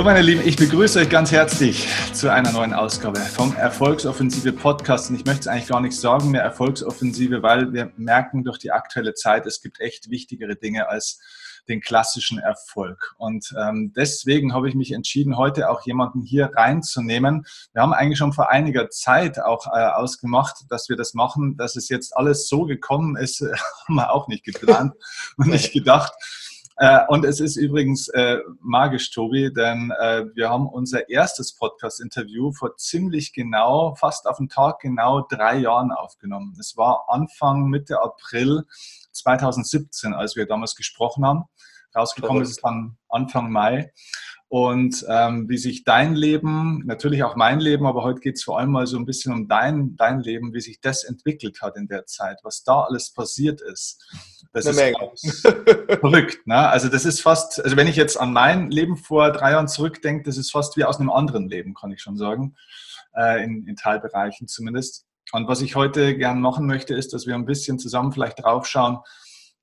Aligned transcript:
So, 0.00 0.04
meine 0.04 0.22
Lieben, 0.22 0.40
ich 0.48 0.56
begrüße 0.56 0.98
euch 0.98 1.10
ganz 1.10 1.30
herzlich 1.30 1.86
zu 2.14 2.32
einer 2.32 2.52
neuen 2.52 2.72
Ausgabe 2.72 3.20
vom 3.20 3.54
Erfolgsoffensive 3.54 4.54
Podcast. 4.54 5.10
Und 5.10 5.16
ich 5.16 5.26
möchte 5.26 5.40
es 5.40 5.46
eigentlich 5.46 5.68
gar 5.68 5.82
nicht 5.82 5.94
sagen, 5.94 6.30
mehr 6.30 6.40
Erfolgsoffensive, 6.40 7.42
weil 7.42 7.74
wir 7.74 7.92
merken 7.98 8.42
durch 8.42 8.56
die 8.56 8.72
aktuelle 8.72 9.12
Zeit, 9.12 9.44
es 9.44 9.60
gibt 9.60 9.78
echt 9.78 10.08
wichtigere 10.08 10.56
Dinge 10.56 10.88
als 10.88 11.20
den 11.68 11.82
klassischen 11.82 12.38
Erfolg. 12.38 13.14
Und 13.18 13.52
ähm, 13.60 13.92
deswegen 13.94 14.54
habe 14.54 14.70
ich 14.70 14.74
mich 14.74 14.92
entschieden, 14.92 15.36
heute 15.36 15.68
auch 15.68 15.82
jemanden 15.82 16.22
hier 16.22 16.50
reinzunehmen. 16.56 17.44
Wir 17.74 17.82
haben 17.82 17.92
eigentlich 17.92 18.16
schon 18.16 18.32
vor 18.32 18.48
einiger 18.50 18.88
Zeit 18.88 19.38
auch 19.38 19.66
äh, 19.66 19.84
ausgemacht, 19.84 20.64
dass 20.70 20.88
wir 20.88 20.96
das 20.96 21.12
machen. 21.12 21.58
Dass 21.58 21.76
es 21.76 21.90
jetzt 21.90 22.16
alles 22.16 22.48
so 22.48 22.64
gekommen 22.64 23.16
ist, 23.16 23.42
haben 23.86 23.96
wir 23.96 24.10
auch 24.12 24.28
nicht 24.28 24.44
geplant 24.44 24.94
und 25.36 25.48
nicht 25.48 25.74
gedacht. 25.74 26.14
Äh, 26.80 27.00
und 27.08 27.26
es 27.26 27.40
ist 27.40 27.56
übrigens 27.56 28.08
äh, 28.08 28.38
magisch, 28.58 29.10
Tobi, 29.10 29.52
denn 29.52 29.92
äh, 30.00 30.24
wir 30.34 30.48
haben 30.48 30.66
unser 30.66 31.10
erstes 31.10 31.54
Podcast-Interview 31.54 32.52
vor 32.52 32.74
ziemlich 32.78 33.34
genau, 33.34 33.94
fast 33.96 34.26
auf 34.26 34.38
den 34.38 34.48
Tag 34.48 34.80
genau 34.80 35.20
drei 35.20 35.58
Jahren 35.58 35.92
aufgenommen. 35.92 36.56
Es 36.58 36.78
war 36.78 37.04
Anfang, 37.08 37.66
Mitte 37.66 38.00
April 38.00 38.64
2017, 39.12 40.14
als 40.14 40.36
wir 40.36 40.46
damals 40.46 40.74
gesprochen 40.74 41.26
haben. 41.26 41.44
Rausgekommen 41.94 42.42
ist 42.42 42.50
es 42.52 42.62
dann 42.62 42.96
Anfang 43.10 43.52
Mai 43.52 43.92
und 44.48 45.04
ähm, 45.08 45.50
wie 45.50 45.58
sich 45.58 45.84
dein 45.84 46.14
Leben, 46.14 46.82
natürlich 46.86 47.22
auch 47.24 47.36
mein 47.36 47.60
Leben, 47.60 47.86
aber 47.86 48.02
heute 48.02 48.20
geht 48.20 48.36
es 48.36 48.42
vor 48.42 48.58
allem 48.58 48.72
mal 48.72 48.86
so 48.86 48.96
ein 48.96 49.04
bisschen 49.04 49.32
um 49.32 49.48
dein, 49.48 49.96
dein 49.96 50.20
Leben, 50.20 50.54
wie 50.54 50.60
sich 50.60 50.80
das 50.80 51.04
entwickelt 51.04 51.60
hat 51.60 51.76
in 51.76 51.88
der 51.88 52.06
Zeit, 52.06 52.40
was 52.42 52.64
da 52.64 52.84
alles 52.84 53.12
passiert 53.12 53.60
ist. 53.60 54.02
Das 54.52 54.66
Eine 54.66 54.96
ist 55.12 55.40
verrückt. 56.00 56.46
Ne? 56.46 56.56
Also 56.56 56.88
das 56.88 57.04
ist 57.04 57.22
fast, 57.22 57.62
also 57.62 57.76
wenn 57.76 57.86
ich 57.86 57.96
jetzt 57.96 58.16
an 58.16 58.32
mein 58.32 58.70
Leben 58.70 58.96
vor 58.96 59.30
drei 59.30 59.52
Jahren 59.52 59.68
zurückdenke, 59.68 60.24
das 60.24 60.36
ist 60.38 60.50
fast 60.50 60.76
wie 60.76 60.84
aus 60.84 60.98
einem 60.98 61.10
anderen 61.10 61.48
Leben, 61.48 61.74
kann 61.74 61.92
ich 61.92 62.02
schon 62.02 62.16
sagen, 62.16 62.56
äh, 63.14 63.44
in, 63.44 63.66
in 63.66 63.76
Teilbereichen 63.76 64.48
zumindest. 64.48 65.06
Und 65.32 65.46
was 65.46 65.60
ich 65.60 65.76
heute 65.76 66.16
gern 66.16 66.40
machen 66.40 66.66
möchte, 66.66 66.94
ist, 66.94 67.12
dass 67.12 67.26
wir 67.26 67.36
ein 67.36 67.46
bisschen 67.46 67.78
zusammen 67.78 68.10
vielleicht 68.12 68.42
draufschauen, 68.42 68.98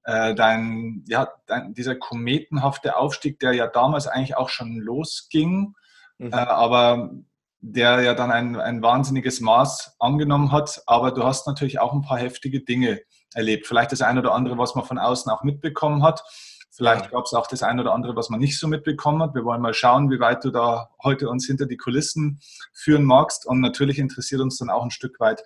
äh, 0.03 0.33
dein, 0.35 1.03
ja, 1.07 1.27
dein, 1.47 1.73
dieser 1.73 1.95
kometenhafte 1.95 2.95
Aufstieg, 2.95 3.39
der 3.39 3.51
ja 3.51 3.67
damals 3.67 4.07
eigentlich 4.07 4.37
auch 4.37 4.47
schon 4.47 4.77
losging, 4.77 5.73
mhm. 6.17 6.31
äh, 6.31 6.35
aber 6.35 7.11
der 7.59 8.01
ja 8.01 8.13
dann 8.13 8.31
ein, 8.31 8.55
ein 8.55 8.81
wahnsinniges 8.81 9.41
Maß 9.41 9.97
angenommen 9.99 10.53
hat. 10.53 10.81
Aber 10.85 11.11
du 11.11 11.23
hast 11.25 11.45
natürlich 11.45 11.79
auch 11.79 11.91
ein 11.91 12.03
paar 12.03 12.19
heftige 12.19 12.61
Dinge 12.61 13.01
erlebt. 13.33 13.67
Vielleicht 13.67 13.91
das 13.91 14.01
eine 14.01 14.19
oder 14.19 14.33
andere, 14.33 14.57
was 14.57 14.75
man 14.75 14.85
von 14.85 14.97
außen 14.97 15.31
auch 15.31 15.43
mitbekommen 15.43 16.03
hat. 16.03 16.23
Vielleicht 16.71 17.09
gab 17.11 17.25
es 17.25 17.33
auch 17.33 17.47
das 17.47 17.63
eine 17.63 17.81
oder 17.81 17.93
andere, 17.93 18.15
was 18.15 18.29
man 18.29 18.39
nicht 18.39 18.59
so 18.59 18.67
mitbekommen 18.67 19.21
hat. 19.23 19.33
Wir 19.33 19.43
wollen 19.43 19.61
mal 19.61 19.73
schauen, 19.73 20.11
wie 20.11 20.19
weit 20.19 20.43
du 20.43 20.51
da 20.51 20.91
heute 21.03 21.27
uns 21.29 21.47
hinter 21.47 21.65
die 21.65 21.77
Kulissen 21.77 22.39
führen 22.73 23.03
magst. 23.03 23.47
Und 23.47 23.61
natürlich 23.61 23.97
interessiert 23.97 24.41
uns 24.41 24.57
dann 24.57 24.69
auch 24.69 24.83
ein 24.83 24.91
Stück 24.91 25.19
weit, 25.19 25.41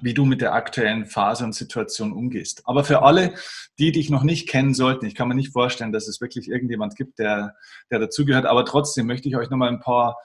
wie 0.00 0.14
du 0.14 0.24
mit 0.24 0.40
der 0.40 0.54
aktuellen 0.54 1.06
Phase 1.06 1.44
und 1.44 1.54
Situation 1.54 2.12
umgehst. 2.12 2.62
Aber 2.64 2.84
für 2.84 3.02
alle, 3.02 3.34
die 3.78 3.92
dich 3.92 4.10
noch 4.10 4.22
nicht 4.22 4.48
kennen 4.48 4.74
sollten, 4.74 5.06
ich 5.06 5.14
kann 5.14 5.28
mir 5.28 5.34
nicht 5.34 5.52
vorstellen, 5.52 5.92
dass 5.92 6.08
es 6.08 6.20
wirklich 6.20 6.48
irgendjemand 6.48 6.96
gibt, 6.96 7.18
der, 7.18 7.54
der 7.90 7.98
dazugehört, 7.98 8.46
aber 8.46 8.64
trotzdem 8.64 9.06
möchte 9.06 9.28
ich 9.28 9.36
euch 9.36 9.50
nochmal 9.50 9.68
ein 9.68 9.80
paar 9.80 10.16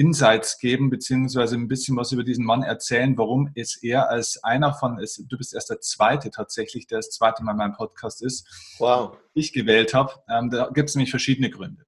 Insights 0.00 0.58
geben, 0.58 0.88
beziehungsweise 0.88 1.56
ein 1.56 1.68
bisschen 1.68 1.94
was 1.94 2.10
über 2.10 2.24
diesen 2.24 2.46
Mann 2.46 2.62
erzählen, 2.62 3.18
warum 3.18 3.50
es 3.54 3.76
er 3.82 4.08
als 4.08 4.42
einer 4.42 4.72
von, 4.72 4.96
du 4.96 5.36
bist 5.36 5.52
erst 5.52 5.68
der 5.68 5.80
Zweite 5.80 6.30
tatsächlich, 6.30 6.86
der 6.86 6.98
das 6.98 7.10
zweite 7.10 7.44
Mal 7.44 7.52
in 7.52 7.58
meinem 7.58 7.74
Podcast 7.74 8.22
ist, 8.22 8.48
wow. 8.78 9.14
ich 9.34 9.52
gewählt 9.52 9.92
habe. 9.92 10.14
Ähm, 10.30 10.48
da 10.48 10.70
gibt 10.72 10.88
es 10.88 10.96
nämlich 10.96 11.10
verschiedene 11.10 11.50
Gründe. 11.50 11.84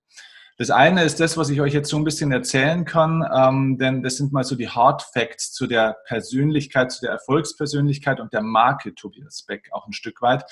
Das 0.58 0.68
eine 0.68 1.04
ist 1.04 1.20
das, 1.20 1.38
was 1.38 1.48
ich 1.48 1.62
euch 1.62 1.72
jetzt 1.72 1.88
so 1.88 1.96
ein 1.96 2.04
bisschen 2.04 2.30
erzählen 2.30 2.84
kann, 2.84 3.26
ähm, 3.34 3.78
denn 3.78 4.02
das 4.02 4.18
sind 4.18 4.30
mal 4.30 4.44
so 4.44 4.56
die 4.56 4.68
Hard 4.68 5.02
Facts 5.02 5.52
zu 5.52 5.66
der 5.66 5.96
Persönlichkeit, 6.06 6.92
zu 6.92 7.00
der 7.00 7.12
Erfolgspersönlichkeit 7.12 8.20
und 8.20 8.34
der 8.34 8.42
Marke 8.42 8.94
Tobias 8.94 9.44
Beck 9.44 9.70
auch 9.72 9.86
ein 9.86 9.94
Stück 9.94 10.20
weit. 10.20 10.44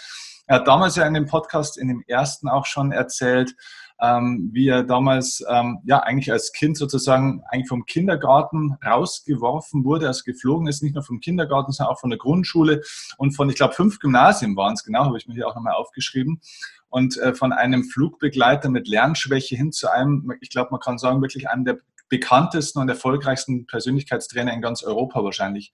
Er 0.47 0.57
hat 0.57 0.67
damals 0.67 0.97
ja 0.97 1.07
in 1.07 1.13
dem 1.15 1.27
Podcast, 1.27 1.77
in 1.77 1.89
dem 1.89 2.03
ersten 2.07 2.49
auch 2.49 2.65
schon 2.65 2.91
erzählt, 2.91 3.55
ähm, 4.03 4.51
wie 4.53 4.69
er 4.69 4.83
damals 4.83 5.45
ähm, 5.49 5.79
ja 5.85 6.01
eigentlich 6.01 6.33
als 6.33 6.53
Kind 6.53 6.77
sozusagen 6.77 7.43
eigentlich 7.49 7.69
vom 7.69 7.87
Kindergarten 7.87 8.77
rausgeworfen 8.85 9.85
wurde, 9.85 10.07
also 10.07 10.23
geflogen 10.25 10.67
ist, 10.67 10.83
nicht 10.83 10.95
nur 10.95 11.05
vom 11.05 11.21
Kindergarten, 11.21 11.73
sondern 11.73 11.95
auch 11.95 12.01
von 12.01 12.11
der 12.11 12.19
Grundschule 12.19 12.83
und 13.19 13.33
von, 13.33 13.49
ich 13.51 13.57
glaube, 13.57 13.75
fünf 13.75 13.99
Gymnasien 13.99 14.57
waren 14.57 14.75
es 14.75 14.85
genau, 14.85 15.05
habe 15.05 15.19
ich 15.19 15.27
mir 15.27 15.35
hier 15.35 15.49
auch 15.49 15.55
nochmal 15.55 15.75
aufgeschrieben 15.75 16.41
und 16.89 17.17
äh, 17.19 17.35
von 17.35 17.53
einem 17.53 17.85
Flugbegleiter 17.85 18.69
mit 18.69 18.89
Lernschwäche 18.89 19.57
hin 19.57 19.73
zu 19.73 19.91
einem, 19.91 20.33
ich 20.41 20.51
glaube, 20.51 20.71
man 20.73 20.81
kann 20.81 20.99
sagen, 20.99 21.23
wirklich 21.23 21.49
einem 21.49 21.65
der 21.65 21.79
bekanntesten 22.09 22.81
und 22.81 22.89
erfolgreichsten 22.89 23.67
Persönlichkeitstrainer 23.67 24.53
in 24.53 24.61
ganz 24.61 24.83
Europa 24.83 25.23
wahrscheinlich 25.23 25.73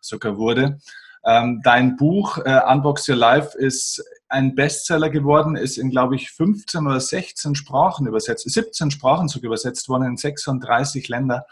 sogar 0.00 0.36
wurde. 0.36 0.78
Ähm, 1.24 1.60
dein 1.62 1.96
Buch 1.96 2.38
äh, 2.38 2.60
Unbox 2.66 3.08
Your 3.08 3.16
Life 3.16 3.56
ist 3.58 4.02
ein 4.28 4.54
Bestseller 4.54 5.10
geworden, 5.10 5.56
ist 5.56 5.76
in, 5.76 5.90
glaube 5.90 6.16
ich, 6.16 6.30
15 6.30 6.86
oder 6.86 7.00
16 7.00 7.54
Sprachen 7.54 8.06
übersetzt, 8.06 8.48
17 8.48 8.90
Sprachen 8.90 9.28
sogar 9.28 9.48
übersetzt 9.48 9.88
worden, 9.88 10.04
in 10.04 10.16
36 10.16 11.08
Länder 11.08 11.44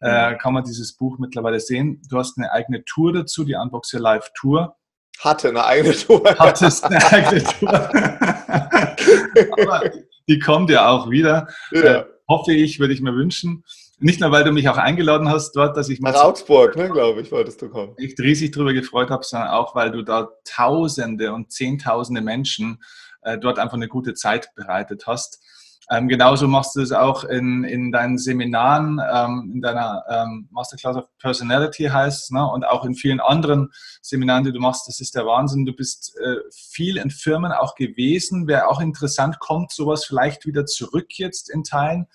äh, 0.00 0.32
mhm. 0.32 0.38
kann 0.38 0.54
man 0.54 0.64
dieses 0.64 0.94
Buch 0.94 1.18
mittlerweile 1.18 1.60
sehen. 1.60 2.02
Du 2.08 2.18
hast 2.18 2.36
eine 2.38 2.50
eigene 2.50 2.84
Tour 2.84 3.12
dazu, 3.12 3.44
die 3.44 3.54
Unbox 3.54 3.94
Your 3.94 4.00
Life 4.00 4.30
Tour. 4.34 4.76
Hatte 5.20 5.48
eine 5.48 5.64
eigene 5.64 5.94
Tour. 5.94 6.22
Hattest 6.38 6.84
eine 6.84 7.04
eigene 7.12 7.44
Tour. 7.44 7.72
Aber 9.62 9.90
die 10.28 10.38
kommt 10.38 10.70
ja 10.70 10.88
auch 10.88 11.08
wieder. 11.10 11.48
Ja. 11.70 11.80
Äh, 11.80 12.04
hoffe 12.28 12.52
ich, 12.52 12.80
würde 12.80 12.94
ich 12.94 13.00
mir 13.00 13.14
wünschen. 13.14 13.64
Nicht 14.00 14.20
nur, 14.20 14.32
weil 14.32 14.44
du 14.44 14.52
mich 14.52 14.68
auch 14.68 14.76
eingeladen 14.76 15.28
hast 15.28 15.52
dort, 15.52 15.76
dass 15.76 15.88
ich 15.88 16.00
mal. 16.00 16.12
Nach 16.12 16.24
Augsburg, 16.24 16.76
ne, 16.76 16.88
glaube 16.88 17.20
ich, 17.20 17.30
wolltest 17.30 17.62
du 17.62 17.68
kommen. 17.68 17.94
Ich 17.96 18.18
riesig 18.18 18.50
darüber 18.50 18.72
gefreut 18.72 19.10
habe, 19.10 19.24
sondern 19.24 19.50
auch, 19.50 19.74
weil 19.74 19.90
du 19.90 20.02
da 20.02 20.28
Tausende 20.44 21.32
und 21.32 21.52
Zehntausende 21.52 22.20
Menschen 22.20 22.82
äh, 23.22 23.38
dort 23.38 23.58
einfach 23.58 23.74
eine 23.76 23.88
gute 23.88 24.14
Zeit 24.14 24.54
bereitet 24.54 25.06
hast. 25.06 25.42
Ähm, 25.90 26.08
genauso 26.08 26.48
machst 26.48 26.76
du 26.76 26.80
es 26.80 26.92
auch 26.92 27.24
in, 27.24 27.64
in 27.64 27.92
deinen 27.92 28.16
Seminaren, 28.16 29.00
ähm, 29.12 29.50
in 29.54 29.60
deiner 29.60 30.02
ähm, 30.08 30.48
Masterclass 30.50 30.96
of 30.96 31.08
Personality 31.18 31.84
heißt 31.84 32.32
ne? 32.32 32.46
und 32.46 32.64
auch 32.64 32.84
in 32.84 32.94
vielen 32.94 33.20
anderen 33.20 33.70
Seminaren, 34.00 34.44
die 34.44 34.52
du 34.52 34.60
machst. 34.60 34.88
Das 34.88 35.00
ist 35.00 35.14
der 35.14 35.26
Wahnsinn. 35.26 35.66
Du 35.66 35.74
bist 35.74 36.16
äh, 36.18 36.36
viel 36.52 36.96
in 36.96 37.10
Firmen 37.10 37.52
auch 37.52 37.74
gewesen. 37.74 38.46
Wäre 38.48 38.68
auch 38.68 38.80
interessant, 38.80 39.38
kommt 39.40 39.72
sowas 39.72 40.06
vielleicht 40.06 40.46
wieder 40.46 40.64
zurück 40.64 41.18
jetzt 41.18 41.50
in 41.50 41.64
Teilen 41.64 42.06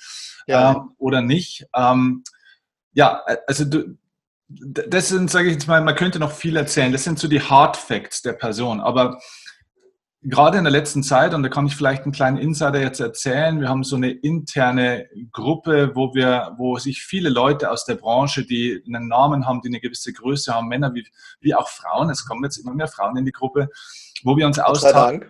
ja. 0.47 0.71
ähm, 0.71 0.91
oder 0.97 1.21
nicht? 1.21 1.67
Ähm, 1.75 2.23
ja, 2.93 3.23
also 3.45 3.65
du, 3.65 3.97
das 4.49 5.09
sind, 5.09 5.29
sage 5.29 5.47
ich 5.47 5.53
jetzt 5.53 5.67
mal, 5.67 5.81
man 5.81 5.95
könnte 5.95 6.17
noch 6.17 6.31
viel 6.31 6.57
erzählen. 6.57 6.91
Das 6.91 7.03
sind 7.03 7.19
so 7.19 7.27
die 7.27 7.41
Hard 7.41 7.77
Facts 7.77 8.23
der 8.23 8.33
Person. 8.33 8.81
Aber 8.81 9.19
gerade 10.21 10.57
in 10.57 10.63
der 10.63 10.71
letzten 10.71 11.03
Zeit, 11.03 11.33
und 11.33 11.43
da 11.43 11.49
kann 11.49 11.65
ich 11.65 11.75
vielleicht 11.75 12.03
einen 12.03 12.11
kleinen 12.11 12.37
Insider 12.37 12.81
jetzt 12.81 12.99
erzählen, 12.99 13.61
wir 13.61 13.69
haben 13.69 13.83
so 13.83 13.95
eine 13.95 14.11
interne 14.11 15.07
Gruppe, 15.31 15.91
wo 15.95 16.13
wir, 16.13 16.55
wo 16.57 16.77
sich 16.77 17.01
viele 17.01 17.29
Leute 17.29 17.71
aus 17.71 17.85
der 17.85 17.95
Branche, 17.95 18.45
die 18.45 18.83
einen 18.85 19.07
Namen 19.07 19.47
haben, 19.47 19.61
die 19.61 19.69
eine 19.69 19.79
gewisse 19.79 20.11
Größe 20.11 20.53
haben, 20.53 20.67
Männer 20.67 20.93
wie, 20.93 21.07
wie 21.39 21.55
auch 21.55 21.69
Frauen, 21.69 22.09
es 22.09 22.25
kommen 22.25 22.43
jetzt 22.43 22.57
immer 22.57 22.73
mehr 22.73 22.87
Frauen 22.87 23.17
in 23.17 23.25
die 23.25 23.31
Gruppe, 23.31 23.69
wo 24.23 24.35
wir 24.35 24.45
uns 24.45 24.59
austauschen. 24.59 25.25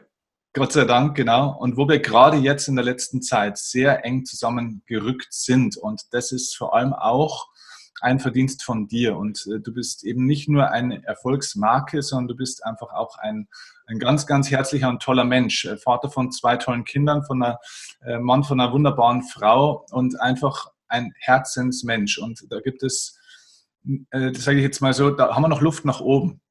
Gott 0.54 0.72
sei 0.72 0.86
Dank, 0.86 1.16
genau. 1.16 1.56
Und 1.60 1.78
wo 1.78 1.88
wir 1.88 2.00
gerade 2.00 2.38
jetzt 2.38 2.68
in 2.68 2.76
der 2.76 2.84
letzten 2.84 3.22
Zeit 3.22 3.60
sehr 3.60 4.04
eng 4.04 4.26
zusammengerückt 4.26 5.28
sind. 5.30 5.78
Und 5.78 6.12
das 6.12 6.32
ist 6.32 6.58
vor 6.58 6.74
allem 6.74 6.92
auch 6.94 7.50
ein 8.01 8.19
Verdienst 8.19 8.63
von 8.63 8.87
dir. 8.87 9.17
Und 9.17 9.47
äh, 9.47 9.59
du 9.59 9.73
bist 9.73 10.03
eben 10.03 10.25
nicht 10.25 10.49
nur 10.49 10.72
eine 10.72 11.03
Erfolgsmarke, 11.05 12.01
sondern 12.01 12.29
du 12.29 12.35
bist 12.35 12.66
einfach 12.66 12.93
auch 12.93 13.17
ein, 13.17 13.47
ein 13.87 13.99
ganz, 13.99 14.25
ganz 14.25 14.49
herzlicher 14.51 14.90
und 14.90 15.01
toller 15.01 15.25
Mensch. 15.25 15.66
Äh, 15.66 15.78
Vater 15.78 16.09
von 16.09 16.31
zwei 16.31 16.57
tollen 16.57 16.84
Kindern, 16.84 17.23
von 17.23 17.41
einer 17.41 17.59
äh, 18.05 18.19
Mann 18.19 18.43
von 18.43 18.59
einer 18.59 18.72
wunderbaren 18.72 19.23
Frau 19.23 19.85
und 19.91 20.19
einfach 20.19 20.72
ein 20.87 21.13
Herzensmensch. 21.19 22.17
Und 22.17 22.46
da 22.49 22.59
gibt 22.59 22.84
es, 22.84 23.17
das 24.11 24.43
sage 24.43 24.57
ich 24.57 24.63
jetzt 24.63 24.81
mal 24.81 24.93
so, 24.93 25.11
da 25.11 25.35
haben 25.35 25.43
wir 25.43 25.47
noch 25.47 25.61
Luft 25.61 25.85
nach 25.85 26.01
oben. 26.01 26.41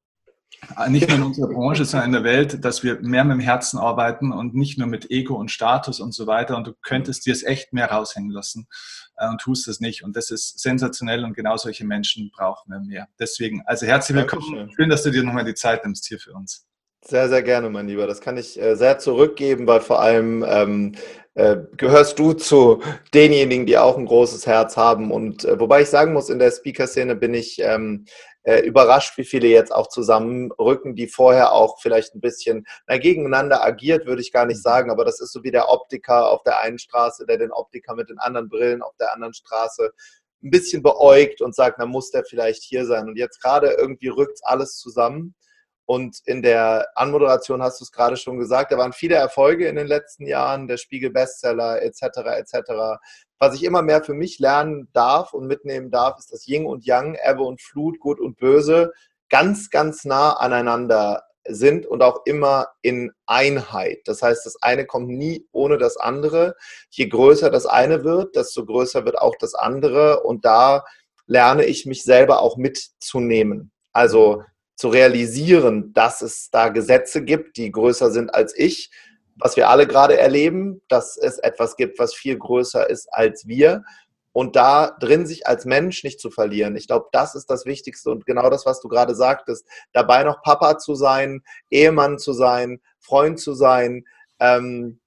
Nicht 0.89 1.07
nur 1.07 1.17
in 1.17 1.23
unserer 1.23 1.47
Branche, 1.47 1.85
sondern 1.85 2.09
in 2.09 2.13
der 2.13 2.23
Welt, 2.23 2.63
dass 2.65 2.83
wir 2.83 2.99
mehr 3.01 3.23
mit 3.23 3.37
dem 3.37 3.39
Herzen 3.39 3.77
arbeiten 3.77 4.31
und 4.31 4.55
nicht 4.55 4.77
nur 4.77 4.87
mit 4.87 5.09
Ego 5.09 5.35
und 5.35 5.51
Status 5.51 5.99
und 5.99 6.13
so 6.13 6.27
weiter. 6.27 6.57
Und 6.57 6.67
du 6.67 6.73
könntest 6.81 7.25
dir 7.25 7.33
es 7.33 7.43
echt 7.43 7.73
mehr 7.73 7.89
raushängen 7.89 8.31
lassen 8.31 8.67
äh, 9.17 9.27
und 9.29 9.39
tust 9.39 9.67
es 9.67 9.79
nicht. 9.79 10.03
Und 10.03 10.15
das 10.15 10.31
ist 10.31 10.59
sensationell 10.59 11.23
und 11.23 11.33
genau 11.33 11.57
solche 11.57 11.85
Menschen 11.85 12.31
brauchen 12.35 12.71
wir 12.71 12.79
mehr. 12.79 13.07
Deswegen, 13.19 13.61
also 13.65 13.85
herzlich 13.85 14.17
willkommen. 14.17 14.43
Dankeschön. 14.43 14.75
Schön, 14.75 14.89
dass 14.89 15.03
du 15.03 15.11
dir 15.11 15.23
nochmal 15.23 15.45
die 15.45 15.55
Zeit 15.55 15.83
nimmst 15.85 16.07
hier 16.07 16.19
für 16.19 16.33
uns. 16.33 16.65
Sehr, 17.05 17.29
sehr 17.29 17.41
gerne, 17.41 17.69
mein 17.69 17.87
Lieber. 17.87 18.07
Das 18.07 18.19
kann 18.19 18.37
ich 18.37 18.61
äh, 18.61 18.75
sehr 18.75 18.99
zurückgeben, 18.99 19.65
weil 19.67 19.79
vor 19.79 20.01
allem 20.01 20.43
ähm, 20.47 20.95
äh, 21.33 21.57
gehörst 21.77 22.19
du 22.19 22.33
zu 22.33 22.81
denjenigen, 23.13 23.65
die 23.65 23.77
auch 23.77 23.97
ein 23.97 24.05
großes 24.05 24.45
Herz 24.45 24.75
haben. 24.75 25.11
Und 25.11 25.45
äh, 25.45 25.57
wobei 25.59 25.81
ich 25.81 25.89
sagen 25.89 26.11
muss, 26.11 26.29
in 26.29 26.39
der 26.39 26.51
Speaker-Szene 26.51 27.15
bin 27.15 27.33
ich 27.33 27.59
ähm, 27.61 28.05
äh, 28.49 28.61
überrascht, 28.61 29.15
wie 29.19 29.25
viele 29.25 29.47
jetzt 29.47 29.71
auch 29.71 29.89
zusammenrücken, 29.89 30.95
die 30.95 31.07
vorher 31.07 31.51
auch 31.51 31.79
vielleicht 31.79 32.15
ein 32.15 32.19
bisschen 32.19 32.65
na, 32.87 32.97
gegeneinander 32.97 33.63
agiert, 33.63 34.07
würde 34.07 34.23
ich 34.23 34.31
gar 34.31 34.47
nicht 34.47 34.59
sagen, 34.59 34.89
aber 34.89 35.05
das 35.05 35.21
ist 35.21 35.31
so 35.31 35.43
wie 35.43 35.51
der 35.51 35.69
Optiker 35.69 36.31
auf 36.31 36.41
der 36.41 36.59
einen 36.59 36.79
Straße, 36.79 37.27
der 37.27 37.37
den 37.37 37.51
Optiker 37.51 37.93
mit 37.93 38.09
den 38.09 38.17
anderen 38.17 38.49
Brillen 38.49 38.81
auf 38.81 38.95
der 38.99 39.13
anderen 39.13 39.35
Straße 39.35 39.91
ein 40.41 40.49
bisschen 40.49 40.81
beäugt 40.81 41.41
und 41.41 41.53
sagt, 41.53 41.77
na 41.77 41.85
muss 41.85 42.09
der 42.09 42.23
vielleicht 42.23 42.63
hier 42.63 42.87
sein. 42.87 43.07
Und 43.07 43.17
jetzt 43.17 43.39
gerade 43.39 43.75
irgendwie 43.77 44.07
rückt 44.07 44.39
alles 44.41 44.77
zusammen. 44.77 45.35
Und 45.89 46.19
in 46.25 46.43
der 46.43 46.87
Anmoderation 46.93 47.63
hast 47.63 47.79
du 47.79 47.83
es 47.83 47.91
gerade 47.91 48.15
schon 48.15 48.37
gesagt, 48.37 48.71
da 48.71 48.77
waren 48.77 48.93
viele 48.93 49.15
Erfolge 49.15 49.67
in 49.67 49.75
den 49.75 49.87
letzten 49.87 50.27
Jahren, 50.27 50.67
der 50.67 50.77
Spiegel 50.77 51.09
Bestseller 51.09 51.81
etc. 51.81 52.03
etc. 52.37 52.99
Was 53.39 53.55
ich 53.55 53.63
immer 53.63 53.81
mehr 53.81 54.03
für 54.03 54.13
mich 54.13 54.37
lernen 54.37 54.87
darf 54.93 55.33
und 55.33 55.47
mitnehmen 55.47 55.89
darf, 55.89 56.19
ist, 56.19 56.31
dass 56.31 56.47
Yin 56.47 56.67
und 56.67 56.85
Yang, 56.85 57.17
Ebbe 57.27 57.41
und 57.41 57.59
Flut, 57.59 57.99
Gut 57.99 58.19
und 58.19 58.37
Böse 58.37 58.91
ganz, 59.29 59.71
ganz 59.71 60.05
nah 60.05 60.33
aneinander 60.33 61.23
sind 61.47 61.87
und 61.87 62.03
auch 62.03 62.23
immer 62.25 62.67
in 62.83 63.11
Einheit. 63.25 64.01
Das 64.05 64.21
heißt, 64.21 64.45
das 64.45 64.61
eine 64.61 64.85
kommt 64.85 65.09
nie 65.09 65.47
ohne 65.51 65.79
das 65.79 65.97
andere. 65.97 66.55
Je 66.91 67.07
größer 67.07 67.49
das 67.49 67.65
eine 67.65 68.03
wird, 68.03 68.35
desto 68.35 68.63
größer 68.63 69.05
wird 69.05 69.17
auch 69.17 69.35
das 69.39 69.55
andere. 69.55 70.21
Und 70.21 70.45
da 70.45 70.85
lerne 71.25 71.65
ich 71.65 71.87
mich 71.87 72.03
selber 72.03 72.41
auch 72.41 72.57
mitzunehmen. 72.57 73.71
Also 73.91 74.43
zu 74.79 74.87
realisieren, 74.87 75.91
dass 75.91 76.21
es 76.21 76.51
da 76.51 76.69
Gesetze 76.69 77.21
gibt, 77.21 77.57
die 77.57 77.69
größer 77.69 78.11
sind 78.11 78.33
als 78.33 78.57
ich, 78.57 78.89
was 79.35 79.57
wir 79.57 79.67
alle 79.67 79.85
gerade 79.85 80.17
erleben, 80.17 80.81
dass 80.87 81.17
es 81.17 81.37
etwas 81.37 81.75
gibt, 81.75 81.99
was 81.99 82.13
viel 82.13 82.37
größer 82.37 82.89
ist 82.89 83.09
als 83.11 83.45
wir 83.45 83.83
und 84.31 84.55
da 84.55 84.95
drin 85.01 85.25
sich 85.25 85.45
als 85.47 85.65
Mensch 85.65 86.05
nicht 86.05 86.21
zu 86.21 86.31
verlieren. 86.31 86.77
Ich 86.77 86.87
glaube, 86.87 87.07
das 87.11 87.35
ist 87.35 87.47
das 87.49 87.65
Wichtigste 87.65 88.09
und 88.09 88.25
genau 88.25 88.49
das, 88.49 88.65
was 88.65 88.79
du 88.79 88.87
gerade 88.87 89.15
sagtest, 89.15 89.67
dabei 89.91 90.23
noch 90.23 90.41
Papa 90.43 90.77
zu 90.77 90.95
sein, 90.95 91.43
Ehemann 91.69 92.17
zu 92.17 92.31
sein, 92.31 92.79
Freund 93.01 93.37
zu 93.37 93.55
sein. 93.55 94.05
Ähm, 94.39 95.01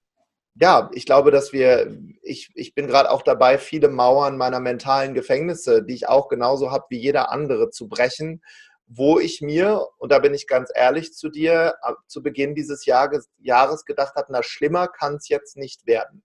ja, 0.53 0.91
ich 0.93 1.07
glaube, 1.07 1.31
dass 1.31 1.51
wir, 1.51 1.97
ich, 2.21 2.51
ich 2.53 2.75
bin 2.75 2.85
gerade 2.85 3.09
auch 3.09 3.23
dabei, 3.23 3.57
viele 3.57 3.89
Mauern 3.89 4.37
meiner 4.37 4.59
mentalen 4.59 5.15
Gefängnisse, 5.15 5.81
die 5.81 5.95
ich 5.95 6.07
auch 6.07 6.27
genauso 6.27 6.69
habe 6.69 6.85
wie 6.89 6.99
jeder 6.99 7.31
andere, 7.31 7.71
zu 7.71 7.87
brechen 7.87 8.39
wo 8.87 9.19
ich 9.19 9.41
mir, 9.41 9.87
und 9.97 10.11
da 10.11 10.19
bin 10.19 10.33
ich 10.33 10.47
ganz 10.47 10.69
ehrlich 10.73 11.13
zu 11.13 11.29
dir, 11.29 11.75
zu 12.07 12.21
Beginn 12.21 12.55
dieses 12.55 12.85
Jahres, 12.85 13.85
gedacht 13.85 14.15
habe, 14.15 14.27
na 14.29 14.43
schlimmer 14.43 14.87
kann 14.87 15.15
es 15.15 15.29
jetzt 15.29 15.57
nicht 15.57 15.87
werden. 15.87 16.23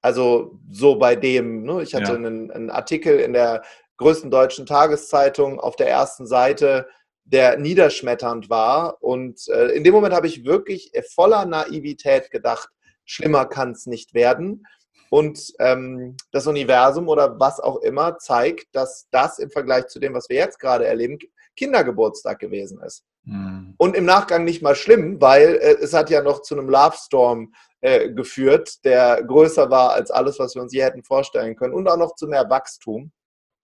Also 0.00 0.58
so 0.70 0.96
bei 0.96 1.14
dem, 1.14 1.62
ne, 1.62 1.82
ich 1.82 1.94
hatte 1.94 2.12
ja. 2.12 2.16
einen, 2.16 2.50
einen, 2.50 2.70
Artikel 2.70 3.20
in 3.20 3.32
der 3.32 3.62
größten 3.98 4.32
deutschen 4.32 4.66
Tageszeitung 4.66 5.60
auf 5.60 5.76
der 5.76 5.88
ersten 5.88 6.26
Seite, 6.26 6.88
der 7.24 7.56
niederschmetternd 7.56 8.50
war. 8.50 9.00
Und 9.00 9.46
äh, 9.48 9.68
in 9.68 9.84
dem 9.84 9.94
Moment 9.94 10.12
habe 10.12 10.26
ich 10.26 10.44
wirklich 10.44 10.90
voller 11.14 11.46
Naivität 11.46 12.32
gedacht, 12.32 12.68
schlimmer 13.04 13.46
kann 13.46 13.72
es 13.72 13.86
nicht 13.86 14.12
werden. 14.12 14.66
Und 15.08 15.52
ähm, 15.60 16.16
das 16.32 16.46
Universum 16.46 17.06
oder 17.08 17.38
was 17.38 17.60
auch 17.60 17.76
immer 17.82 18.18
zeigt, 18.18 18.74
dass 18.74 19.08
das 19.10 19.38
im 19.38 19.50
Vergleich 19.50 19.86
zu 19.86 20.00
dem, 20.00 20.14
was 20.14 20.28
wir 20.30 20.36
jetzt 20.36 20.58
gerade 20.58 20.86
erleben, 20.86 21.18
Kindergeburtstag 21.56 22.38
gewesen 22.38 22.80
ist. 22.82 23.04
Mhm. 23.24 23.74
Und 23.76 23.96
im 23.96 24.04
Nachgang 24.04 24.44
nicht 24.44 24.62
mal 24.62 24.74
schlimm, 24.74 25.20
weil 25.20 25.56
äh, 25.56 25.76
es 25.80 25.92
hat 25.92 26.10
ja 26.10 26.22
noch 26.22 26.42
zu 26.42 26.54
einem 26.54 26.68
Love 26.68 26.96
Storm 26.96 27.52
äh, 27.80 28.10
geführt, 28.10 28.84
der 28.84 29.22
größer 29.22 29.70
war 29.70 29.92
als 29.92 30.10
alles, 30.10 30.38
was 30.38 30.54
wir 30.54 30.62
uns 30.62 30.72
je 30.72 30.82
hätten 30.82 31.04
vorstellen 31.04 31.56
können 31.56 31.74
und 31.74 31.88
auch 31.88 31.96
noch 31.96 32.14
zu 32.14 32.26
mehr 32.26 32.48
Wachstum. 32.48 33.12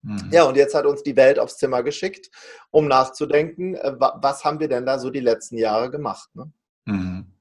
Mhm. 0.01 0.29
Ja, 0.31 0.43
und 0.43 0.55
jetzt 0.55 0.75
hat 0.75 0.85
uns 0.85 1.03
die 1.03 1.15
Welt 1.15 1.39
aufs 1.39 1.57
Zimmer 1.57 1.83
geschickt, 1.83 2.29
um 2.71 2.87
nachzudenken, 2.87 3.75
äh, 3.75 3.95
was 3.97 4.45
haben 4.45 4.59
wir 4.59 4.69
denn 4.69 4.85
da 4.85 4.99
so 4.99 5.09
die 5.09 5.19
letzten 5.19 5.57
Jahre 5.57 5.89
gemacht. 5.91 6.29
Ne? 6.33 6.51
Mhm. 6.85 7.33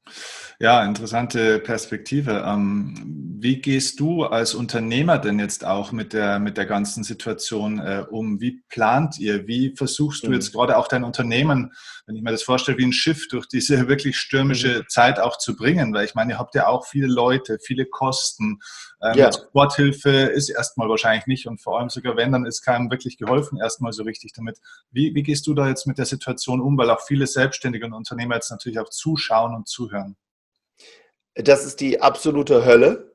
Ja, 0.61 0.85
interessante 0.85 1.61
Perspektive. 1.61 2.43
Ähm, 2.45 3.29
wie 3.41 3.61
gehst 3.61 4.01
du 4.01 4.25
als 4.25 4.57
Unternehmer 4.57 5.19
denn 5.19 5.39
jetzt 5.39 5.65
auch 5.65 5.93
mit 5.93 6.13
der, 6.13 6.41
mit 6.41 6.57
der 6.57 6.67
ganzen 6.67 7.05
Situation 7.05 7.79
äh, 7.79 8.05
um? 8.11 8.41
Wie 8.41 8.65
plant 8.69 9.21
ihr? 9.21 9.47
Wie 9.47 9.77
versuchst 9.77 10.25
du 10.25 10.27
mhm. 10.27 10.35
jetzt 10.35 10.53
gerade 10.53 10.77
auch 10.77 10.89
dein 10.89 11.05
Unternehmen, 11.05 11.73
wenn 12.07 12.17
ich 12.17 12.23
mir 12.23 12.33
das 12.33 12.43
vorstelle, 12.43 12.77
wie 12.77 12.87
ein 12.87 12.93
Schiff 12.93 13.29
durch 13.29 13.47
diese 13.47 13.87
wirklich 13.89 14.19
stürmische 14.19 14.81
mhm. 14.81 14.89
Zeit 14.89 15.21
auch 15.21 15.39
zu 15.39 15.55
bringen? 15.55 15.95
Weil 15.95 16.07
ich 16.07 16.17
meine, 16.17 16.33
ihr 16.33 16.39
habt 16.41 16.57
ja 16.57 16.67
auch 16.67 16.85
viele 16.87 17.07
Leute, 17.07 17.59
viele 17.63 17.87
Kosten. 17.87 18.59
Ähm, 19.01 19.17
ja. 19.17 19.31
Sporthilfe 19.33 20.11
ist 20.11 20.49
erstmal 20.49 20.89
wahrscheinlich 20.89 21.29
nicht 21.29 21.47
und 21.47 21.61
vor 21.63 21.79
allem 21.79 21.89
sogar 21.89 22.17
wenn, 22.17 22.33
dann 22.33 22.47
ist 22.47 22.63
keinem 22.63 22.91
wirklich 22.91 23.17
geholfen 23.17 23.59
erstmal 23.59 23.93
so 23.93 24.03
richtig 24.03 24.33
damit. 24.33 24.59
Wie, 24.91 25.15
wie 25.15 25.23
gehst 25.23 25.47
du 25.47 25.55
da 25.55 25.69
jetzt 25.69 25.87
mit 25.87 25.99
der 25.99 26.07
Situation 26.07 26.61
um? 26.61 26.77
Weil 26.77 26.91
auch 26.91 27.03
viele 27.07 27.29
Selbstständige 27.29 27.87
und 27.87 27.93
Unternehmer 27.93 28.35
jetzt 28.35 28.51
natürlich 28.51 28.81
auch 28.81 28.91
zuschauen 28.91 29.55
und 29.55 29.69
zuhören. 29.69 30.17
Das 31.39 31.65
ist 31.65 31.81
die 31.81 32.03
absolute 32.03 32.65
Hölle. 32.65 33.15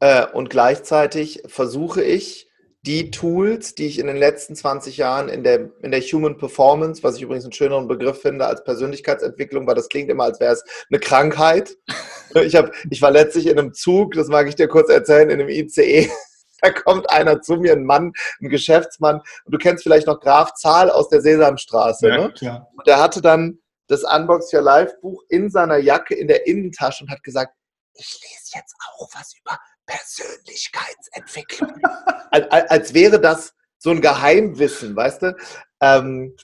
Äh, 0.00 0.26
und 0.26 0.50
gleichzeitig 0.50 1.42
versuche 1.46 2.02
ich, 2.02 2.46
die 2.86 3.10
Tools, 3.10 3.74
die 3.74 3.86
ich 3.86 3.98
in 3.98 4.06
den 4.06 4.16
letzten 4.16 4.54
20 4.54 4.96
Jahren 4.96 5.28
in 5.28 5.42
der, 5.42 5.70
in 5.82 5.90
der 5.90 6.00
Human 6.00 6.38
Performance, 6.38 7.02
was 7.02 7.16
ich 7.16 7.22
übrigens 7.22 7.44
einen 7.44 7.52
schöneren 7.52 7.88
Begriff 7.88 8.22
finde 8.22 8.46
als 8.46 8.62
Persönlichkeitsentwicklung, 8.62 9.66
weil 9.66 9.74
das 9.74 9.88
klingt 9.88 10.08
immer, 10.08 10.22
als 10.22 10.38
wäre 10.38 10.52
es 10.52 10.64
eine 10.90 11.00
Krankheit. 11.00 11.76
Ich, 12.34 12.54
hab, 12.54 12.70
ich 12.90 13.00
war 13.00 13.12
letztlich 13.12 13.46
in 13.46 13.58
einem 13.58 13.72
Zug, 13.72 14.12
das 14.12 14.28
mag 14.28 14.46
ich 14.46 14.56
dir 14.56 14.68
kurz 14.68 14.90
erzählen, 14.90 15.30
in 15.30 15.40
einem 15.40 15.48
ICE. 15.48 16.10
Da 16.60 16.70
kommt 16.70 17.08
einer 17.08 17.40
zu 17.40 17.56
mir, 17.56 17.72
ein 17.72 17.84
Mann, 17.84 18.12
ein 18.40 18.48
Geschäftsmann. 18.48 19.20
Und 19.44 19.54
du 19.54 19.58
kennst 19.58 19.84
vielleicht 19.84 20.06
noch 20.06 20.20
Graf 20.20 20.52
Zahl 20.54 20.90
aus 20.90 21.08
der 21.08 21.20
Sesamstraße. 21.20 22.08
Ja, 22.08 22.28
ne? 22.28 22.66
Der 22.86 23.00
hatte 23.00 23.22
dann 23.22 23.58
das 23.86 24.02
Unbox 24.02 24.52
Your 24.52 24.62
Life 24.62 24.96
Buch 25.00 25.22
in 25.28 25.50
seiner 25.50 25.78
Jacke 25.78 26.14
in 26.14 26.28
der 26.28 26.46
Innentasche 26.46 27.04
und 27.04 27.10
hat 27.10 27.22
gesagt, 27.22 27.54
ich 27.94 28.20
lese 28.22 28.58
jetzt 28.58 28.74
auch 28.88 29.08
was 29.14 29.34
über 29.38 29.58
Persönlichkeitsentwicklung. 29.86 31.80
als, 32.30 32.70
als, 32.70 32.94
wäre 32.94 33.20
das 33.20 33.54
so 33.78 33.90
ein 33.90 34.00
Geheimwissen, 34.00 34.94
weißt 34.94 35.22
du? 35.22 35.36
Ähm, 35.80 36.36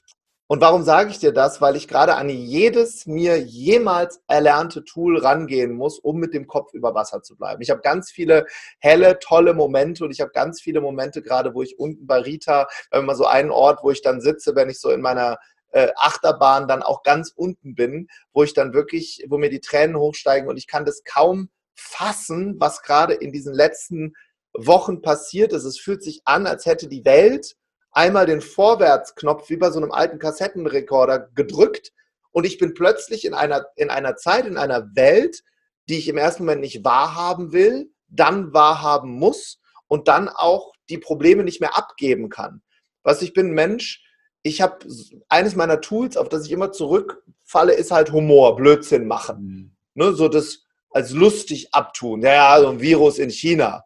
und 0.53 0.61
warum 0.61 0.83
sage 0.83 1.11
ich 1.11 1.19
dir 1.19 1.33
das? 1.33 1.63
Weil 1.63 1.77
ich 1.77 1.89
gerade 1.89 2.17
an 2.17 2.29
jedes 2.29 3.07
mir 3.07 3.41
jemals 3.41 4.21
erlernte 4.27 4.85
Tool 4.85 5.17
rangehen 5.17 5.73
muss, 5.73 5.99
um 5.99 6.19
mit 6.19 6.35
dem 6.35 6.47
Kopf 6.47 6.75
über 6.75 6.95
Wasser 6.95 7.23
zu 7.23 7.39
bleiben. 7.39 7.63
Ich 7.63 7.71
habe 7.71 7.81
ganz 7.81 8.11
viele 8.11 8.45
helle, 8.79 9.19
tolle 9.19 9.55
Momente 9.55 10.05
und 10.05 10.11
ich 10.11 10.21
habe 10.21 10.31
ganz 10.33 10.61
viele 10.61 10.83
Momente 10.83 11.23
gerade, 11.23 11.55
wo 11.55 11.63
ich 11.63 11.79
unten 11.79 12.07
bei 12.07 12.19
Rita, 12.19 12.69
immer 12.91 13.15
so 13.15 13.25
einen 13.25 13.51
Ort, 13.51 13.81
wo 13.83 13.91
ich 13.91 14.03
dann 14.03 14.21
sitze, 14.21 14.55
wenn 14.55 14.69
ich 14.69 14.79
so 14.79 14.91
in 14.91 15.01
meiner 15.01 15.39
äh, 15.73 15.89
Achterbahn 15.97 16.69
dann 16.69 16.83
auch 16.83 17.03
ganz 17.03 17.33
unten 17.35 17.75
bin, 17.75 18.09
wo 18.33 18.43
ich 18.43 18.55
dann 18.55 18.73
wirklich, 18.73 19.25
wo 19.29 19.39
mir 19.39 19.51
die 19.51 19.61
Tränen 19.61 19.97
hochsteigen 19.97 20.49
und 20.49 20.57
ich 20.57 20.67
kann 20.67 20.85
das 20.85 21.03
kaum 21.05 21.51
fassen, 21.75 22.57
was 22.59 22.83
gerade 22.83 23.15
in 23.15 23.33
diesen 23.33 23.55
letzten 23.55 24.15
Wochen 24.55 25.03
passiert 25.03 25.53
ist. 25.53 25.65
Es 25.65 25.79
fühlt 25.79 26.03
sich 26.03 26.23
an, 26.25 26.47
als 26.47 26.67
hätte 26.67 26.89
die 26.89 27.05
Welt 27.05 27.57
einmal 27.91 28.27
den 28.27 28.41
Vorwärtsknopf 28.41 29.49
wie 29.51 29.57
bei 29.57 29.71
so 29.71 29.79
einem 29.79 29.93
alten 29.93 30.19
Kassettenrekorder 30.19 31.31
gedrückt 31.35 31.93
und 32.33 32.45
ich 32.45 32.59
bin 32.59 32.75
plötzlich 32.75 33.25
in 33.25 33.35
einer, 33.35 33.67
in 33.77 33.91
einer 33.91 34.17
Zeit, 34.17 34.47
in 34.47 34.57
einer 34.57 34.95
Welt, 34.95 35.43
die 35.89 35.99
ich 35.99 36.09
im 36.09 36.17
ersten 36.17 36.45
Moment 36.45 36.63
nicht 36.63 36.85
wahrhaben 36.85 37.53
will, 37.53 37.93
dann 38.09 38.53
wahrhaben 38.53 39.13
muss 39.13 39.61
und 39.87 40.09
dann 40.09 40.29
auch 40.29 40.73
die 40.89 40.99
Probleme 40.99 41.45
nicht 41.45 41.61
mehr 41.61 41.77
abgeben 41.77 42.29
kann. 42.29 42.63
Was 43.03 43.23
ich 43.23 43.33
bin 43.33 43.53
Mensch, 43.53 44.03
ich 44.43 44.61
habe 44.61 44.87
eines 45.29 45.55
meiner 45.57 45.81
Tools, 45.81 46.17
auf 46.17 46.29
das 46.29 46.47
ich 46.47 46.53
immer 46.53 46.73
zurückfalle, 46.73 47.75
ist 47.75 47.91
halt 47.91 48.13
Humor, 48.13 48.57
Blödsinn 48.57 49.07
machen. 49.07 49.37
Mhm. 49.41 49.77
Ne, 49.95 50.13
so 50.13 50.29
das 50.29 50.65
als 50.91 51.11
lustig 51.11 51.73
abtun. 51.73 52.23
Ja, 52.23 52.35
ja, 52.35 52.61
so 52.61 52.69
ein 52.69 52.81
Virus 52.81 53.19
in 53.19 53.31
China. 53.31 53.85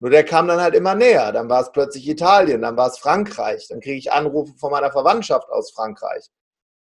Nur 0.00 0.10
der 0.10 0.24
kam 0.24 0.46
dann 0.46 0.60
halt 0.60 0.74
immer 0.74 0.94
näher. 0.94 1.32
Dann 1.32 1.48
war 1.48 1.60
es 1.62 1.72
plötzlich 1.72 2.08
Italien, 2.08 2.62
dann 2.62 2.76
war 2.76 2.88
es 2.88 2.98
Frankreich. 2.98 3.66
Dann 3.68 3.80
kriege 3.80 3.96
ich 3.96 4.12
Anrufe 4.12 4.54
von 4.56 4.70
meiner 4.70 4.92
Verwandtschaft 4.92 5.48
aus 5.50 5.72
Frankreich. 5.72 6.26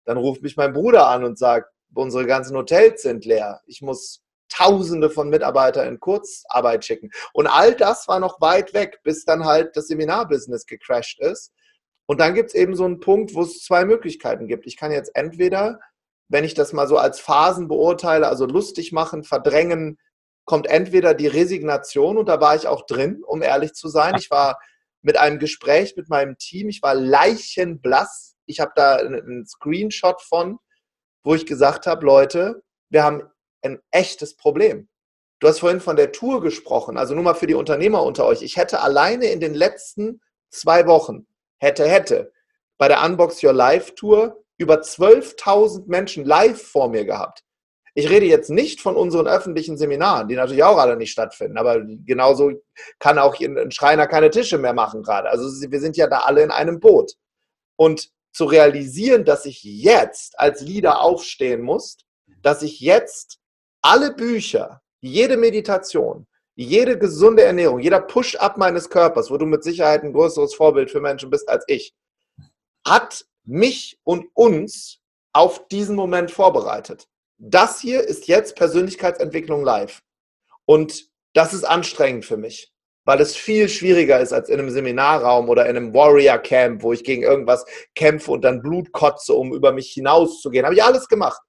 Dann 0.04 0.16
ruft 0.16 0.42
mich 0.42 0.56
mein 0.56 0.72
Bruder 0.72 1.08
an 1.08 1.24
und 1.24 1.38
sagt, 1.38 1.70
unsere 1.94 2.26
ganzen 2.26 2.56
Hotels 2.56 3.02
sind 3.02 3.24
leer. 3.24 3.60
Ich 3.66 3.80
muss 3.80 4.24
Tausende 4.50 5.10
von 5.10 5.30
Mitarbeitern 5.30 5.88
in 5.88 5.98
Kurzarbeit 5.98 6.84
schicken. 6.84 7.10
Und 7.32 7.46
all 7.46 7.74
das 7.74 8.06
war 8.06 8.20
noch 8.20 8.40
weit 8.40 8.72
weg, 8.72 9.00
bis 9.02 9.24
dann 9.24 9.44
halt 9.44 9.76
das 9.76 9.88
Seminarbusiness 9.88 10.66
gecrashed 10.66 11.18
ist. 11.20 11.52
Und 12.06 12.20
dann 12.20 12.34
gibt 12.34 12.50
es 12.50 12.54
eben 12.54 12.76
so 12.76 12.84
einen 12.84 13.00
Punkt, 13.00 13.34
wo 13.34 13.42
es 13.42 13.62
zwei 13.62 13.84
Möglichkeiten 13.84 14.46
gibt. 14.46 14.66
Ich 14.66 14.76
kann 14.76 14.92
jetzt 14.92 15.12
entweder, 15.14 15.80
wenn 16.28 16.44
ich 16.44 16.54
das 16.54 16.72
mal 16.72 16.86
so 16.86 16.98
als 16.98 17.20
Phasen 17.20 17.68
beurteile, 17.68 18.28
also 18.28 18.46
lustig 18.46 18.92
machen, 18.92 19.24
verdrängen, 19.24 19.98
kommt 20.44 20.66
entweder 20.66 21.14
die 21.14 21.26
Resignation 21.26 22.18
und 22.18 22.28
da 22.28 22.40
war 22.40 22.54
ich 22.54 22.66
auch 22.66 22.84
drin, 22.86 23.22
um 23.24 23.42
ehrlich 23.42 23.72
zu 23.72 23.88
sein. 23.88 24.14
Ich 24.18 24.30
war 24.30 24.58
mit 25.00 25.16
einem 25.18 25.38
Gespräch 25.38 25.96
mit 25.96 26.08
meinem 26.08 26.36
Team, 26.38 26.68
ich 26.68 26.82
war 26.82 26.94
leichenblass. 26.94 28.36
Ich 28.46 28.60
habe 28.60 28.72
da 28.74 28.96
einen 28.96 29.46
Screenshot 29.46 30.20
von, 30.20 30.58
wo 31.22 31.34
ich 31.34 31.46
gesagt 31.46 31.86
habe, 31.86 32.04
Leute, 32.04 32.62
wir 32.90 33.04
haben 33.04 33.22
ein 33.62 33.80
echtes 33.90 34.36
Problem. 34.36 34.88
Du 35.40 35.48
hast 35.48 35.60
vorhin 35.60 35.80
von 35.80 35.96
der 35.96 36.12
Tour 36.12 36.42
gesprochen, 36.42 36.96
also 36.96 37.14
nur 37.14 37.24
mal 37.24 37.34
für 37.34 37.46
die 37.46 37.54
Unternehmer 37.54 38.02
unter 38.02 38.26
euch. 38.26 38.42
Ich 38.42 38.56
hätte 38.56 38.80
alleine 38.80 39.26
in 39.26 39.40
den 39.40 39.54
letzten 39.54 40.20
zwei 40.50 40.86
Wochen 40.86 41.26
hätte, 41.58 41.88
hätte, 41.88 42.32
bei 42.78 42.88
der 42.88 43.02
Unbox 43.04 43.42
Your 43.42 43.52
Life 43.52 43.94
Tour 43.94 44.44
über 44.58 44.80
12.000 44.80 45.84
Menschen 45.86 46.24
live 46.24 46.60
vor 46.60 46.88
mir 46.88 47.04
gehabt. 47.04 47.42
Ich 47.96 48.10
rede 48.10 48.26
jetzt 48.26 48.50
nicht 48.50 48.80
von 48.80 48.96
unseren 48.96 49.28
öffentlichen 49.28 49.76
Seminaren, 49.76 50.26
die 50.26 50.34
natürlich 50.34 50.64
auch 50.64 50.78
alle 50.78 50.96
nicht 50.96 51.12
stattfinden, 51.12 51.56
aber 51.56 51.80
genauso 51.80 52.50
kann 52.98 53.20
auch 53.20 53.38
ein 53.38 53.70
Schreiner 53.70 54.08
keine 54.08 54.30
Tische 54.30 54.58
mehr 54.58 54.72
machen 54.72 55.02
gerade. 55.02 55.30
Also 55.30 55.44
wir 55.70 55.80
sind 55.80 55.96
ja 55.96 56.08
da 56.08 56.20
alle 56.20 56.42
in 56.42 56.50
einem 56.50 56.80
Boot. 56.80 57.12
Und 57.76 58.10
zu 58.32 58.46
realisieren, 58.46 59.24
dass 59.24 59.46
ich 59.46 59.62
jetzt 59.62 60.38
als 60.38 60.60
Leader 60.60 61.00
aufstehen 61.00 61.62
muss, 61.62 61.98
dass 62.42 62.62
ich 62.62 62.80
jetzt 62.80 63.38
alle 63.80 64.12
Bücher, 64.12 64.82
jede 65.00 65.36
Meditation, 65.36 66.26
jede 66.54 66.98
gesunde 66.98 67.42
Ernährung, 67.42 67.80
jeder 67.80 68.00
Push-up 68.00 68.56
meines 68.56 68.88
Körpers, 68.88 69.30
wo 69.30 69.36
du 69.36 69.46
mit 69.46 69.64
Sicherheit 69.64 70.02
ein 70.02 70.12
größeres 70.12 70.54
Vorbild 70.54 70.90
für 70.90 71.00
Menschen 71.00 71.30
bist 71.30 71.48
als 71.48 71.64
ich, 71.66 71.94
hat 72.86 73.24
mich 73.44 73.98
und 74.04 74.26
uns 74.34 75.00
auf 75.32 75.66
diesen 75.68 75.96
Moment 75.96 76.30
vorbereitet. 76.30 77.08
Das 77.38 77.80
hier 77.80 78.02
ist 78.02 78.28
jetzt 78.28 78.56
Persönlichkeitsentwicklung 78.56 79.64
live. 79.64 80.02
Und 80.64 81.08
das 81.34 81.52
ist 81.52 81.64
anstrengend 81.64 82.24
für 82.24 82.36
mich, 82.36 82.72
weil 83.04 83.20
es 83.20 83.34
viel 83.34 83.68
schwieriger 83.68 84.20
ist 84.20 84.32
als 84.32 84.48
in 84.48 84.60
einem 84.60 84.70
Seminarraum 84.70 85.48
oder 85.48 85.66
in 85.66 85.76
einem 85.76 85.92
Warrior 85.92 86.38
Camp, 86.38 86.82
wo 86.82 86.92
ich 86.92 87.02
gegen 87.02 87.22
irgendwas 87.22 87.66
kämpfe 87.94 88.30
und 88.30 88.42
dann 88.42 88.62
Blut 88.62 88.92
kotze, 88.92 89.34
um 89.34 89.52
über 89.52 89.72
mich 89.72 89.90
hinauszugehen. 89.90 90.64
Habe 90.64 90.76
ich 90.76 90.84
alles 90.84 91.08
gemacht. 91.08 91.42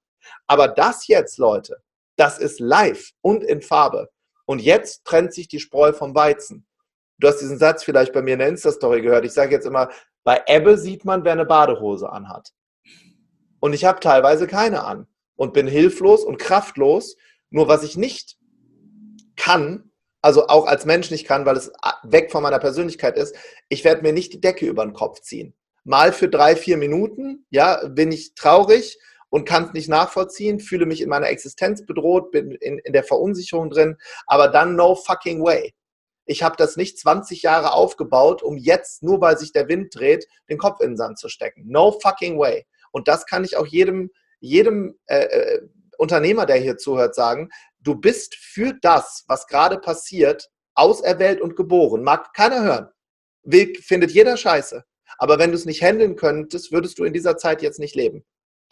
Aber 0.47 0.67
das 0.67 1.07
jetzt, 1.07 1.37
Leute, 1.37 1.77
das 2.17 2.39
ist 2.39 2.59
live 2.59 3.11
und 3.21 3.43
in 3.43 3.61
Farbe. 3.61 4.09
Und 4.45 4.61
jetzt 4.61 5.05
trennt 5.05 5.33
sich 5.33 5.47
die 5.47 5.59
Spreu 5.59 5.93
vom 5.93 6.15
Weizen. 6.15 6.65
Du 7.17 7.27
hast 7.27 7.39
diesen 7.39 7.57
Satz 7.57 7.83
vielleicht 7.83 8.13
bei 8.13 8.21
mir 8.21 8.33
in 8.33 8.39
der 8.39 8.49
Insta-Story 8.49 9.01
gehört. 9.01 9.25
Ich 9.25 9.33
sage 9.33 9.51
jetzt 9.51 9.65
immer, 9.65 9.89
bei 10.23 10.41
Ebbe 10.47 10.77
sieht 10.77 11.05
man, 11.05 11.23
wer 11.23 11.31
eine 11.31 11.45
Badehose 11.45 12.09
anhat. 12.09 12.51
Und 13.59 13.73
ich 13.73 13.85
habe 13.85 13.99
teilweise 13.99 14.47
keine 14.47 14.83
an 14.83 15.07
und 15.35 15.53
bin 15.53 15.67
hilflos 15.67 16.23
und 16.23 16.37
kraftlos. 16.37 17.15
Nur 17.49 17.67
was 17.67 17.83
ich 17.83 17.95
nicht 17.95 18.37
kann, 19.35 19.91
also 20.21 20.47
auch 20.47 20.65
als 20.65 20.85
Mensch 20.85 21.11
nicht 21.11 21.27
kann, 21.27 21.45
weil 21.45 21.55
es 21.55 21.71
weg 22.03 22.31
von 22.31 22.43
meiner 22.43 22.59
Persönlichkeit 22.59 23.17
ist, 23.17 23.35
ich 23.69 23.83
werde 23.83 24.01
mir 24.01 24.11
nicht 24.11 24.33
die 24.33 24.41
Decke 24.41 24.65
über 24.65 24.83
den 24.83 24.93
Kopf 24.93 25.21
ziehen. 25.21 25.55
Mal 25.83 26.11
für 26.11 26.27
drei, 26.27 26.55
vier 26.55 26.77
Minuten, 26.77 27.45
ja, 27.51 27.87
bin 27.87 28.11
ich 28.11 28.33
traurig 28.33 28.97
und 29.29 29.45
kann 29.45 29.65
es 29.65 29.73
nicht 29.73 29.89
nachvollziehen, 29.89 30.59
fühle 30.59 30.85
mich 30.85 31.01
in 31.01 31.09
meiner 31.09 31.29
Existenz 31.29 31.85
bedroht, 31.85 32.31
bin 32.31 32.51
in, 32.51 32.79
in 32.79 32.93
der 32.93 33.03
Verunsicherung 33.03 33.69
drin, 33.69 33.97
aber 34.27 34.47
dann 34.47 34.75
no 34.75 34.95
fucking 34.95 35.43
way. 35.43 35.73
Ich 36.25 36.41
habe 36.41 36.55
das 36.57 36.75
nicht 36.75 36.97
20 36.99 37.43
Jahre 37.43 37.73
aufgebaut, 37.73 38.41
um 38.41 38.57
jetzt, 38.57 39.03
nur 39.03 39.21
weil 39.21 39.37
sich 39.37 39.51
der 39.51 39.67
Wind 39.67 39.93
dreht, 39.93 40.27
den 40.49 40.57
Kopf 40.57 40.81
in 40.81 40.91
den 40.91 40.97
Sand 40.97 41.19
zu 41.19 41.29
stecken. 41.29 41.65
No 41.67 41.91
fucking 41.91 42.39
way. 42.39 42.65
Und 42.91 43.07
das 43.07 43.25
kann 43.25 43.43
ich 43.43 43.57
auch 43.57 43.67
jedem, 43.67 44.09
jedem 44.39 44.97
äh, 45.05 45.25
äh, 45.25 45.61
Unternehmer, 45.97 46.45
der 46.45 46.57
hier 46.57 46.77
zuhört, 46.77 47.13
sagen. 47.13 47.49
Du 47.79 47.95
bist 47.95 48.35
für 48.35 48.73
das, 48.81 49.23
was 49.27 49.47
gerade 49.47 49.77
passiert, 49.77 50.49
auserwählt 50.73 51.41
und 51.41 51.55
geboren. 51.55 52.03
Mag 52.03 52.33
keiner 52.33 52.63
hören. 52.63 52.89
Will, 53.43 53.75
findet 53.81 54.11
jeder 54.11 54.35
scheiße. 54.35 54.83
Aber 55.17 55.37
wenn 55.39 55.51
du 55.51 55.55
es 55.55 55.65
nicht 55.65 55.83
handeln 55.83 56.15
könntest, 56.15 56.71
würdest 56.71 56.97
du 56.97 57.03
in 57.03 57.13
dieser 57.13 57.37
Zeit 57.37 57.61
jetzt 57.61 57.79
nicht 57.79 57.95
leben. 57.95 58.25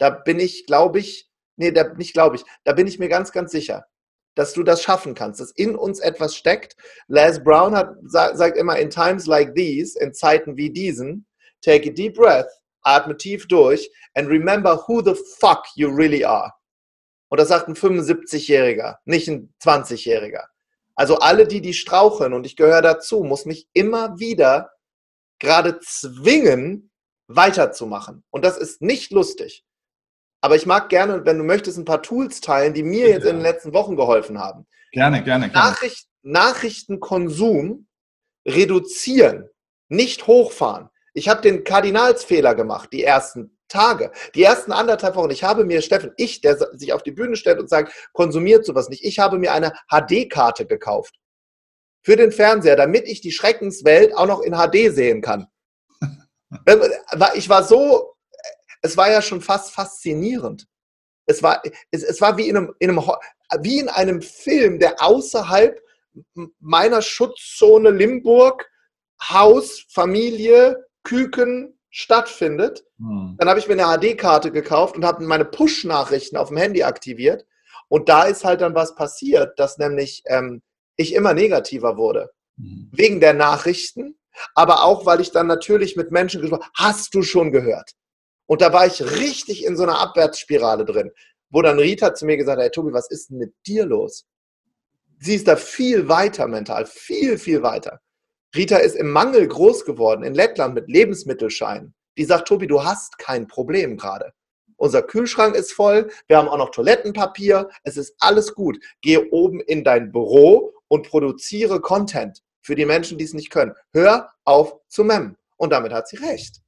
Da 0.04 0.10
bin 0.10 0.38
ich, 0.38 0.66
glaube 0.66 0.98
ich, 0.98 1.30
nee, 1.56 1.70
da, 1.70 1.94
nicht 1.94 2.12
glaube 2.12 2.36
ich, 2.36 2.44
da 2.64 2.74
bin 2.74 2.86
ich 2.86 2.98
mir 2.98 3.08
ganz, 3.08 3.32
ganz 3.32 3.52
sicher 3.52 3.86
dass 4.34 4.52
du 4.52 4.62
das 4.62 4.82
schaffen 4.82 5.14
kannst, 5.14 5.40
dass 5.40 5.52
in 5.52 5.76
uns 5.76 6.00
etwas 6.00 6.34
steckt. 6.34 6.76
Les 7.06 7.42
Brown 7.42 7.74
hat, 7.74 7.94
sagt 8.02 8.58
immer, 8.58 8.76
in 8.78 8.90
times 8.90 9.26
like 9.26 9.54
these, 9.54 9.98
in 9.98 10.12
Zeiten 10.12 10.56
wie 10.56 10.70
diesen, 10.70 11.24
take 11.62 11.88
a 11.88 11.92
deep 11.92 12.14
breath, 12.14 12.50
atme 12.82 13.16
tief 13.16 13.46
durch 13.46 13.88
and 14.14 14.28
remember 14.28 14.76
who 14.86 15.00
the 15.00 15.14
fuck 15.38 15.64
you 15.76 15.88
really 15.88 16.24
are. 16.24 16.52
Und 17.28 17.40
das 17.40 17.48
sagt 17.48 17.68
ein 17.68 17.76
75-Jähriger, 17.76 18.96
nicht 19.04 19.28
ein 19.28 19.54
20-Jähriger. 19.62 20.44
Also 20.96 21.18
alle, 21.18 21.46
die 21.46 21.60
die 21.60 21.74
straucheln 21.74 22.32
und 22.32 22.44
ich 22.44 22.56
gehöre 22.56 22.82
dazu, 22.82 23.22
muss 23.22 23.46
mich 23.46 23.68
immer 23.72 24.18
wieder 24.18 24.72
gerade 25.40 25.80
zwingen, 25.80 26.90
weiterzumachen. 27.26 28.24
Und 28.30 28.44
das 28.44 28.58
ist 28.58 28.82
nicht 28.82 29.10
lustig. 29.10 29.64
Aber 30.44 30.56
ich 30.56 30.66
mag 30.66 30.90
gerne, 30.90 31.24
wenn 31.24 31.38
du 31.38 31.44
möchtest, 31.44 31.78
ein 31.78 31.86
paar 31.86 32.02
Tools 32.02 32.42
teilen, 32.42 32.74
die 32.74 32.82
mir 32.82 33.08
jetzt 33.08 33.24
in 33.24 33.36
den 33.36 33.40
letzten 33.40 33.72
Wochen 33.72 33.96
geholfen 33.96 34.38
haben. 34.38 34.66
Gerne, 34.92 35.24
gerne. 35.24 35.48
gerne. 35.48 35.70
Nachricht, 35.70 36.06
Nachrichtenkonsum 36.20 37.86
reduzieren, 38.46 39.48
nicht 39.88 40.26
hochfahren. 40.26 40.90
Ich 41.14 41.30
habe 41.30 41.40
den 41.40 41.64
Kardinalsfehler 41.64 42.54
gemacht, 42.54 42.90
die 42.92 43.02
ersten 43.02 43.56
Tage, 43.68 44.12
die 44.34 44.42
ersten 44.42 44.72
anderthalb 44.72 45.16
Wochen. 45.16 45.30
Ich 45.30 45.44
habe 45.44 45.64
mir, 45.64 45.80
Steffen, 45.80 46.12
ich, 46.18 46.42
der 46.42 46.58
sich 46.76 46.92
auf 46.92 47.02
die 47.02 47.12
Bühne 47.12 47.36
stellt 47.36 47.58
und 47.58 47.70
sagt, 47.70 48.10
konsumiert 48.12 48.66
sowas 48.66 48.90
nicht. 48.90 49.02
Ich 49.02 49.18
habe 49.18 49.38
mir 49.38 49.50
eine 49.54 49.72
HD-Karte 49.88 50.66
gekauft. 50.66 51.14
Für 52.02 52.16
den 52.16 52.32
Fernseher, 52.32 52.76
damit 52.76 53.08
ich 53.08 53.22
die 53.22 53.32
Schreckenswelt 53.32 54.14
auch 54.14 54.26
noch 54.26 54.42
in 54.42 54.52
HD 54.52 54.94
sehen 54.94 55.22
kann. 55.22 55.46
Ich 57.34 57.48
war 57.48 57.64
so 57.64 58.13
es 58.84 58.98
war 58.98 59.10
ja 59.10 59.22
schon 59.22 59.40
fast 59.40 59.72
faszinierend. 59.72 60.66
Es 61.26 61.42
war, 61.42 61.62
es, 61.90 62.02
es 62.02 62.20
war 62.20 62.36
wie 62.36 62.48
in, 62.48 62.56
einem, 62.58 62.74
in 62.78 62.90
einem, 62.90 63.02
wie 63.60 63.78
in 63.78 63.88
einem 63.88 64.20
Film, 64.20 64.78
der 64.78 65.02
außerhalb 65.02 65.80
meiner 66.60 67.00
Schutzzone 67.00 67.90
Limburg, 67.90 68.70
Haus, 69.22 69.86
Familie, 69.88 70.84
Küken 71.02 71.80
stattfindet. 71.88 72.84
Hm. 72.98 73.36
Dann 73.38 73.48
habe 73.48 73.58
ich 73.58 73.68
mir 73.68 73.72
eine 73.72 73.98
HD-Karte 73.98 74.52
gekauft 74.52 74.96
und 74.96 75.04
habe 75.06 75.24
meine 75.24 75.46
Push-Nachrichten 75.46 76.36
auf 76.36 76.48
dem 76.48 76.58
Handy 76.58 76.82
aktiviert. 76.82 77.46
Und 77.88 78.10
da 78.10 78.24
ist 78.24 78.44
halt 78.44 78.60
dann 78.60 78.74
was 78.74 78.94
passiert, 78.94 79.58
dass 79.58 79.78
nämlich 79.78 80.22
ähm, 80.26 80.60
ich 80.96 81.14
immer 81.14 81.32
negativer 81.32 81.96
wurde. 81.96 82.32
Hm. 82.58 82.90
Wegen 82.92 83.20
der 83.20 83.32
Nachrichten, 83.32 84.18
aber 84.54 84.84
auch, 84.84 85.06
weil 85.06 85.22
ich 85.22 85.30
dann 85.30 85.46
natürlich 85.46 85.96
mit 85.96 86.10
Menschen 86.10 86.42
gesprochen 86.42 86.64
habe, 86.64 86.72
hast 86.74 87.14
du 87.14 87.22
schon 87.22 87.50
gehört? 87.50 87.94
Und 88.46 88.60
da 88.60 88.72
war 88.72 88.86
ich 88.86 89.02
richtig 89.02 89.64
in 89.64 89.76
so 89.76 89.84
einer 89.84 89.98
Abwärtsspirale 89.98 90.84
drin, 90.84 91.10
wo 91.50 91.62
dann 91.62 91.78
Rita 91.78 92.14
zu 92.14 92.26
mir 92.26 92.36
gesagt 92.36 92.58
hat, 92.58 92.64
hey 92.64 92.70
Tobi, 92.70 92.92
was 92.92 93.10
ist 93.10 93.30
denn 93.30 93.38
mit 93.38 93.54
dir 93.66 93.86
los? 93.86 94.26
Sie 95.18 95.34
ist 95.34 95.48
da 95.48 95.56
viel 95.56 96.08
weiter 96.08 96.46
mental, 96.46 96.86
viel, 96.86 97.38
viel 97.38 97.62
weiter. 97.62 98.00
Rita 98.54 98.76
ist 98.76 98.96
im 98.96 99.10
Mangel 99.10 99.48
groß 99.48 99.84
geworden, 99.84 100.22
in 100.22 100.34
Lettland 100.34 100.74
mit 100.74 100.88
Lebensmittelscheinen. 100.88 101.94
Die 102.16 102.24
sagt, 102.24 102.48
Tobi, 102.48 102.66
du 102.66 102.84
hast 102.84 103.18
kein 103.18 103.46
Problem 103.48 103.96
gerade. 103.96 104.32
Unser 104.76 105.02
Kühlschrank 105.02 105.54
ist 105.54 105.72
voll, 105.72 106.10
wir 106.26 106.36
haben 106.36 106.48
auch 106.48 106.58
noch 106.58 106.70
Toilettenpapier, 106.70 107.68
es 107.84 107.96
ist 107.96 108.14
alles 108.18 108.54
gut. 108.54 108.78
Gehe 109.00 109.30
oben 109.30 109.60
in 109.60 109.84
dein 109.84 110.12
Büro 110.12 110.74
und 110.88 111.08
produziere 111.08 111.80
Content 111.80 112.42
für 112.60 112.74
die 112.74 112.86
Menschen, 112.86 113.18
die 113.18 113.24
es 113.24 113.34
nicht 113.34 113.50
können. 113.50 113.72
Hör 113.92 114.30
auf 114.44 114.76
zu 114.88 115.04
memmen. 115.04 115.36
Und 115.56 115.72
damit 115.72 115.92
hat 115.92 116.08
sie 116.08 116.16
recht. 116.16 116.63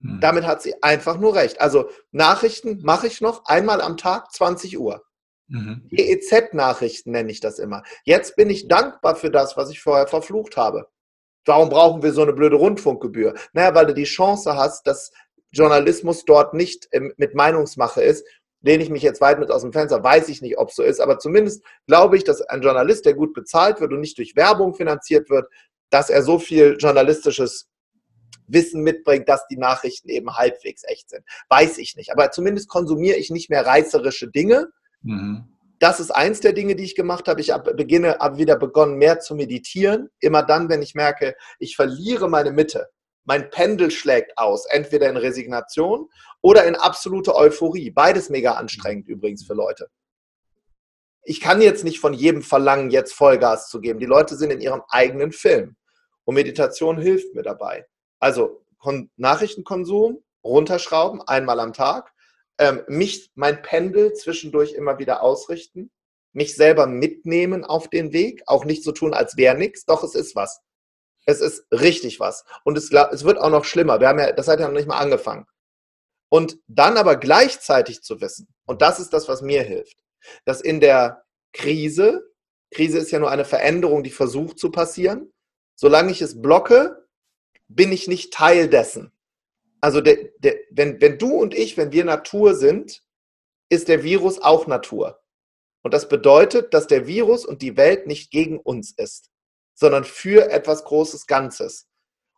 Hm. 0.00 0.20
Damit 0.20 0.46
hat 0.46 0.62
sie 0.62 0.82
einfach 0.82 1.18
nur 1.18 1.34
recht. 1.34 1.60
Also 1.60 1.90
Nachrichten 2.12 2.80
mache 2.82 3.06
ich 3.06 3.20
noch 3.20 3.44
einmal 3.46 3.80
am 3.80 3.96
Tag, 3.96 4.32
20 4.32 4.78
Uhr. 4.78 5.04
Mhm. 5.48 5.88
GEZ-Nachrichten 5.90 7.10
nenne 7.10 7.30
ich 7.30 7.40
das 7.40 7.58
immer. 7.58 7.82
Jetzt 8.04 8.36
bin 8.36 8.50
ich 8.50 8.68
dankbar 8.68 9.16
für 9.16 9.30
das, 9.30 9.56
was 9.56 9.70
ich 9.70 9.80
vorher 9.80 10.06
verflucht 10.06 10.56
habe. 10.56 10.88
Warum 11.46 11.70
brauchen 11.70 12.02
wir 12.02 12.12
so 12.12 12.22
eine 12.22 12.34
blöde 12.34 12.56
Rundfunkgebühr? 12.56 13.34
Naja, 13.54 13.74
weil 13.74 13.86
du 13.86 13.94
die 13.94 14.04
Chance 14.04 14.56
hast, 14.56 14.86
dass 14.86 15.10
Journalismus 15.50 16.26
dort 16.26 16.52
nicht 16.52 16.88
mit 17.16 17.34
Meinungsmache 17.34 18.02
ist. 18.02 18.26
Lehne 18.60 18.82
ich 18.82 18.90
mich 18.90 19.02
jetzt 19.02 19.20
weit 19.20 19.38
mit 19.38 19.50
aus 19.50 19.62
dem 19.62 19.72
Fenster, 19.72 20.02
weiß 20.02 20.28
ich 20.28 20.42
nicht, 20.42 20.58
ob 20.58 20.68
es 20.68 20.76
so 20.76 20.82
ist, 20.82 21.00
aber 21.00 21.18
zumindest 21.18 21.64
glaube 21.86 22.16
ich, 22.16 22.24
dass 22.24 22.42
ein 22.42 22.60
Journalist, 22.60 23.06
der 23.06 23.14
gut 23.14 23.32
bezahlt 23.32 23.80
wird 23.80 23.92
und 23.92 24.00
nicht 24.00 24.18
durch 24.18 24.36
Werbung 24.36 24.74
finanziert 24.74 25.30
wird, 25.30 25.48
dass 25.90 26.10
er 26.10 26.22
so 26.22 26.38
viel 26.38 26.76
journalistisches 26.78 27.68
Wissen 28.48 28.82
mitbringt, 28.82 29.28
dass 29.28 29.46
die 29.46 29.56
Nachrichten 29.56 30.08
eben 30.08 30.36
halbwegs 30.36 30.82
echt 30.84 31.10
sind. 31.10 31.24
Weiß 31.48 31.78
ich 31.78 31.96
nicht. 31.96 32.12
Aber 32.12 32.30
zumindest 32.30 32.68
konsumiere 32.68 33.16
ich 33.16 33.30
nicht 33.30 33.50
mehr 33.50 33.64
reißerische 33.64 34.30
Dinge. 34.30 34.68
Mhm. 35.02 35.44
Das 35.78 36.00
ist 36.00 36.10
eins 36.10 36.40
der 36.40 36.52
Dinge, 36.52 36.74
die 36.74 36.84
ich 36.84 36.96
gemacht 36.96 37.28
habe. 37.28 37.40
Ich 37.40 37.50
habe 37.50 37.74
beginne, 37.74 38.18
habe 38.18 38.38
wieder 38.38 38.56
begonnen, 38.56 38.96
mehr 38.96 39.20
zu 39.20 39.34
meditieren. 39.34 40.10
Immer 40.18 40.42
dann, 40.42 40.68
wenn 40.68 40.82
ich 40.82 40.94
merke, 40.94 41.36
ich 41.60 41.76
verliere 41.76 42.28
meine 42.28 42.50
Mitte. 42.50 42.88
Mein 43.24 43.50
Pendel 43.50 43.90
schlägt 43.90 44.36
aus, 44.38 44.66
entweder 44.66 45.08
in 45.08 45.16
Resignation 45.16 46.08
oder 46.40 46.64
in 46.64 46.74
absolute 46.74 47.34
Euphorie. 47.34 47.90
Beides 47.90 48.30
mega 48.30 48.54
anstrengend 48.54 49.06
übrigens 49.06 49.44
für 49.44 49.54
Leute. 49.54 49.88
Ich 51.22 51.40
kann 51.40 51.60
jetzt 51.60 51.84
nicht 51.84 52.00
von 52.00 52.14
jedem 52.14 52.42
verlangen, 52.42 52.90
jetzt 52.90 53.12
Vollgas 53.12 53.68
zu 53.68 53.80
geben. 53.80 54.00
Die 54.00 54.06
Leute 54.06 54.34
sind 54.34 54.50
in 54.50 54.62
ihrem 54.62 54.82
eigenen 54.88 55.32
Film. 55.32 55.76
Und 56.24 56.36
Meditation 56.36 56.98
hilft 56.98 57.34
mir 57.34 57.42
dabei. 57.42 57.86
Also 58.18 58.64
Nachrichtenkonsum 59.16 60.22
runterschrauben, 60.44 61.22
einmal 61.22 61.60
am 61.60 61.72
Tag, 61.72 62.12
ähm, 62.58 62.82
mich, 62.88 63.30
mein 63.34 63.62
Pendel 63.62 64.12
zwischendurch 64.14 64.72
immer 64.72 64.98
wieder 64.98 65.22
ausrichten, 65.22 65.90
mich 66.32 66.56
selber 66.56 66.86
mitnehmen 66.86 67.64
auf 67.64 67.88
den 67.88 68.12
Weg, 68.12 68.42
auch 68.46 68.64
nicht 68.64 68.84
so 68.84 68.92
tun, 68.92 69.14
als 69.14 69.36
wäre 69.36 69.56
nichts, 69.56 69.84
doch 69.84 70.02
es 70.04 70.14
ist 70.14 70.36
was. 70.36 70.60
Es 71.26 71.40
ist 71.40 71.66
richtig 71.70 72.20
was. 72.20 72.44
Und 72.64 72.78
es, 72.78 72.90
es 72.90 73.24
wird 73.24 73.38
auch 73.38 73.50
noch 73.50 73.64
schlimmer. 73.64 74.00
Wir 74.00 74.08
haben 74.08 74.18
ja, 74.18 74.32
das 74.32 74.48
hat 74.48 74.60
ja 74.60 74.66
noch 74.66 74.74
nicht 74.74 74.88
mal 74.88 74.98
angefangen. 74.98 75.46
Und 76.30 76.58
dann 76.66 76.96
aber 76.96 77.16
gleichzeitig 77.16 78.02
zu 78.02 78.20
wissen, 78.20 78.48
und 78.66 78.82
das 78.82 79.00
ist 79.00 79.12
das, 79.12 79.28
was 79.28 79.42
mir 79.42 79.62
hilft, 79.62 79.98
dass 80.44 80.60
in 80.60 80.80
der 80.80 81.24
Krise, 81.52 82.22
Krise 82.70 82.98
ist 82.98 83.10
ja 83.10 83.18
nur 83.18 83.30
eine 83.30 83.44
Veränderung, 83.44 84.02
die 84.02 84.10
versucht 84.10 84.58
zu 84.58 84.70
passieren, 84.70 85.32
solange 85.74 86.10
ich 86.10 86.20
es 86.20 86.40
blocke, 86.40 87.07
bin 87.68 87.92
ich 87.92 88.08
nicht 88.08 88.32
Teil 88.32 88.68
dessen. 88.68 89.12
Also 89.80 90.00
der, 90.00 90.16
der, 90.38 90.56
wenn, 90.70 91.00
wenn 91.00 91.18
du 91.18 91.32
und 91.34 91.54
ich, 91.54 91.76
wenn 91.76 91.92
wir 91.92 92.04
Natur 92.04 92.54
sind, 92.54 93.04
ist 93.68 93.88
der 93.88 94.02
Virus 94.02 94.40
auch 94.40 94.66
Natur. 94.66 95.20
Und 95.82 95.94
das 95.94 96.08
bedeutet, 96.08 96.74
dass 96.74 96.86
der 96.86 97.06
Virus 97.06 97.44
und 97.44 97.62
die 97.62 97.76
Welt 97.76 98.06
nicht 98.06 98.30
gegen 98.30 98.58
uns 98.58 98.92
ist, 98.92 99.30
sondern 99.74 100.04
für 100.04 100.50
etwas 100.50 100.84
Großes 100.84 101.26
Ganzes. 101.26 101.86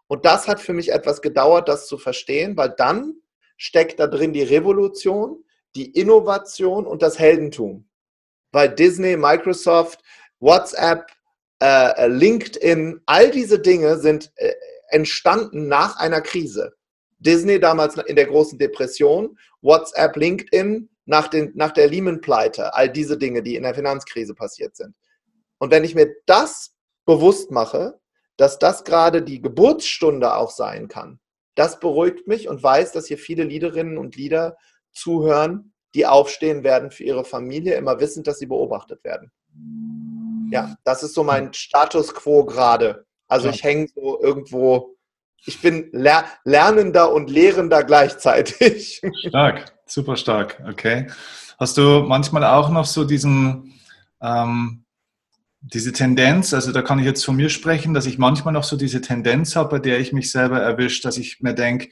Und 0.09 0.25
das 0.25 0.49
hat 0.49 0.61
für 0.61 0.73
mich 0.73 0.93
etwas 0.93 1.23
gedauert, 1.23 1.69
das 1.69 1.87
zu 1.87 1.97
verstehen, 1.97 2.57
weil 2.57 2.71
dann 2.71 3.15
steckt 3.57 4.01
da 4.01 4.07
drin 4.07 4.33
die 4.33 4.43
Revolution, 4.43 5.45
die 5.77 5.91
Innovation 5.91 6.87
und 6.87 7.03
das 7.03 7.19
Heldentum. 7.19 7.89
Weil 8.53 8.75
Disney, 8.75 9.17
Microsoft, 9.17 10.03
WhatsApp, 10.41 11.07
äh, 11.63 12.09
LinkedIn, 12.09 13.01
all 13.07 13.31
diese 13.31 13.61
Dinge 13.61 13.99
sind 13.99 14.33
äh, 14.37 14.53
entstanden 14.91 15.69
nach 15.69 15.97
einer 15.97 16.21
Krise. 16.21 16.75
Disney 17.19 17.61
damals 17.61 17.97
in 17.97 18.17
der 18.17 18.27
großen 18.27 18.59
Depression, 18.59 19.39
WhatsApp, 19.61 20.17
LinkedIn 20.17 20.89
nach, 21.05 21.29
den, 21.29 21.53
nach 21.55 21.73
der 21.73 21.89
Lehman-Pleite, 21.89 22.75
all 22.75 22.89
diese 22.89 23.19
Dinge, 23.19 23.43
die 23.43 23.57
in 23.57 23.63
der 23.63 23.75
Finanzkrise 23.75 24.35
passiert 24.35 24.77
sind. 24.77 24.95
Und 25.59 25.71
wenn 25.71 25.85
ich 25.85 25.95
mir 25.95 26.15
das 26.27 26.75
bewusst 27.05 27.51
mache, 27.51 28.01
dass 28.37 28.59
das 28.59 28.85
gerade 28.85 29.23
die 29.23 29.43
Geburtsstunde 29.43 30.35
auch 30.35 30.51
sein 30.51 30.89
kann, 30.89 31.21
das 31.55 31.79
beruhigt 31.79 32.27
mich 32.27 32.49
und 32.49 32.63
weiß, 32.63 32.93
dass 32.93 33.07
hier 33.07 33.19
viele 33.19 33.45
Liederinnen 33.45 33.99
und 33.99 34.17
Lieder 34.17 34.57
zuhören, 34.93 35.75
die 35.95 36.07
aufstehen 36.07 36.65
werden 36.65 36.91
für 36.91 37.05
ihre 37.05 37.25
Familie, 37.25 37.75
immer 37.75 38.01
wissend, 38.01 38.27
dass 38.27 38.39
sie 38.39 38.47
beobachtet 38.47 39.05
werden. 39.05 39.31
Ja, 40.53 40.77
das 40.85 41.03
ist 41.03 41.15
so 41.15 41.23
mein 41.23 41.53
Status 41.53 42.15
quo 42.15 42.45
gerade. 42.45 43.05
Also 43.31 43.47
ja. 43.47 43.55
ich 43.55 43.63
hänge 43.63 43.87
so 43.95 44.21
irgendwo, 44.21 44.97
ich 45.47 45.61
bin 45.63 45.89
Ler 45.93 46.25
Lernender 46.45 47.13
und 47.13 47.31
Lehrender 47.31 47.85
gleichzeitig. 47.85 49.01
Stark, 49.29 49.73
super 49.87 50.17
stark, 50.17 50.63
okay. 50.69 51.07
Hast 51.59 51.79
du 51.79 52.03
manchmal 52.03 52.45
auch 52.45 52.71
noch 52.71 52.87
so 52.87 53.05
diesen, 53.05 53.81
ähm, 54.21 54.85
diese 55.61 55.93
Tendenz, 55.93 56.53
also 56.53 56.73
da 56.73 56.83
kann 56.83 56.99
ich 56.99 57.05
jetzt 57.05 57.25
von 57.25 57.37
mir 57.37 57.51
sprechen, 57.51 57.95
dass 57.95 58.07
ich 58.07 58.19
manchmal 58.19 58.53
noch 58.53 58.65
so 58.65 58.77
diese 58.77 59.01
Tendenz 59.01 59.55
habe, 59.55 59.77
bei 59.77 59.79
der 59.79 60.01
ich 60.01 60.13
mich 60.13 60.33
selber 60.33 60.61
erwische, 60.61 61.03
dass 61.03 61.17
ich 61.17 61.41
mir 61.41 61.55
denke, 61.55 61.89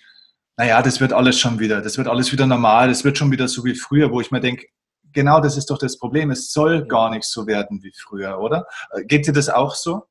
naja, 0.56 0.82
das 0.82 1.00
wird 1.00 1.12
alles 1.12 1.38
schon 1.38 1.60
wieder, 1.60 1.82
das 1.82 1.98
wird 1.98 2.08
alles 2.08 2.32
wieder 2.32 2.46
normal, 2.46 2.88
das 2.88 3.04
wird 3.04 3.16
schon 3.16 3.30
wieder 3.30 3.46
so 3.46 3.64
wie 3.64 3.76
früher, 3.76 4.10
wo 4.10 4.20
ich 4.20 4.32
mir 4.32 4.40
denke, 4.40 4.66
genau 5.12 5.40
das 5.40 5.56
ist 5.56 5.70
doch 5.70 5.78
das 5.78 5.98
Problem, 5.98 6.32
es 6.32 6.50
soll 6.50 6.86
gar 6.86 7.10
nicht 7.10 7.24
so 7.24 7.46
werden 7.46 7.82
wie 7.84 7.92
früher, 7.96 8.40
oder? 8.40 8.66
Geht 9.06 9.28
dir 9.28 9.32
das 9.32 9.48
auch 9.50 9.76
so? 9.76 10.08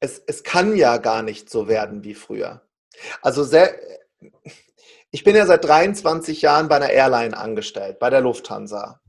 Es, 0.00 0.22
es 0.26 0.42
kann 0.42 0.76
ja 0.76 0.98
gar 0.98 1.22
nicht 1.22 1.50
so 1.50 1.68
werden 1.68 2.04
wie 2.04 2.14
früher. 2.14 2.62
Also 3.22 3.42
sehr, 3.42 3.74
ich 5.10 5.24
bin 5.24 5.36
ja 5.36 5.46
seit 5.46 5.64
23 5.64 6.42
Jahren 6.42 6.68
bei 6.68 6.76
einer 6.76 6.90
Airline 6.90 7.36
angestellt, 7.36 7.98
bei 7.98 8.10
der 8.10 8.20
Lufthansa. 8.20 9.00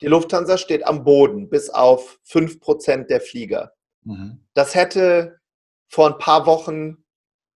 Die 0.00 0.06
Lufthansa 0.06 0.58
steht 0.58 0.86
am 0.86 1.04
Boden, 1.04 1.48
bis 1.48 1.70
auf 1.70 2.18
5% 2.28 3.06
der 3.06 3.20
Flieger. 3.20 3.72
Mhm. 4.04 4.46
Das 4.54 4.74
hätte 4.74 5.40
vor 5.88 6.08
ein 6.08 6.18
paar 6.18 6.46
Wochen, 6.46 7.04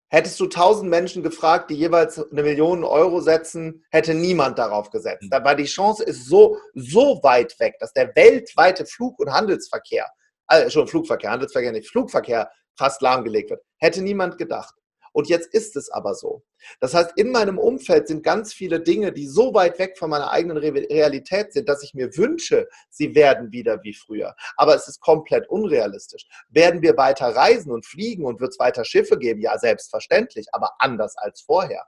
hättest 0.08 0.38
du 0.38 0.44
1000 0.44 0.88
Menschen 0.88 1.22
gefragt, 1.22 1.70
die 1.70 1.74
jeweils 1.74 2.18
eine 2.18 2.42
Million 2.42 2.84
Euro 2.84 3.20
setzen, 3.20 3.84
hätte 3.90 4.14
niemand 4.14 4.58
darauf 4.58 4.90
gesetzt. 4.90 5.24
Mhm. 5.24 5.30
Dabei 5.30 5.54
die 5.54 5.64
Chance 5.64 6.04
ist 6.04 6.26
so, 6.26 6.56
so 6.74 7.20
weit 7.22 7.58
weg, 7.58 7.74
dass 7.80 7.92
der 7.92 8.14
weltweite 8.14 8.86
Flug- 8.86 9.18
und 9.18 9.32
Handelsverkehr, 9.32 10.08
also 10.46 10.70
schon 10.70 10.88
Flugverkehr, 10.88 11.30
Handelsverkehr 11.30 11.72
nicht, 11.72 11.90
Flugverkehr 11.90 12.50
fast 12.78 13.02
lahmgelegt 13.02 13.50
wird. 13.50 13.62
Hätte 13.76 14.02
niemand 14.02 14.38
gedacht. 14.38 14.74
Und 15.12 15.28
jetzt 15.28 15.52
ist 15.52 15.74
es 15.76 15.90
aber 15.90 16.14
so. 16.14 16.44
Das 16.80 16.94
heißt, 16.94 17.12
in 17.16 17.32
meinem 17.32 17.58
Umfeld 17.58 18.08
sind 18.08 18.22
ganz 18.22 18.52
viele 18.52 18.80
Dinge, 18.80 19.12
die 19.12 19.26
so 19.26 19.54
weit 19.54 19.78
weg 19.78 19.98
von 19.98 20.10
meiner 20.10 20.30
eigenen 20.30 20.56
Realität 20.58 21.52
sind, 21.52 21.68
dass 21.68 21.82
ich 21.82 21.94
mir 21.94 22.16
wünsche, 22.16 22.68
sie 22.90 23.14
werden 23.14 23.50
wieder 23.50 23.82
wie 23.82 23.94
früher. 23.94 24.34
Aber 24.56 24.74
es 24.74 24.86
ist 24.86 25.00
komplett 25.00 25.48
unrealistisch. 25.48 26.26
Werden 26.50 26.82
wir 26.82 26.96
weiter 26.96 27.34
reisen 27.34 27.72
und 27.72 27.86
fliegen 27.86 28.24
und 28.24 28.40
wird 28.40 28.52
es 28.52 28.58
weiter 28.58 28.84
Schiffe 28.84 29.18
geben? 29.18 29.40
Ja, 29.40 29.58
selbstverständlich, 29.58 30.46
aber 30.52 30.72
anders 30.78 31.16
als 31.16 31.40
vorher. 31.40 31.84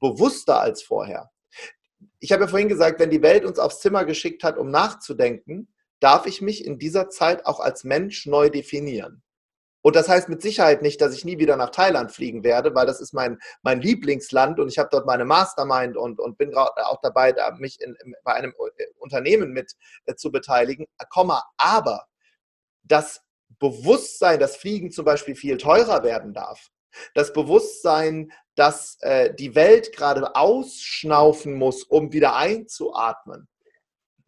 Bewusster 0.00 0.60
als 0.60 0.82
vorher. 0.82 1.30
Ich 2.18 2.32
habe 2.32 2.44
ja 2.44 2.48
vorhin 2.48 2.68
gesagt, 2.68 2.98
wenn 3.00 3.10
die 3.10 3.22
Welt 3.22 3.44
uns 3.44 3.58
aufs 3.58 3.80
Zimmer 3.80 4.04
geschickt 4.04 4.42
hat, 4.42 4.56
um 4.56 4.70
nachzudenken, 4.70 5.74
darf 6.00 6.26
ich 6.26 6.40
mich 6.40 6.64
in 6.64 6.78
dieser 6.78 7.10
Zeit 7.10 7.44
auch 7.46 7.60
als 7.60 7.84
Mensch 7.84 8.26
neu 8.26 8.48
definieren. 8.48 9.22
Und 9.82 9.96
das 9.96 10.08
heißt 10.08 10.28
mit 10.28 10.42
Sicherheit 10.42 10.82
nicht, 10.82 11.00
dass 11.00 11.14
ich 11.14 11.24
nie 11.24 11.38
wieder 11.38 11.56
nach 11.56 11.70
Thailand 11.70 12.12
fliegen 12.12 12.44
werde, 12.44 12.74
weil 12.74 12.86
das 12.86 13.00
ist 13.00 13.14
mein, 13.14 13.38
mein 13.62 13.80
Lieblingsland 13.80 14.60
und 14.60 14.68
ich 14.68 14.78
habe 14.78 14.90
dort 14.92 15.06
meine 15.06 15.24
Mastermind 15.24 15.96
und, 15.96 16.20
und 16.20 16.36
bin 16.36 16.54
auch 16.54 17.00
dabei, 17.02 17.32
da 17.32 17.50
mich 17.52 17.80
in, 17.80 17.96
in, 18.04 18.14
bei 18.22 18.34
einem 18.34 18.52
äh, 18.76 18.84
Unternehmen 18.98 19.52
mit 19.52 19.72
äh, 20.06 20.14
zu 20.14 20.30
beteiligen. 20.30 20.86
Komma, 21.08 21.44
aber 21.56 22.06
das 22.82 23.22
Bewusstsein, 23.58 24.38
dass 24.38 24.56
Fliegen 24.56 24.90
zum 24.90 25.04
Beispiel 25.04 25.34
viel 25.34 25.56
teurer 25.56 26.02
werden 26.02 26.34
darf, 26.34 26.68
das 27.14 27.32
Bewusstsein, 27.32 28.32
dass 28.56 28.98
äh, 29.00 29.34
die 29.34 29.54
Welt 29.54 29.94
gerade 29.96 30.34
ausschnaufen 30.34 31.54
muss, 31.54 31.84
um 31.84 32.12
wieder 32.12 32.36
einzuatmen, 32.36 33.48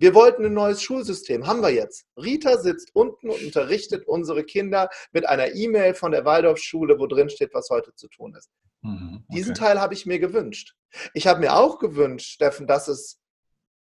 wir 0.03 0.15
wollten 0.15 0.45
ein 0.45 0.53
neues 0.53 0.83
Schulsystem, 0.83 1.47
haben 1.47 1.63
wir 1.63 1.71
jetzt. 1.71 2.07
Rita 2.17 2.59
sitzt 2.59 2.91
unten 2.93 3.31
und 3.31 3.41
unterrichtet 3.41 4.05
unsere 4.09 4.43
Kinder 4.43 4.91
mit 5.13 5.29
einer 5.29 5.55
E-Mail 5.55 5.95
von 5.95 6.11
der 6.11 6.25
Waldorfschule, 6.25 6.99
wo 6.99 7.07
drin 7.07 7.31
steht, 7.31 7.55
was 7.55 7.71
heute 7.71 7.95
zu 7.95 8.09
tun 8.09 8.35
ist. 8.35 8.51
Mhm, 8.81 9.23
okay. 9.29 9.39
Diesen 9.39 9.55
Teil 9.55 9.81
habe 9.81 9.95
ich 9.95 10.05
mir 10.05 10.19
gewünscht. 10.19 10.75
Ich 11.15 11.29
habe 11.29 11.39
mir 11.39 11.55
auch 11.55 11.79
gewünscht, 11.79 12.33
Steffen, 12.33 12.67
dass 12.67 12.89
es 12.89 13.21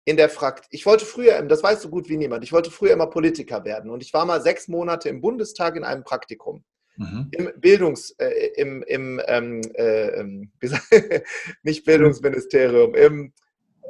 in 0.04 0.16
der 0.16 0.28
Frakt. 0.28 0.66
Ich 0.70 0.86
wollte 0.86 1.04
früher, 1.04 1.42
das 1.42 1.64
weißt 1.64 1.84
du 1.84 1.90
gut 1.90 2.08
wie 2.08 2.16
niemand, 2.16 2.44
ich 2.44 2.52
wollte 2.52 2.70
früher 2.70 2.92
immer 2.92 3.08
Politiker 3.08 3.64
werden 3.64 3.90
und 3.90 4.00
ich 4.00 4.14
war 4.14 4.24
mal 4.26 4.40
sechs 4.40 4.68
Monate 4.68 5.08
im 5.08 5.20
Bundestag 5.20 5.74
in 5.74 5.82
einem 5.82 6.04
Praktikum. 6.04 6.64
Mhm. 6.98 7.28
Im 7.32 7.50
Bildungs, 7.60 8.12
äh, 8.18 8.52
im, 8.54 8.84
im 8.84 9.20
ähm, 9.26 9.60
äh, 9.74 10.20
ähm, 10.20 10.52
nicht 11.64 11.84
Bildungsministerium, 11.84 12.94
im 12.94 13.32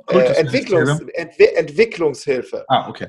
äh, 0.08 0.40
Entwicklungs, 0.40 1.00
Entwi 1.14 1.44
Entwicklungshilfe. 1.54 2.64
Ah, 2.68 2.88
okay. 2.88 3.08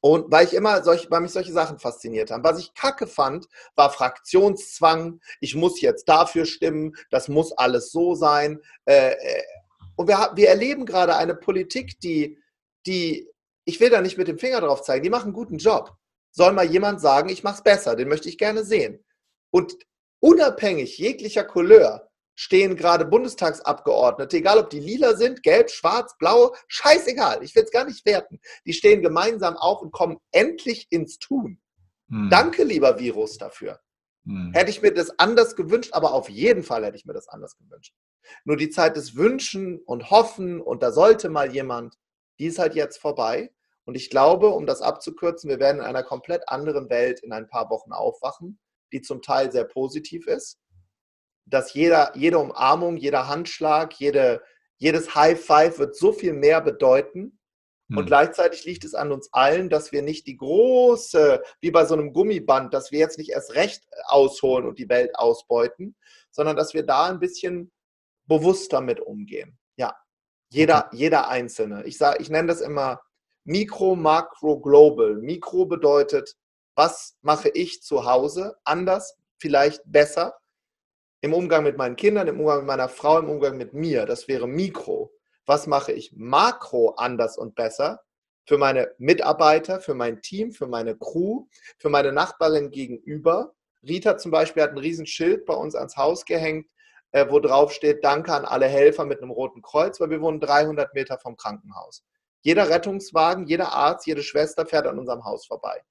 Und 0.00 0.30
weil 0.30 0.46
ich 0.46 0.54
immer 0.54 0.84
solch, 0.84 1.10
weil 1.10 1.20
mich 1.20 1.32
solche 1.32 1.52
Sachen 1.52 1.78
fasziniert 1.78 2.30
haben. 2.30 2.44
Was 2.44 2.60
ich 2.60 2.74
kacke 2.74 3.06
fand, 3.06 3.48
war 3.74 3.90
Fraktionszwang. 3.90 5.20
Ich 5.40 5.54
muss 5.54 5.80
jetzt 5.80 6.08
dafür 6.08 6.46
stimmen. 6.46 6.94
Das 7.10 7.28
muss 7.28 7.52
alles 7.52 7.90
so 7.90 8.14
sein. 8.14 8.60
Äh, 8.84 9.12
äh, 9.14 9.42
und 9.96 10.08
wir, 10.08 10.30
wir 10.34 10.48
erleben 10.48 10.86
gerade 10.86 11.16
eine 11.16 11.34
Politik, 11.34 11.98
die, 12.00 12.38
die, 12.86 13.28
ich 13.64 13.80
will 13.80 13.90
da 13.90 14.00
nicht 14.00 14.18
mit 14.18 14.28
dem 14.28 14.38
Finger 14.38 14.60
drauf 14.60 14.82
zeigen, 14.82 15.02
die 15.02 15.10
machen 15.10 15.24
einen 15.24 15.32
guten 15.32 15.58
Job. 15.58 15.96
Soll 16.30 16.52
mal 16.52 16.66
jemand 16.66 17.00
sagen, 17.00 17.30
ich 17.30 17.42
mache 17.42 17.56
es 17.56 17.62
besser, 17.62 17.96
den 17.96 18.08
möchte 18.08 18.28
ich 18.28 18.38
gerne 18.38 18.62
sehen. 18.62 19.04
Und 19.50 19.76
unabhängig 20.20 20.98
jeglicher 20.98 21.44
Couleur 21.44 22.05
stehen 22.36 22.76
gerade 22.76 23.06
Bundestagsabgeordnete, 23.06 24.36
egal 24.36 24.58
ob 24.58 24.70
die 24.70 24.78
lila 24.78 25.16
sind, 25.16 25.42
gelb, 25.42 25.70
schwarz, 25.70 26.16
blau, 26.18 26.54
scheißegal, 26.68 27.42
ich 27.42 27.56
will 27.56 27.64
es 27.64 27.70
gar 27.70 27.86
nicht 27.86 28.04
werten. 28.04 28.38
Die 28.66 28.74
stehen 28.74 29.02
gemeinsam 29.02 29.56
auf 29.56 29.80
und 29.80 29.90
kommen 29.90 30.18
endlich 30.30 30.86
ins 30.90 31.18
Tun. 31.18 31.60
Hm. 32.08 32.28
Danke, 32.30 32.62
lieber 32.62 32.98
Virus, 33.00 33.38
dafür. 33.38 33.80
Hm. 34.26 34.52
Hätte 34.54 34.70
ich 34.70 34.82
mir 34.82 34.92
das 34.92 35.18
anders 35.18 35.56
gewünscht, 35.56 35.94
aber 35.94 36.12
auf 36.12 36.28
jeden 36.28 36.62
Fall 36.62 36.84
hätte 36.84 36.96
ich 36.96 37.06
mir 37.06 37.14
das 37.14 37.28
anders 37.28 37.56
gewünscht. 37.56 37.94
Nur 38.44 38.56
die 38.56 38.70
Zeit 38.70 38.96
des 38.96 39.16
Wünschen 39.16 39.80
und 39.80 40.10
Hoffen 40.10 40.60
und 40.60 40.82
da 40.82 40.92
sollte 40.92 41.30
mal 41.30 41.52
jemand, 41.52 41.96
die 42.38 42.46
ist 42.46 42.58
halt 42.58 42.74
jetzt 42.74 42.98
vorbei. 42.98 43.50
Und 43.84 43.94
ich 43.94 44.10
glaube, 44.10 44.48
um 44.48 44.66
das 44.66 44.82
abzukürzen, 44.82 45.48
wir 45.48 45.60
werden 45.60 45.78
in 45.78 45.86
einer 45.86 46.02
komplett 46.02 46.48
anderen 46.48 46.90
Welt 46.90 47.20
in 47.20 47.32
ein 47.32 47.48
paar 47.48 47.70
Wochen 47.70 47.92
aufwachen, 47.92 48.58
die 48.92 49.00
zum 49.00 49.22
Teil 49.22 49.52
sehr 49.52 49.64
positiv 49.64 50.26
ist 50.26 50.58
dass 51.46 51.72
jeder, 51.74 52.12
jede 52.16 52.38
Umarmung, 52.38 52.96
jeder 52.96 53.28
Handschlag, 53.28 53.94
jede, 53.94 54.42
jedes 54.76 55.14
High 55.14 55.40
Five 55.40 55.78
wird 55.78 55.96
so 55.96 56.12
viel 56.12 56.32
mehr 56.32 56.60
bedeuten. 56.60 57.38
Und 57.88 57.98
hm. 57.98 58.06
gleichzeitig 58.06 58.64
liegt 58.64 58.84
es 58.84 58.94
an 58.94 59.12
uns 59.12 59.32
allen, 59.32 59.70
dass 59.70 59.92
wir 59.92 60.02
nicht 60.02 60.26
die 60.26 60.36
große, 60.36 61.40
wie 61.60 61.70
bei 61.70 61.84
so 61.84 61.94
einem 61.94 62.12
Gummiband, 62.12 62.74
dass 62.74 62.90
wir 62.90 62.98
jetzt 62.98 63.16
nicht 63.16 63.30
erst 63.30 63.54
recht 63.54 63.84
ausholen 64.06 64.66
und 64.66 64.78
die 64.80 64.88
Welt 64.88 65.16
ausbeuten, 65.16 65.94
sondern 66.30 66.56
dass 66.56 66.74
wir 66.74 66.82
da 66.84 67.06
ein 67.06 67.20
bisschen 67.20 67.70
bewusster 68.26 68.80
mit 68.80 68.98
umgehen. 68.98 69.56
Ja, 69.76 69.94
jeder, 70.50 70.86
okay. 70.86 70.96
jeder 70.96 71.28
Einzelne. 71.28 71.84
Ich, 71.84 71.96
sag, 71.96 72.20
ich 72.20 72.28
nenne 72.28 72.48
das 72.48 72.60
immer 72.60 73.00
Mikro, 73.44 73.94
Makro, 73.94 74.58
Global. 74.58 75.14
Mikro 75.14 75.66
bedeutet, 75.66 76.34
was 76.74 77.16
mache 77.22 77.48
ich 77.50 77.82
zu 77.82 78.04
Hause 78.04 78.56
anders 78.64 79.16
vielleicht 79.38 79.80
besser 79.86 80.34
im 81.20 81.32
Umgang 81.32 81.64
mit 81.64 81.76
meinen 81.76 81.96
Kindern, 81.96 82.28
im 82.28 82.40
Umgang 82.40 82.58
mit 82.58 82.66
meiner 82.66 82.88
Frau, 82.88 83.18
im 83.18 83.28
Umgang 83.28 83.56
mit 83.56 83.74
mir. 83.74 84.06
Das 84.06 84.28
wäre 84.28 84.46
Mikro. 84.46 85.12
Was 85.46 85.66
mache 85.66 85.92
ich 85.92 86.12
makro 86.14 86.90
anders 86.96 87.38
und 87.38 87.54
besser? 87.54 88.02
Für 88.46 88.58
meine 88.58 88.92
Mitarbeiter, 88.98 89.80
für 89.80 89.94
mein 89.94 90.20
Team, 90.22 90.52
für 90.52 90.66
meine 90.66 90.96
Crew, 90.96 91.46
für 91.78 91.88
meine 91.88 92.12
Nachbarin 92.12 92.70
gegenüber. 92.70 93.54
Rita 93.82 94.18
zum 94.18 94.30
Beispiel 94.30 94.62
hat 94.62 94.72
ein 94.72 94.78
Riesenschild 94.78 95.46
bei 95.46 95.54
uns 95.54 95.74
ans 95.74 95.96
Haus 95.96 96.24
gehängt, 96.24 96.68
äh, 97.12 97.26
wo 97.28 97.40
drauf 97.40 97.72
steht, 97.72 98.04
danke 98.04 98.32
an 98.32 98.44
alle 98.44 98.66
Helfer 98.66 99.04
mit 99.04 99.20
einem 99.20 99.30
roten 99.30 99.62
Kreuz, 99.62 100.00
weil 100.00 100.10
wir 100.10 100.20
wohnen 100.20 100.40
300 100.40 100.94
Meter 100.94 101.18
vom 101.18 101.36
Krankenhaus. 101.36 102.04
Jeder 102.42 102.68
Rettungswagen, 102.68 103.46
jeder 103.46 103.72
Arzt, 103.72 104.06
jede 104.06 104.22
Schwester 104.22 104.66
fährt 104.66 104.86
an 104.86 104.98
unserem 104.98 105.24
Haus 105.24 105.46
vorbei. 105.46 105.82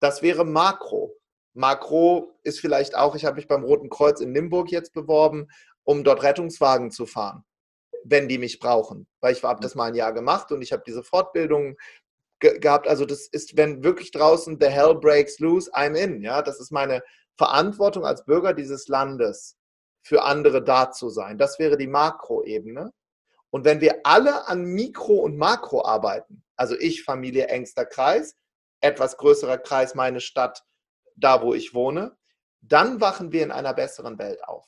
Das 0.00 0.22
wäre 0.22 0.44
Makro. 0.44 1.14
Makro 1.54 2.38
ist 2.42 2.60
vielleicht 2.60 2.94
auch, 2.96 3.14
ich 3.14 3.24
habe 3.24 3.36
mich 3.36 3.46
beim 3.46 3.64
Roten 3.64 3.90
Kreuz 3.90 4.20
in 4.20 4.32
Nimburg 4.32 4.70
jetzt 4.70 4.92
beworben, 4.94 5.48
um 5.84 6.04
dort 6.04 6.22
Rettungswagen 6.22 6.90
zu 6.90 7.06
fahren, 7.06 7.44
wenn 8.04 8.28
die 8.28 8.38
mich 8.38 8.58
brauchen. 8.58 9.06
Weil 9.20 9.32
ich 9.32 9.42
habe 9.42 9.60
das 9.60 9.74
mal 9.74 9.86
ein 9.86 9.94
Jahr 9.94 10.12
gemacht 10.12 10.50
und 10.52 10.62
ich 10.62 10.72
habe 10.72 10.82
diese 10.86 11.02
Fortbildung 11.02 11.76
ge 12.40 12.58
gehabt. 12.58 12.88
Also 12.88 13.04
das 13.04 13.26
ist, 13.26 13.56
wenn 13.56 13.84
wirklich 13.84 14.10
draußen 14.10 14.58
the 14.60 14.68
hell 14.68 14.94
breaks 14.94 15.38
loose, 15.38 15.70
I'm 15.72 15.94
in. 15.94 16.22
Ja, 16.22 16.42
das 16.42 16.60
ist 16.60 16.72
meine 16.72 17.02
Verantwortung 17.36 18.04
als 18.04 18.24
Bürger 18.24 18.54
dieses 18.54 18.88
Landes, 18.88 19.56
für 20.02 20.22
andere 20.22 20.62
da 20.62 20.90
zu 20.90 21.08
sein. 21.08 21.38
Das 21.38 21.58
wäre 21.58 21.76
die 21.76 21.86
Makroebene. 21.86 22.92
Und 23.50 23.64
wenn 23.64 23.80
wir 23.80 24.00
alle 24.04 24.48
an 24.48 24.64
Mikro 24.64 25.14
und 25.14 25.36
Makro 25.36 25.84
arbeiten, 25.84 26.42
also 26.56 26.74
ich, 26.78 27.04
Familie, 27.04 27.48
engster 27.48 27.84
Kreis, 27.84 28.34
etwas 28.80 29.16
größerer 29.16 29.58
Kreis, 29.58 29.94
meine 29.94 30.20
Stadt, 30.20 30.64
da 31.16 31.42
wo 31.42 31.54
ich 31.54 31.74
wohne, 31.74 32.16
dann 32.60 33.00
wachen 33.00 33.32
wir 33.32 33.42
in 33.42 33.50
einer 33.50 33.74
besseren 33.74 34.18
Welt 34.18 34.42
auf. 34.44 34.66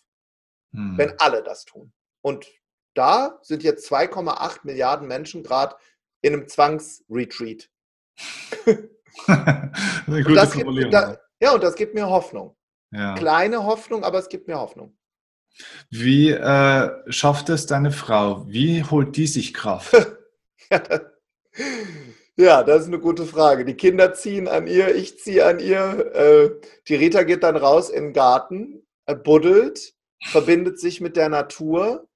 Hm. 0.73 0.99
Wenn 0.99 1.19
alle 1.19 1.43
das 1.43 1.65
tun. 1.65 1.93
Und 2.23 2.47
da 2.95 3.39
sind 3.43 3.63
jetzt 3.63 3.91
2,8 3.91 4.61
Milliarden 4.65 5.09
Menschen 5.09 5.43
gerade 5.43 5.77
in 6.23 6.33
einem 6.33 6.49
Zwangsretreat. 6.49 7.69
Eine 9.27 10.23
gute 10.25 10.47
Formulierung. 10.47 10.91
Da, 10.91 11.19
ja, 11.41 11.53
und 11.53 11.63
das 11.63 11.75
gibt 11.75 11.95
mir 11.95 12.09
Hoffnung. 12.09 12.57
Ja. 12.91 13.15
Kleine 13.15 13.65
Hoffnung, 13.65 14.05
aber 14.05 14.19
es 14.19 14.29
gibt 14.29 14.49
mir 14.49 14.59
Hoffnung. 14.59 14.97
Wie 15.91 16.31
äh, 16.31 17.13
schafft 17.13 17.49
es 17.49 17.67
deine 17.67 17.93
Frau? 17.93 18.47
Wie 18.49 18.83
holt 18.85 19.17
die 19.17 19.27
sich 19.27 19.55
Kraft? 19.55 19.95
Ja, 22.37 22.65
das 22.65 22.83
ist 22.83 22.89
eine 22.89 22.99
gute 22.99 23.27
Frage. 23.27 23.65
Die 23.65 23.77
Kinder 23.77 24.13
ziehen 24.13 24.49
an 24.49 24.67
ihr, 24.67 24.95
ich 24.95 25.21
ziehe 25.21 25.47
an 25.47 25.61
ihr. 25.61 26.15
Äh, 26.15 26.51
die 26.89 26.97
Rita 26.97 27.23
geht 27.23 27.45
dann 27.45 27.57
raus 27.57 27.91
in 27.91 28.07
den 28.07 28.13
Garten, 28.13 28.85
buddelt, 29.23 29.95
verbindet 30.25 30.81
sich 30.81 31.01
mit 31.01 31.17
der 31.17 31.29
Natur 31.29 32.09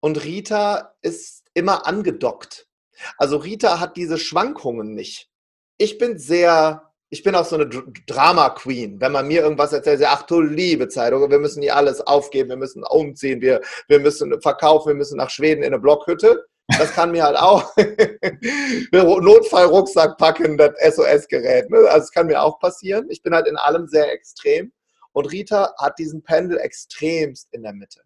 und 0.00 0.24
Rita 0.24 0.94
ist 1.00 1.44
immer 1.54 1.86
angedockt. 1.86 2.68
Also 3.16 3.38
Rita 3.38 3.80
hat 3.80 3.96
diese 3.96 4.18
Schwankungen 4.18 4.94
nicht. 4.94 5.30
Ich 5.78 5.96
bin 5.96 6.18
sehr, 6.18 6.92
ich 7.08 7.22
bin 7.22 7.34
auch 7.34 7.46
so 7.46 7.56
eine 7.56 7.68
Drama 8.06 8.50
Queen. 8.50 9.00
Wenn 9.00 9.12
man 9.12 9.26
mir 9.26 9.42
irgendwas 9.42 9.72
erzählt, 9.72 10.02
ach 10.06 10.22
du 10.24 10.42
liebe 10.42 10.88
Zeit, 10.88 11.12
wir 11.12 11.38
müssen 11.38 11.62
hier 11.62 11.76
alles 11.76 12.02
aufgeben, 12.02 12.50
wir 12.50 12.56
müssen 12.56 12.84
umziehen, 12.84 13.40
wir, 13.40 13.62
wir 13.88 14.00
müssen 14.00 14.38
verkaufen, 14.42 14.88
wir 14.88 14.96
müssen 14.96 15.16
nach 15.16 15.30
Schweden 15.30 15.62
in 15.62 15.72
eine 15.72 15.78
Blockhütte. 15.80 16.46
Das 16.78 16.92
kann 16.92 17.12
mir 17.12 17.24
halt 17.24 17.36
auch 17.36 17.74
Notfallrucksack 18.92 20.18
packen, 20.18 20.56
das 20.56 20.72
SOS-Gerät. 20.94 21.70
Ne? 21.70 21.78
Also 21.88 22.04
es 22.04 22.10
kann 22.10 22.26
mir 22.26 22.42
auch 22.42 22.58
passieren. 22.58 23.06
Ich 23.10 23.22
bin 23.22 23.34
halt 23.34 23.46
in 23.48 23.56
allem 23.56 23.86
sehr 23.86 24.12
extrem. 24.12 24.72
Und 25.12 25.26
Rita 25.26 25.74
hat 25.78 25.98
diesen 25.98 26.22
Pendel 26.22 26.58
extremst 26.58 27.48
in 27.52 27.62
der 27.62 27.72
Mitte. 27.72 28.02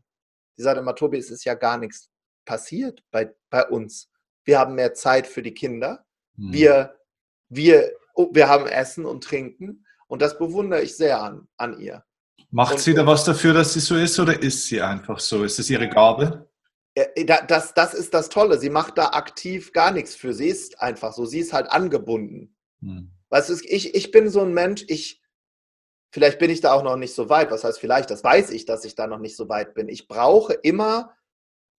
Die 0.57 0.63
sagt 0.63 0.79
immer, 0.79 0.95
Tobi, 0.95 1.19
es 1.19 1.31
ist 1.31 1.45
ja 1.45 1.55
gar 1.55 1.79
nichts 1.79 2.09
passiert 2.45 3.03
bei, 3.11 3.35
bei 3.51 3.67
uns. 3.67 4.09
Wir 4.45 4.59
haben 4.59 4.75
mehr 4.75 4.95
Zeit 4.95 5.27
für 5.27 5.43
die 5.43 5.55
Kinder. 5.55 6.05
Hm. 6.37 6.53
Wir, 6.53 6.97
wir, 7.49 7.93
oh, 8.15 8.29
wir 8.33 8.49
haben 8.49 8.67
Essen 8.67 9.05
und 9.05 9.25
Trinken. 9.25 9.85
Und 10.07 10.23
das 10.23 10.39
bewundere 10.39 10.83
ich 10.83 10.97
sehr 10.97 11.21
an, 11.23 11.49
an 11.57 11.79
ihr. 11.81 12.05
Macht 12.51 12.75
und, 12.75 12.81
sie 12.81 12.95
da 12.95 13.07
was 13.07 13.25
dafür, 13.25 13.53
dass 13.53 13.73
sie 13.73 13.81
so 13.81 13.97
ist, 13.97 14.19
oder 14.21 14.41
ist 14.41 14.67
sie 14.67 14.81
einfach 14.81 15.19
so? 15.19 15.45
Ist 15.45 15.59
das 15.59 15.71
ihre 15.71 15.89
Gabe? 15.89 16.49
Äh, 16.95 17.25
das, 17.25 17.75
das 17.75 17.95
ist 17.95 18.15
das 18.15 18.29
Tolle. 18.29 18.59
Sie 18.59 18.71
macht 18.71 18.99
da 18.99 19.11
aktiv 19.11 19.73
gar 19.73 19.91
nichts 19.91 20.15
für. 20.15 20.33
Sie 20.33 20.49
ist 20.49 20.81
einfach 20.81 21.13
so. 21.13 21.25
Sie 21.25 21.41
ist 21.41 21.53
halt 21.53 21.71
angebunden. 21.71 22.57
Hm. 22.81 23.11
Weißt 23.31 23.51
du, 23.51 23.55
ich, 23.65 23.95
ich 23.95 24.11
bin 24.11 24.29
so 24.31 24.41
ein 24.43 24.55
Mensch, 24.55 24.85
ich, 24.89 25.21
vielleicht 26.13 26.39
bin 26.39 26.51
ich 26.51 26.61
da 26.61 26.73
auch 26.73 26.85
noch 26.85 26.97
nicht 26.97 27.15
so 27.15 27.29
weit. 27.29 27.51
Was 27.51 27.65
heißt 27.65 27.81
vielleicht? 27.81 28.11
Das 28.11 28.23
weiß 28.23 28.51
ich, 28.51 28.65
dass 28.65 28.85
ich 28.85 28.95
da 28.95 29.07
noch 29.07 29.19
nicht 29.19 29.37
so 29.37 29.49
weit 29.49 29.75
bin. 29.75 29.89
Ich 29.89 30.07
brauche 30.07 30.55
immer 30.55 31.17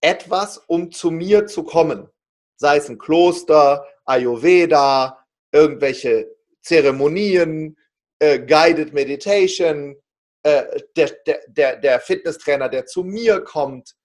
etwas, 0.01 0.57
um 0.57 0.91
zu 0.91 1.11
mir 1.11 1.47
zu 1.47 1.63
kommen. 1.63 2.09
Sei 2.57 2.77
es 2.77 2.89
ein 2.89 2.97
Kloster, 2.97 3.85
Ayurveda, 4.05 5.25
irgendwelche 5.51 6.29
Zeremonien, 6.61 7.77
äh, 8.19 8.39
Guided 8.39 8.93
Meditation, 8.93 9.95
äh, 10.43 10.81
der, 10.95 11.11
der, 11.25 11.39
der, 11.47 11.77
der 11.77 11.99
Fitnesstrainer, 11.99 12.69
der 12.69 12.85
zu 12.85 13.03
mir 13.03 13.41
kommt 13.41 13.95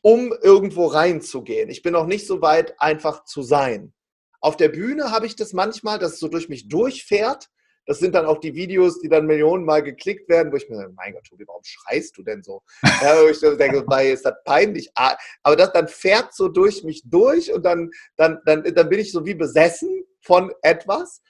um 0.00 0.34
irgendwo 0.42 0.86
reinzugehen. 0.86 1.70
Ich 1.70 1.82
bin 1.82 1.92
noch 1.92 2.06
nicht 2.06 2.26
so 2.26 2.40
weit, 2.40 2.80
einfach 2.80 3.24
zu 3.24 3.42
sein. 3.42 3.92
Auf 4.40 4.56
der 4.56 4.68
Bühne 4.68 5.10
habe 5.10 5.26
ich 5.26 5.36
das 5.36 5.52
manchmal, 5.52 5.98
dass 5.98 6.14
es 6.14 6.18
so 6.18 6.28
durch 6.28 6.48
mich 6.48 6.68
durchfährt. 6.68 7.48
Das 7.86 7.98
sind 7.98 8.14
dann 8.14 8.26
auch 8.26 8.38
die 8.38 8.54
Videos, 8.54 9.00
die 9.00 9.08
dann 9.08 9.26
millionenmal 9.26 9.82
geklickt 9.82 10.28
werden, 10.28 10.52
wo 10.52 10.56
ich 10.56 10.68
mir 10.68 10.76
sage, 10.76 10.92
mein 10.94 11.12
Gott, 11.14 11.24
Tobi, 11.24 11.44
warum 11.46 11.62
schreist 11.64 12.16
du 12.16 12.22
denn 12.22 12.42
so? 12.42 12.62
Ja, 13.02 13.20
wo 13.22 13.28
ich 13.28 13.40
denke, 13.40 13.84
ist 14.04 14.24
das 14.24 14.34
peinlich. 14.44 14.90
Ah, 14.94 15.16
aber 15.42 15.56
das 15.56 15.72
dann 15.72 15.88
fährt 15.88 16.34
so 16.34 16.48
durch 16.48 16.84
mich 16.84 17.02
durch 17.04 17.52
und 17.52 17.64
dann, 17.64 17.90
dann, 18.16 18.38
dann, 18.44 18.62
dann 18.62 18.88
bin 18.88 19.00
ich 19.00 19.10
so 19.10 19.24
wie 19.26 19.34
besessen 19.34 20.04
von 20.20 20.52
etwas. 20.62 21.22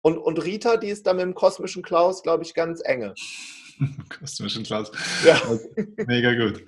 Und, 0.00 0.18
und 0.18 0.42
Rita, 0.42 0.76
die 0.76 0.88
ist 0.88 1.06
da 1.06 1.12
mit 1.12 1.22
dem 1.22 1.34
kosmischen 1.34 1.82
Klaus, 1.82 2.22
glaube 2.22 2.44
ich, 2.44 2.54
ganz 2.54 2.82
enge. 2.82 3.14
Kosmischen 4.20 4.64
Klaus. 4.64 4.90
Ja. 5.24 5.40
Mega 6.06 6.34
gut. 6.34 6.64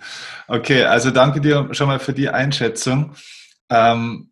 Okay, 0.49 0.85
also 0.85 1.11
danke 1.11 1.41
dir 1.41 1.69
schon 1.73 1.89
mal 1.89 1.99
für 1.99 2.13
die 2.13 2.29
Einschätzung. 2.29 3.15
Ähm, 3.71 4.31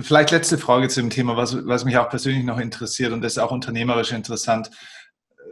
vielleicht 0.00 0.30
letzte 0.30 0.58
Frage 0.58 0.88
zu 0.88 1.00
dem 1.00 1.10
Thema, 1.10 1.36
was, 1.36 1.66
was 1.66 1.84
mich 1.84 1.96
auch 1.96 2.08
persönlich 2.08 2.44
noch 2.44 2.58
interessiert 2.58 3.12
und 3.12 3.22
das 3.22 3.32
ist 3.32 3.38
auch 3.38 3.52
unternehmerisch 3.52 4.12
interessant. 4.12 4.70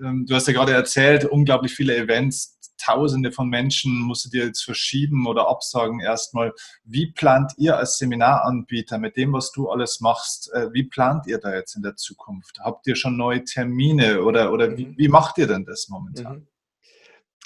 Ähm, 0.02 0.26
du 0.26 0.34
hast 0.34 0.46
ja 0.46 0.52
gerade 0.52 0.72
erzählt, 0.72 1.24
unglaublich 1.24 1.74
viele 1.74 1.96
Events, 1.96 2.58
Tausende 2.80 3.30
von 3.30 3.48
Menschen 3.48 4.00
musst 4.00 4.24
du 4.24 4.30
dir 4.30 4.46
jetzt 4.46 4.62
verschieben 4.62 5.26
oder 5.26 5.48
absagen 5.48 6.00
erstmal. 6.00 6.52
Wie 6.84 7.12
plant 7.12 7.52
ihr 7.58 7.76
als 7.76 7.98
Seminaranbieter 7.98 8.98
mit 8.98 9.16
dem, 9.16 9.32
was 9.32 9.52
du 9.52 9.68
alles 9.68 10.00
machst, 10.00 10.52
äh, 10.52 10.72
wie 10.72 10.84
plant 10.84 11.26
ihr 11.26 11.38
da 11.38 11.54
jetzt 11.54 11.76
in 11.76 11.82
der 11.82 11.96
Zukunft? 11.96 12.58
Habt 12.60 12.86
ihr 12.86 12.96
schon 12.96 13.16
neue 13.16 13.44
Termine 13.44 14.22
oder, 14.22 14.52
oder 14.52 14.76
wie, 14.76 14.86
mhm. 14.86 14.98
wie 14.98 15.08
macht 15.08 15.38
ihr 15.38 15.46
denn 15.46 15.64
das 15.64 15.88
momentan? 15.88 16.38
Mhm. 16.38 16.46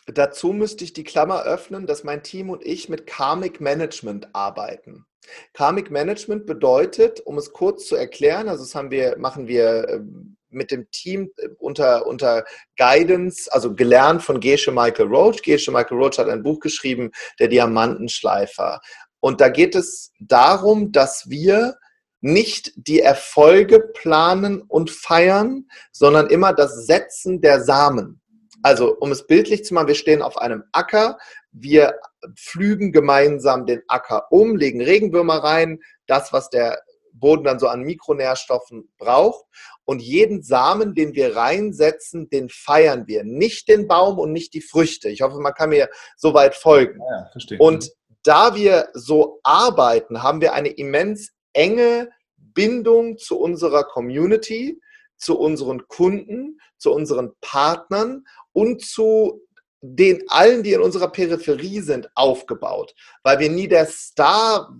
Dazu 0.07 0.53
müsste 0.53 0.85
ich 0.85 0.93
die 0.93 1.05
Klammer 1.05 1.43
öffnen, 1.43 1.87
dass 1.87 2.05
mein 2.05 2.23
Team 2.23 2.51
und 2.51 2.65
ich 2.65 2.89
mit 2.89 3.07
Karmic 3.07 3.61
Management 3.61 4.35
arbeiten. 4.35 5.07
Karmic 5.55 5.91
Management 5.91 6.45
bedeutet, 6.47 7.21
um 7.21 7.39
es 7.39 7.53
kurz 7.53 7.87
zu 7.87 7.97
erklären, 7.97 8.49
also 8.49 8.63
das 8.63 8.75
haben 8.75 8.91
wir, 8.91 9.17
machen 9.19 9.49
wir 9.49 9.89
ähm, 9.89 10.34
mit 10.55 10.71
dem 10.71 10.91
Team 10.91 11.31
äh, 11.37 11.49
unter, 11.59 12.07
unter 12.07 12.45
Guidance, 12.77 13.53
also 13.53 13.75
gelernt 13.75 14.23
von 14.23 14.41
Gesche 14.41 14.73
Michael 14.73 15.07
Roach. 15.07 15.43
Gesche 15.43 15.73
Michael 15.73 15.99
Roach 15.99 16.19
hat 16.19 16.29
ein 16.29 16.43
Buch 16.43 16.61
geschrieben, 16.61 17.11
Der 17.39 17.49
Diamantenschleifer. 17.49 18.81
Und 19.21 19.41
da 19.41 19.49
geht 19.49 19.75
es 19.75 20.13
darum, 20.19 20.93
dass 20.93 21.31
wir 21.31 21.77
nicht 22.21 22.73
die 22.77 23.01
Erfolge 23.01 23.81
planen 23.81 24.63
und 24.63 24.91
feiern, 24.91 25.67
sondern 25.93 26.29
immer 26.29 26.53
das 26.53 26.87
Setzen 26.87 27.41
der 27.41 27.63
Samen. 27.63 28.23
Also, 28.63 28.97
um 28.97 29.13
es 29.13 29.27
bildlich 29.27 29.63
zu 29.63 29.75
machen, 29.75 29.89
wir 29.89 29.95
stehen 29.95 30.23
auf 30.23 30.39
einem 30.39 30.65
Acker, 30.73 31.19
wir 31.53 31.99
pflügen 32.35 32.93
gemeinsam 32.93 33.67
den 33.67 33.83
Acker 33.89 34.33
um, 34.33 34.57
legen 34.57 34.81
Regenwürmer 34.81 35.37
rein, 35.37 35.81
das, 36.07 36.33
was 36.33 36.49
der 36.49 36.81
Boden 37.25 37.45
dann 37.45 37.59
so 37.59 37.69
an 37.69 37.81
Mikronährstoffen 37.81 38.93
braucht. 38.99 39.47
Und 39.87 40.03
jeden 40.03 40.43
Samen, 40.43 40.95
den 40.95 41.15
wir 41.15 41.37
reinsetzen, 41.37 42.29
den 42.29 42.51
feiern 42.51 43.07
wir. 43.07 43.25
Nicht 43.25 43.69
den 43.69 43.89
Baum 43.89 44.19
und 44.19 44.33
nicht 44.33 44.53
die 44.53 44.61
Früchte. 44.61 45.09
Ich 45.09 45.23
hoffe, 45.23 45.39
man 45.41 45.55
kann 45.55 45.71
mir 45.71 45.89
soweit 46.19 46.55
folgen. 46.55 47.01
Ja, 47.01 47.29
verstehe. 47.33 47.59
Und 47.59 47.91
da 48.25 48.55
wir 48.55 48.89
so 48.93 49.41
arbeiten, 49.43 50.23
haben 50.23 50.43
wir 50.43 50.53
eine 50.53 50.69
immens 50.69 51.33
enge 51.55 52.11
Bindung 52.37 53.17
zu 53.17 53.39
unserer 53.39 53.85
Community, 53.85 54.79
zu 55.17 55.39
unseren 55.39 55.89
Kunden, 55.89 56.59
zu 56.77 56.93
unseren 56.93 57.33
Partnern 57.41 58.25
und 58.53 58.83
zu 58.83 59.41
den 59.81 60.23
allen, 60.29 60.63
die 60.63 60.75
in 60.75 60.83
unserer 60.83 61.09
Peripherie 61.09 61.81
sind, 61.81 62.09
aufgebaut. 62.15 62.95
Weil 63.23 63.39
wir 63.39 63.51
nie 63.51 63.69
der 63.69 63.87
Star 63.87 64.75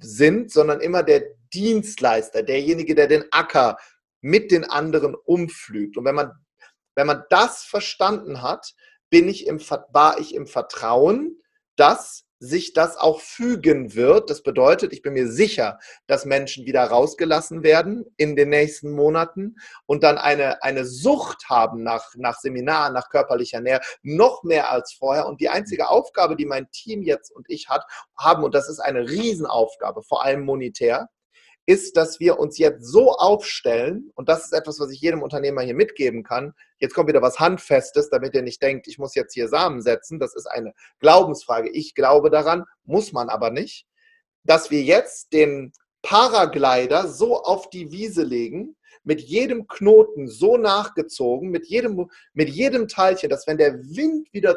sind, 0.00 0.50
sondern 0.50 0.80
immer 0.80 1.02
der 1.02 1.35
Dienstleister, 1.52 2.42
derjenige, 2.42 2.94
der 2.94 3.06
den 3.06 3.24
Acker 3.30 3.76
mit 4.20 4.50
den 4.50 4.64
anderen 4.64 5.14
umflügt. 5.14 5.96
Und 5.96 6.04
wenn 6.04 6.14
man 6.14 6.32
Wenn 6.98 7.06
man 7.06 7.24
das 7.28 7.62
verstanden 7.62 8.40
hat, 8.40 8.72
bin 9.10 9.28
ich 9.28 9.46
im, 9.46 9.60
war 9.92 10.18
ich 10.18 10.34
im 10.34 10.46
Vertrauen, 10.46 11.42
dass 11.76 12.24
sich 12.38 12.72
das 12.72 12.96
auch 12.96 13.20
fügen 13.20 13.94
wird. 13.94 14.30
Das 14.30 14.42
bedeutet, 14.42 14.92
ich 14.94 15.02
bin 15.02 15.12
mir 15.12 15.30
sicher, 15.30 15.78
dass 16.06 16.24
Menschen 16.24 16.64
wieder 16.64 16.84
rausgelassen 16.84 17.62
werden 17.62 18.04
in 18.16 18.34
den 18.34 18.48
nächsten 18.48 18.92
Monaten 18.92 19.56
und 19.86 20.02
dann 20.02 20.16
eine, 20.16 20.62
eine 20.62 20.86
Sucht 20.86 21.50
haben 21.50 21.82
nach, 21.82 22.14
nach 22.16 22.38
Seminaren, 22.40 22.94
nach 22.94 23.10
körperlicher 23.10 23.60
Nähe, 23.60 23.80
noch 24.02 24.42
mehr 24.42 24.70
als 24.70 24.94
vorher. 24.94 25.26
Und 25.26 25.40
die 25.40 25.50
einzige 25.50 25.88
Aufgabe, 25.88 26.34
die 26.34 26.46
mein 26.46 26.70
Team 26.70 27.02
jetzt 27.02 27.30
und 27.30 27.44
ich 27.50 27.68
hat, 27.68 27.84
haben, 28.16 28.42
und 28.42 28.54
das 28.54 28.68
ist 28.70 28.80
eine 28.80 29.08
Riesenaufgabe, 29.08 30.02
vor 30.02 30.24
allem 30.24 30.44
monetär, 30.44 31.08
ist, 31.66 31.96
dass 31.96 32.20
wir 32.20 32.38
uns 32.38 32.58
jetzt 32.58 32.84
so 32.84 33.12
aufstellen, 33.12 34.12
und 34.14 34.28
das 34.28 34.44
ist 34.44 34.52
etwas, 34.52 34.78
was 34.78 34.90
ich 34.90 35.00
jedem 35.00 35.22
Unternehmer 35.22 35.62
hier 35.62 35.74
mitgeben 35.74 36.22
kann. 36.22 36.54
Jetzt 36.78 36.94
kommt 36.94 37.08
wieder 37.08 37.22
was 37.22 37.40
Handfestes, 37.40 38.08
damit 38.08 38.34
ihr 38.34 38.42
nicht 38.42 38.62
denkt, 38.62 38.86
ich 38.86 38.98
muss 38.98 39.16
jetzt 39.16 39.34
hier 39.34 39.48
Samen 39.48 39.82
setzen. 39.82 40.20
Das 40.20 40.34
ist 40.34 40.46
eine 40.46 40.72
Glaubensfrage. 41.00 41.68
Ich 41.70 41.94
glaube 41.94 42.30
daran, 42.30 42.64
muss 42.84 43.12
man 43.12 43.28
aber 43.28 43.50
nicht, 43.50 43.86
dass 44.44 44.70
wir 44.70 44.82
jetzt 44.82 45.32
den 45.32 45.72
Paraglider 46.02 47.08
so 47.08 47.42
auf 47.42 47.68
die 47.68 47.90
Wiese 47.90 48.22
legen, 48.22 48.76
mit 49.02 49.20
jedem 49.20 49.66
Knoten 49.66 50.28
so 50.28 50.56
nachgezogen, 50.56 51.50
mit 51.50 51.66
jedem, 51.66 52.08
mit 52.32 52.48
jedem 52.48 52.86
Teilchen, 52.86 53.28
dass 53.28 53.46
wenn 53.46 53.58
der 53.58 53.74
Wind 53.80 54.32
wieder 54.32 54.56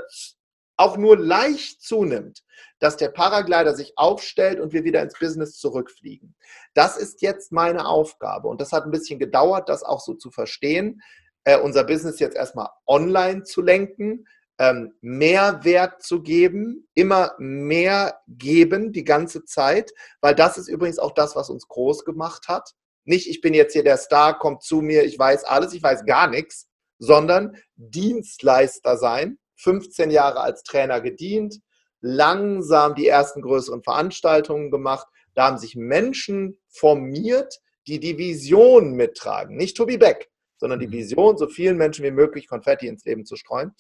auch 0.80 0.96
nur 0.96 1.18
leicht 1.18 1.82
zunimmt, 1.82 2.44
dass 2.80 2.96
der 2.96 3.10
Paraglider 3.10 3.76
sich 3.76 3.98
aufstellt 3.98 4.62
und 4.62 4.72
wir 4.72 4.86
wieder 4.86 5.02
ins 5.02 5.20
Business 5.20 5.58
zurückfliegen. 5.58 6.36
Das 6.74 6.96
ist 6.96 7.22
jetzt 7.22 7.52
meine 7.52 7.86
Aufgabe 7.86 8.48
und 8.48 8.62
das 8.62 8.72
hat 8.72 8.86
ein 8.86 8.92
bisschen 8.92 9.20
gedauert, 9.20 9.68
das 9.68 9.84
auch 9.84 10.00
so 10.00 10.14
zu 10.14 10.32
verstehen, 10.32 11.02
äh, 11.44 11.60
unser 11.60 11.84
Business 11.84 12.20
jetzt 12.20 12.38
erstmal 12.38 12.70
online 12.88 13.44
zu 13.44 13.62
lenken, 13.62 14.26
ähm, 14.58 14.94
Mehrwert 15.02 16.02
zu 16.02 16.22
geben, 16.22 16.88
immer 16.94 17.34
mehr 17.40 18.22
geben 18.30 18.94
die 18.94 19.04
ganze 19.04 19.44
Zeit, 19.44 19.92
weil 20.22 20.34
das 20.34 20.58
ist 20.58 20.70
übrigens 20.70 21.00
auch 21.00 21.14
das, 21.14 21.36
was 21.36 21.50
uns 21.50 21.68
groß 21.68 22.06
gemacht 22.06 22.48
hat. 22.48 22.72
Nicht, 23.04 23.28
ich 23.28 23.42
bin 23.42 23.54
jetzt 23.54 23.74
hier 23.74 23.84
der 23.84 23.98
Star, 23.98 24.40
kommt 24.40 24.64
zu 24.64 24.82
mir, 24.82 25.04
ich 25.04 25.20
weiß 25.20 25.44
alles, 25.44 25.74
ich 25.74 25.84
weiß 25.84 26.06
gar 26.06 26.28
nichts, 26.28 26.68
sondern 27.00 27.58
Dienstleister 27.76 28.98
sein, 28.98 29.40
15 29.60 30.12
Jahre 30.12 30.40
als 30.40 30.64
Trainer 30.64 31.02
gedient, 31.02 31.60
langsam 32.02 32.96
die 32.96 33.08
ersten 33.08 33.42
größeren 33.42 33.84
Veranstaltungen 33.84 34.72
gemacht. 34.72 35.08
Da 35.34 35.48
haben 35.48 35.58
sich 35.58 35.76
Menschen 35.76 36.58
formiert, 36.70 37.60
die 37.88 38.00
die 38.00 38.18
Vision 38.18 38.94
mittragen. 38.94 39.56
Nicht 39.56 39.78
Tobi 39.78 39.98
Beck, 39.98 40.30
sondern 40.58 40.80
die 40.80 40.88
mhm. 40.88 40.94
Vision, 40.94 41.38
so 41.38 41.48
vielen 41.48 41.78
Menschen 41.78 42.06
wie 42.06 42.12
möglich 42.12 42.48
Konfetti 42.48 42.88
ins 42.88 43.06
Leben 43.06 43.26
zu 43.26 43.36
streuen. 43.36 43.74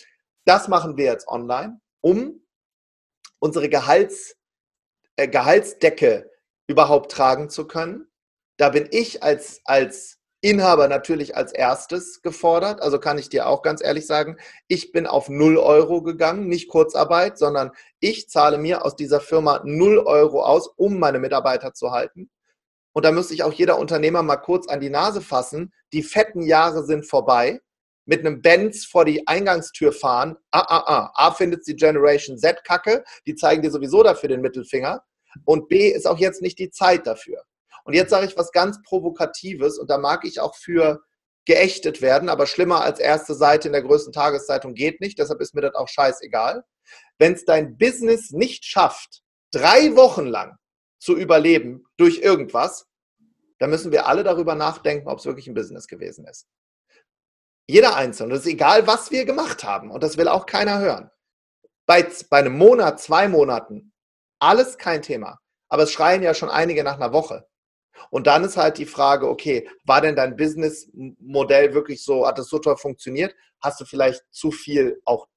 Das 0.45 0.67
machen 0.67 0.97
wir 0.97 1.05
jetzt 1.05 1.27
online, 1.27 1.79
um 2.01 2.41
unsere 3.39 3.69
Gehalts, 3.69 4.35
äh, 5.15 5.27
Gehaltsdecke 5.27 6.29
überhaupt 6.67 7.11
tragen 7.11 7.49
zu 7.49 7.67
können. 7.67 8.07
Da 8.57 8.69
bin 8.69 8.87
ich 8.91 9.23
als, 9.23 9.61
als 9.63 10.18
Inhaber 10.41 10.87
natürlich 10.87 11.35
als 11.35 11.51
erstes 11.51 12.21
gefordert. 12.21 12.81
Also 12.81 12.99
kann 12.99 13.17
ich 13.17 13.29
dir 13.29 13.47
auch 13.47 13.61
ganz 13.61 13.83
ehrlich 13.83 14.07
sagen, 14.07 14.37
ich 14.67 14.91
bin 14.91 15.05
auf 15.05 15.27
0 15.27 15.57
Euro 15.57 16.01
gegangen, 16.01 16.47
nicht 16.47 16.69
Kurzarbeit, 16.69 17.37
sondern 17.37 17.71
ich 17.99 18.29
zahle 18.29 18.57
mir 18.57 18.85
aus 18.85 18.95
dieser 18.95 19.19
Firma 19.19 19.61
0 19.65 19.99
Euro 19.99 20.43
aus, 20.43 20.67
um 20.67 20.97
meine 20.97 21.19
Mitarbeiter 21.19 21.73
zu 21.73 21.91
halten. 21.91 22.29
Und 22.93 23.05
da 23.05 23.11
müsste 23.11 23.33
ich 23.33 23.43
auch 23.43 23.53
jeder 23.53 23.77
Unternehmer 23.79 24.23
mal 24.23 24.37
kurz 24.37 24.67
an 24.67 24.79
die 24.79 24.89
Nase 24.89 25.21
fassen. 25.21 25.73
Die 25.93 26.03
fetten 26.03 26.41
Jahre 26.41 26.83
sind 26.83 27.05
vorbei. 27.05 27.61
Mit 28.05 28.25
einem 28.25 28.41
Benz 28.41 28.85
vor 28.85 29.05
die 29.05 29.27
Eingangstür 29.27 29.91
fahren. 29.91 30.35
Ah, 30.51 30.65
ah, 30.67 30.83
ah. 30.87 31.11
A 31.13 31.31
findet 31.31 31.67
die 31.67 31.75
Generation 31.75 32.37
Z 32.37 32.63
kacke. 32.63 33.03
Die 33.27 33.35
zeigen 33.35 33.61
dir 33.61 33.71
sowieso 33.71 34.03
dafür 34.03 34.29
den 34.29 34.41
Mittelfinger. 34.41 35.03
Und 35.45 35.67
B 35.67 35.89
ist 35.89 36.07
auch 36.07 36.17
jetzt 36.17 36.41
nicht 36.41 36.57
die 36.57 36.71
Zeit 36.71 37.05
dafür. 37.05 37.43
Und 37.89 37.95
jetzt 37.95 38.11
sage 38.11 38.27
ich 38.27 38.37
was 38.37 38.51
ganz 38.51 38.79
Provokatives 38.83 39.79
und 39.79 39.89
da 39.89 39.97
mag 39.97 40.23
ich 40.23 40.39
auch 40.39 40.55
für 40.55 41.01
geächtet 41.45 42.03
werden, 42.03 42.29
aber 42.29 42.45
schlimmer 42.45 42.83
als 42.83 42.99
erste 42.99 43.33
Seite 43.33 43.67
in 43.67 43.71
der 43.71 43.81
größten 43.81 44.13
Tageszeitung 44.13 44.75
geht 44.75 45.01
nicht, 45.01 45.17
deshalb 45.17 45.41
ist 45.41 45.55
mir 45.55 45.61
das 45.61 45.73
auch 45.73 45.87
scheißegal. 45.87 46.63
Wenn 47.17 47.33
es 47.33 47.45
dein 47.45 47.79
Business 47.79 48.29
nicht 48.29 48.63
schafft, 48.63 49.23
drei 49.51 49.95
Wochen 49.95 50.27
lang 50.27 50.55
zu 50.99 51.17
überleben 51.17 51.83
durch 51.97 52.19
irgendwas, 52.19 52.85
dann 53.57 53.71
müssen 53.71 53.91
wir 53.91 54.05
alle 54.05 54.23
darüber 54.23 54.53
nachdenken, 54.53 55.07
ob 55.07 55.17
es 55.17 55.25
wirklich 55.25 55.47
ein 55.47 55.55
Business 55.55 55.87
gewesen 55.87 56.27
ist. 56.27 56.45
Jeder 57.67 57.95
Einzelne, 57.95 58.35
das 58.35 58.41
ist 58.41 58.51
egal, 58.51 58.85
was 58.85 59.09
wir 59.09 59.25
gemacht 59.25 59.63
haben 59.63 59.89
und 59.89 60.03
das 60.03 60.15
will 60.15 60.27
auch 60.27 60.45
keiner 60.45 60.77
hören. 60.77 61.09
Bei, 61.87 62.07
bei 62.29 62.37
einem 62.37 62.55
Monat, 62.55 63.01
zwei 63.01 63.27
Monaten, 63.27 63.93
alles 64.37 64.77
kein 64.77 65.01
Thema. 65.01 65.39
Aber 65.69 65.81
es 65.81 65.91
schreien 65.91 66.21
ja 66.21 66.35
schon 66.35 66.51
einige 66.51 66.83
nach 66.83 66.97
einer 66.97 67.13
Woche. 67.13 67.48
Und 68.09 68.27
dann 68.27 68.43
ist 68.43 68.57
halt 68.57 68.77
die 68.77 68.85
Frage, 68.85 69.27
okay, 69.27 69.69
war 69.85 70.01
denn 70.01 70.15
dein 70.15 70.35
Businessmodell 70.35 71.73
wirklich 71.73 72.03
so, 72.03 72.27
hat 72.27 72.39
es 72.39 72.49
so 72.49 72.59
toll 72.59 72.77
funktioniert? 72.77 73.35
Hast 73.61 73.79
du 73.81 73.85
vielleicht 73.85 74.23
zu 74.31 74.51
viel 74.51 75.01
auch 75.05 75.27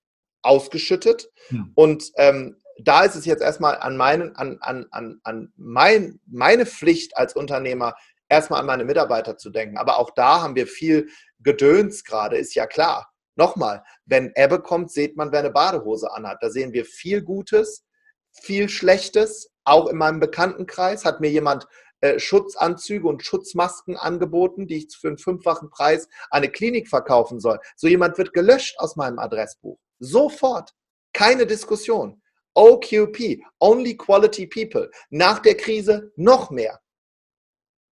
ausgeschüttet? 0.43 1.31
Hm. 1.49 1.73
Und 1.75 2.13
ähm, 2.17 2.57
da 2.81 3.05
ist 3.05 3.15
es 3.15 3.25
jetzt 3.25 3.43
erstmal 3.43 3.77
an, 3.79 3.97
meinen, 3.97 4.35
an, 4.37 4.59
an, 4.61 4.87
an, 4.91 5.21
an 5.23 5.53
mein, 5.57 6.21
meine 6.27 6.67
Pflicht 6.67 7.17
als 7.17 7.35
Unternehmer, 7.37 7.95
erstmal 8.29 8.61
an 8.61 8.67
meine 8.67 8.85
Mitarbeiter 8.85 9.37
zu 9.37 9.51
denken. 9.51 9.77
Aber 9.77 9.99
auch 9.99 10.11
da 10.11 10.41
haben 10.41 10.57
wir 10.57 10.67
viel 10.67 11.09
Gedöns 11.41 12.05
gerade, 12.05 12.37
ist 12.37 12.55
ja 12.55 12.67
klar. 12.67 13.13
Nochmal, 13.35 13.83
wenn 14.05 14.33
Ebbe 14.35 14.61
kommt, 14.61 14.91
sieht 14.91 15.17
man, 15.17 15.33
wer 15.33 15.41
eine 15.41 15.51
Badehose 15.51 16.13
anhat. 16.13 16.39
Da 16.43 16.51
sehen 16.51 16.73
wir 16.73 16.85
viel 16.85 17.23
Gutes, 17.23 17.85
viel 18.31 18.69
Schlechtes. 18.69 19.51
Auch 19.65 19.87
in 19.89 19.97
meinem 19.97 20.21
Bekanntenkreis 20.21 21.05
hat 21.05 21.21
mir 21.21 21.31
jemand 21.31 21.67
äh, 22.03 22.19
Schutzanzüge 22.19 23.07
und 23.07 23.25
Schutzmasken 23.25 23.97
angeboten, 23.97 24.67
die 24.67 24.79
ich 24.79 24.97
für 24.97 25.07
einen 25.07 25.19
fünffachen 25.19 25.71
Preis 25.71 26.09
an 26.31 26.43
eine 26.43 26.51
Klinik 26.51 26.89
verkaufen 26.89 27.39
soll. 27.39 27.61
So 27.77 27.87
jemand 27.87 28.19
wird 28.19 28.33
gelöscht 28.33 28.77
aus 28.79 28.97
meinem 28.97 29.21
Adressbuch. 29.21 29.79
Sofort. 30.01 30.75
Keine 31.13 31.47
Diskussion. 31.47 32.21
OQP, 32.55 33.41
Only 33.61 33.97
Quality 33.97 34.49
People. 34.49 34.91
Nach 35.11 35.39
der 35.39 35.57
Krise 35.57 36.13
noch 36.17 36.51
mehr. 36.51 36.81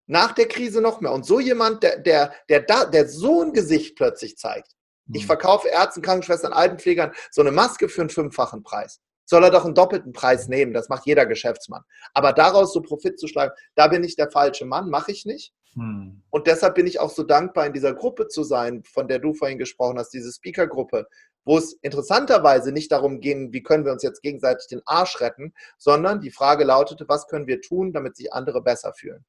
Nach 0.07 0.33
der 0.33 0.47
Krise 0.47 0.81
noch 0.81 1.01
mehr. 1.01 1.11
Und 1.11 1.27
so 1.27 1.41
jemand, 1.41 1.83
der, 1.83 1.99
der, 1.99 2.33
der, 2.49 2.61
der 2.61 3.09
so 3.09 3.43
ein 3.43 3.53
Gesicht 3.53 3.97
plötzlich 3.97 4.39
zeigt. 4.39 4.71
Ich 5.13 5.23
hm. 5.23 5.27
verkaufe 5.27 5.67
Ärzten, 5.67 6.01
Krankenschwestern, 6.01 6.53
Altenpflegern 6.53 7.13
so 7.33 7.41
eine 7.41 7.51
Maske 7.51 7.89
für 7.89 8.03
einen 8.03 8.11
fünffachen 8.11 8.63
Preis 8.63 9.01
soll 9.27 9.45
er 9.45 9.51
doch 9.51 9.65
einen 9.65 9.75
doppelten 9.75 10.13
Preis 10.13 10.49
nehmen. 10.49 10.73
Das 10.73 10.89
macht 10.89 11.05
jeder 11.05 11.27
Geschäftsmann. 11.27 11.83
Aber 12.15 12.33
daraus 12.33 12.73
so 12.73 12.81
Profit 12.81 13.19
zu 13.19 13.27
schlagen, 13.27 13.53
da 13.75 13.89
bin 13.89 14.05
ich 14.05 14.17
der 14.17 14.31
falsche 14.31 14.65
Mann, 14.65 14.89
mache 14.89 15.13
ich 15.13 15.27
nicht. 15.27 15.53
Hm. 15.75 16.23
Und 16.31 16.47
deshalb 16.47 16.77
bin 16.77 16.87
ich 16.87 17.01
auch 17.01 17.11
so 17.11 17.23
dankbar, 17.23 17.67
in 17.67 17.75
dieser 17.75 17.93
Gruppe 17.93 18.29
zu 18.29 18.45
sein, 18.45 18.83
von 18.85 19.09
der 19.09 19.19
du 19.19 19.35
vorhin 19.35 19.59
gesprochen 19.59 19.99
hast, 19.99 20.11
diese 20.11 20.33
Speaker-Gruppe, 20.33 21.07
wo 21.45 21.59
es 21.59 21.75
interessanterweise 21.83 22.73
nicht 22.73 22.91
darum 22.91 23.21
ging, 23.21 23.53
wie 23.53 23.63
können 23.63 23.85
wir 23.85 23.93
uns 23.93 24.03
jetzt 24.03 24.23
gegenseitig 24.23 24.69
den 24.69 24.81
Arsch 24.87 25.21
retten, 25.21 25.53
sondern 25.77 26.21
die 26.21 26.31
Frage 26.31 26.65
lautete, 26.65 27.05
was 27.09 27.27
können 27.27 27.47
wir 27.47 27.61
tun, 27.61 27.93
damit 27.93 28.17
sich 28.17 28.33
andere 28.33 28.63
besser 28.63 28.95
fühlen. 28.95 29.25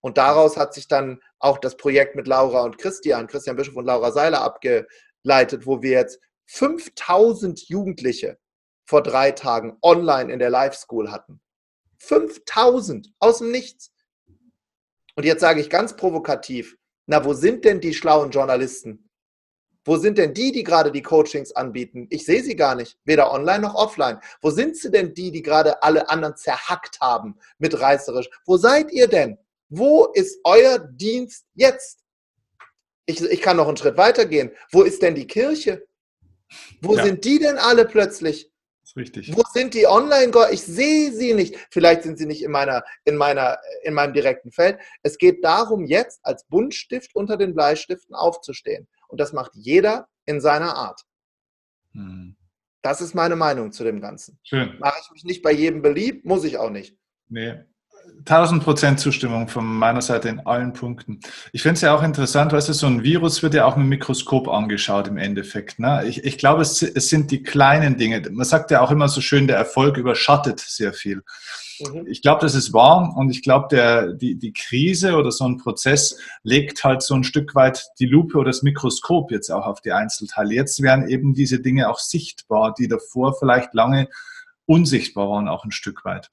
Und 0.00 0.18
daraus 0.18 0.56
hat 0.56 0.74
sich 0.74 0.88
dann 0.88 1.20
auch 1.38 1.58
das 1.58 1.76
Projekt 1.76 2.16
mit 2.16 2.26
Laura 2.26 2.62
und 2.62 2.78
Christian, 2.78 3.26
Christian 3.26 3.56
Bischof 3.56 3.76
und 3.76 3.86
Laura 3.86 4.12
Seiler 4.12 4.42
abgeleitet, 4.42 5.66
wo 5.66 5.82
wir 5.82 5.92
jetzt 5.92 6.20
5000 6.46 7.68
Jugendliche 7.68 8.38
vor 8.88 9.02
drei 9.02 9.32
Tagen 9.32 9.76
online 9.82 10.32
in 10.32 10.38
der 10.38 10.48
Live 10.48 10.74
School 10.74 11.10
hatten. 11.10 11.42
5000 11.98 13.12
aus 13.18 13.38
dem 13.38 13.50
Nichts. 13.50 13.92
Und 15.14 15.24
jetzt 15.24 15.42
sage 15.42 15.60
ich 15.60 15.68
ganz 15.68 15.94
provokativ, 15.94 16.78
na, 17.06 17.22
wo 17.24 17.34
sind 17.34 17.66
denn 17.66 17.80
die 17.82 17.92
schlauen 17.92 18.30
Journalisten? 18.30 19.10
Wo 19.84 19.96
sind 19.98 20.16
denn 20.16 20.32
die, 20.32 20.52
die 20.52 20.64
gerade 20.64 20.90
die 20.90 21.02
Coachings 21.02 21.52
anbieten? 21.52 22.06
Ich 22.08 22.24
sehe 22.24 22.42
sie 22.42 22.56
gar 22.56 22.74
nicht, 22.74 22.98
weder 23.04 23.30
online 23.30 23.60
noch 23.60 23.74
offline. 23.74 24.20
Wo 24.40 24.50
sind 24.50 24.76
sie 24.76 24.90
denn 24.90 25.12
die, 25.12 25.32
die 25.32 25.42
gerade 25.42 25.82
alle 25.82 26.08
anderen 26.08 26.36
zerhackt 26.36 26.98
haben 27.00 27.38
mit 27.58 27.78
reißerisch? 27.78 28.30
Wo 28.46 28.56
seid 28.56 28.90
ihr 28.90 29.06
denn? 29.06 29.38
Wo 29.68 30.06
ist 30.14 30.40
euer 30.44 30.78
Dienst 30.78 31.46
jetzt? 31.54 32.04
Ich, 33.04 33.20
ich 33.20 33.42
kann 33.42 33.58
noch 33.58 33.68
einen 33.68 33.76
Schritt 33.76 33.98
weitergehen. 33.98 34.50
Wo 34.72 34.82
ist 34.82 35.02
denn 35.02 35.14
die 35.14 35.26
Kirche? 35.26 35.86
Wo 36.80 36.96
ja. 36.96 37.04
sind 37.04 37.24
die 37.24 37.38
denn 37.38 37.58
alle 37.58 37.84
plötzlich? 37.84 38.50
Richtig. 38.98 39.34
Wo 39.34 39.42
sind 39.52 39.74
die 39.74 39.86
online 39.86 40.32
-Go 40.32 40.50
Ich 40.50 40.62
sehe 40.62 41.12
sie 41.12 41.32
nicht. 41.32 41.56
Vielleicht 41.70 42.02
sind 42.02 42.18
sie 42.18 42.26
nicht 42.26 42.42
in 42.42 42.50
meiner, 42.50 42.82
in 43.04 43.16
meiner, 43.16 43.58
in 43.84 43.94
meinem 43.94 44.12
direkten 44.12 44.50
Feld. 44.50 44.78
Es 45.02 45.16
geht 45.18 45.44
darum, 45.44 45.86
jetzt 45.86 46.20
als 46.24 46.44
Buntstift 46.44 47.14
unter 47.14 47.36
den 47.36 47.54
Bleistiften 47.54 48.14
aufzustehen. 48.14 48.88
Und 49.06 49.20
das 49.20 49.32
macht 49.32 49.52
jeder 49.54 50.08
in 50.26 50.40
seiner 50.40 50.74
Art. 50.74 51.02
Hm. 51.92 52.36
Das 52.82 53.00
ist 53.00 53.14
meine 53.14 53.36
Meinung 53.36 53.72
zu 53.72 53.84
dem 53.84 54.00
Ganzen. 54.00 54.38
Schön. 54.42 54.76
Mache 54.80 54.98
ich 55.02 55.10
mich 55.12 55.24
nicht 55.24 55.42
bei 55.42 55.52
jedem 55.52 55.80
beliebt, 55.80 56.24
muss 56.24 56.44
ich 56.44 56.58
auch 56.58 56.70
nicht. 56.70 56.96
Nee, 57.28 57.64
1000 58.18 58.62
Prozent 58.62 59.00
Zustimmung 59.00 59.48
von 59.48 59.64
meiner 59.64 60.02
Seite 60.02 60.28
in 60.28 60.40
allen 60.40 60.72
Punkten. 60.72 61.20
Ich 61.52 61.62
finde 61.62 61.74
es 61.74 61.80
ja 61.80 61.94
auch 61.94 62.02
interessant, 62.02 62.52
weißt 62.52 62.68
du, 62.68 62.72
so 62.72 62.86
ein 62.86 63.02
Virus 63.02 63.42
wird 63.42 63.54
ja 63.54 63.64
auch 63.64 63.76
mit 63.76 63.84
dem 63.84 63.90
Mikroskop 63.90 64.48
angeschaut 64.48 65.08
im 65.08 65.16
Endeffekt. 65.16 65.78
Ne? 65.78 66.04
Ich, 66.06 66.24
ich 66.24 66.38
glaube, 66.38 66.62
es, 66.62 66.82
es 66.82 67.08
sind 67.08 67.30
die 67.30 67.42
kleinen 67.42 67.96
Dinge. 67.96 68.22
Man 68.30 68.44
sagt 68.44 68.70
ja 68.70 68.80
auch 68.80 68.90
immer 68.90 69.08
so 69.08 69.20
schön, 69.20 69.46
der 69.46 69.56
Erfolg 69.56 69.96
überschattet 69.96 70.60
sehr 70.60 70.92
viel. 70.92 71.22
Mhm. 71.80 72.06
Ich 72.06 72.22
glaube, 72.22 72.40
das 72.40 72.54
ist 72.54 72.72
wahr 72.72 73.14
und 73.16 73.30
ich 73.30 73.42
glaube, 73.42 74.16
die, 74.20 74.34
die 74.36 74.52
Krise 74.52 75.14
oder 75.16 75.30
so 75.30 75.44
ein 75.44 75.58
Prozess 75.58 76.18
legt 76.42 76.84
halt 76.84 77.02
so 77.02 77.14
ein 77.14 77.24
Stück 77.24 77.54
weit 77.54 77.86
die 77.98 78.06
Lupe 78.06 78.38
oder 78.38 78.50
das 78.50 78.62
Mikroskop 78.62 79.30
jetzt 79.30 79.50
auch 79.50 79.66
auf 79.66 79.80
die 79.80 79.92
Einzelteile. 79.92 80.54
Jetzt 80.54 80.82
werden 80.82 81.08
eben 81.08 81.34
diese 81.34 81.60
Dinge 81.60 81.88
auch 81.88 81.98
sichtbar, 81.98 82.74
die 82.76 82.88
davor 82.88 83.36
vielleicht 83.38 83.74
lange 83.74 84.08
unsichtbar 84.66 85.28
waren, 85.30 85.48
auch 85.48 85.64
ein 85.64 85.72
Stück 85.72 86.04
weit. 86.04 86.30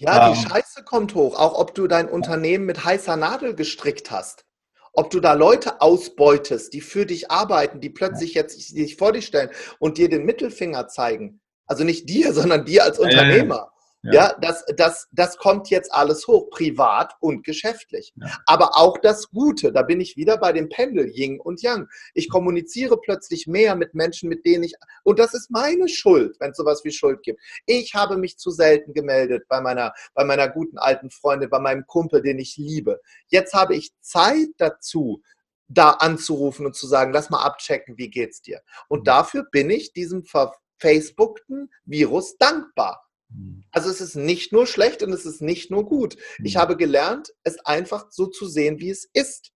Ja, 0.00 0.30
die 0.30 0.38
ähm, 0.38 0.48
Scheiße 0.48 0.82
kommt 0.82 1.14
hoch, 1.14 1.38
auch 1.38 1.58
ob 1.58 1.74
du 1.74 1.86
dein 1.86 2.08
Unternehmen 2.08 2.64
mit 2.64 2.84
heißer 2.84 3.16
Nadel 3.16 3.54
gestrickt 3.54 4.10
hast. 4.10 4.46
Ob 4.94 5.10
du 5.10 5.20
da 5.20 5.34
Leute 5.34 5.82
ausbeutest, 5.82 6.72
die 6.72 6.80
für 6.80 7.04
dich 7.04 7.30
arbeiten, 7.30 7.80
die 7.80 7.90
plötzlich 7.90 8.32
jetzt 8.32 8.58
sich 8.58 8.96
vor 8.96 9.12
dich 9.12 9.26
stellen 9.26 9.50
und 9.78 9.98
dir 9.98 10.08
den 10.08 10.24
Mittelfinger 10.24 10.88
zeigen. 10.88 11.40
Also 11.66 11.84
nicht 11.84 12.08
dir, 12.08 12.32
sondern 12.34 12.64
dir 12.64 12.84
als 12.84 12.98
Unternehmer. 12.98 13.72
Ja, 14.02 14.12
ja 14.12 14.36
das, 14.40 14.64
das, 14.76 15.08
das 15.12 15.36
kommt 15.36 15.68
jetzt 15.68 15.92
alles 15.92 16.26
hoch, 16.26 16.50
privat 16.50 17.14
und 17.20 17.44
geschäftlich. 17.44 18.12
Ja. 18.16 18.28
Aber 18.46 18.76
auch 18.78 18.98
das 18.98 19.30
Gute, 19.30 19.72
da 19.72 19.82
bin 19.82 20.00
ich 20.00 20.16
wieder 20.16 20.38
bei 20.38 20.52
dem 20.52 20.68
Pendel, 20.68 21.08
Yin 21.08 21.40
und 21.40 21.62
Yang. 21.62 21.88
Ich 22.14 22.30
kommuniziere 22.30 22.98
plötzlich 22.98 23.46
mehr 23.46 23.74
mit 23.74 23.94
Menschen, 23.94 24.28
mit 24.28 24.46
denen 24.46 24.64
ich, 24.64 24.74
und 25.04 25.18
das 25.18 25.34
ist 25.34 25.50
meine 25.50 25.88
Schuld, 25.88 26.36
wenn 26.40 26.52
es 26.52 26.56
sowas 26.56 26.82
wie 26.84 26.92
Schuld 26.92 27.22
gibt. 27.22 27.40
Ich 27.66 27.94
habe 27.94 28.16
mich 28.16 28.38
zu 28.38 28.50
selten 28.50 28.94
gemeldet 28.94 29.44
bei 29.48 29.60
meiner, 29.60 29.92
bei 30.14 30.24
meiner 30.24 30.48
guten 30.48 30.78
alten 30.78 31.10
Freundin, 31.10 31.50
bei 31.50 31.60
meinem 31.60 31.86
Kumpel, 31.86 32.22
den 32.22 32.38
ich 32.38 32.56
liebe. 32.56 33.00
Jetzt 33.28 33.54
habe 33.54 33.74
ich 33.74 33.92
Zeit 34.00 34.48
dazu, 34.58 35.22
da 35.68 35.90
anzurufen 35.90 36.66
und 36.66 36.74
zu 36.74 36.86
sagen, 36.86 37.12
lass 37.12 37.30
mal 37.30 37.44
abchecken, 37.44 37.96
wie 37.96 38.10
geht's 38.10 38.42
dir? 38.42 38.60
Und 38.88 39.00
mhm. 39.00 39.04
dafür 39.04 39.44
bin 39.50 39.70
ich 39.70 39.92
diesem 39.92 40.24
verfacebookten 40.24 41.70
Virus 41.84 42.36
dankbar. 42.38 43.06
Mhm. 43.32 43.64
Also 43.70 43.90
es 43.90 44.00
ist 44.00 44.16
nicht 44.16 44.52
nur 44.52 44.66
schlecht 44.66 45.02
und 45.02 45.12
es 45.12 45.26
ist 45.26 45.42
nicht 45.42 45.70
nur 45.70 45.86
gut. 45.86 46.16
Ich 46.42 46.54
mhm. 46.54 46.58
habe 46.58 46.76
gelernt, 46.76 47.32
es 47.42 47.58
einfach 47.64 48.06
so 48.10 48.26
zu 48.26 48.46
sehen, 48.46 48.78
wie 48.78 48.90
es 48.90 49.08
ist. 49.12 49.52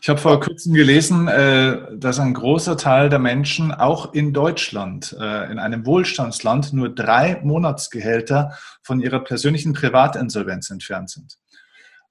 Ich 0.00 0.08
habe 0.08 0.18
vor 0.18 0.40
kurzem 0.40 0.72
gelesen, 0.72 1.28
äh, 1.28 1.98
dass 1.98 2.18
ein 2.18 2.32
großer 2.32 2.78
Teil 2.78 3.10
der 3.10 3.18
Menschen 3.18 3.72
auch 3.72 4.14
in 4.14 4.32
Deutschland, 4.32 5.14
äh, 5.20 5.52
in 5.52 5.58
einem 5.58 5.84
Wohlstandsland, 5.84 6.72
nur 6.72 6.94
drei 6.94 7.42
Monatsgehälter 7.44 8.56
von 8.82 9.00
ihrer 9.00 9.20
persönlichen 9.20 9.74
Privatinsolvenz 9.74 10.70
entfernt 10.70 11.10
sind. 11.10 11.36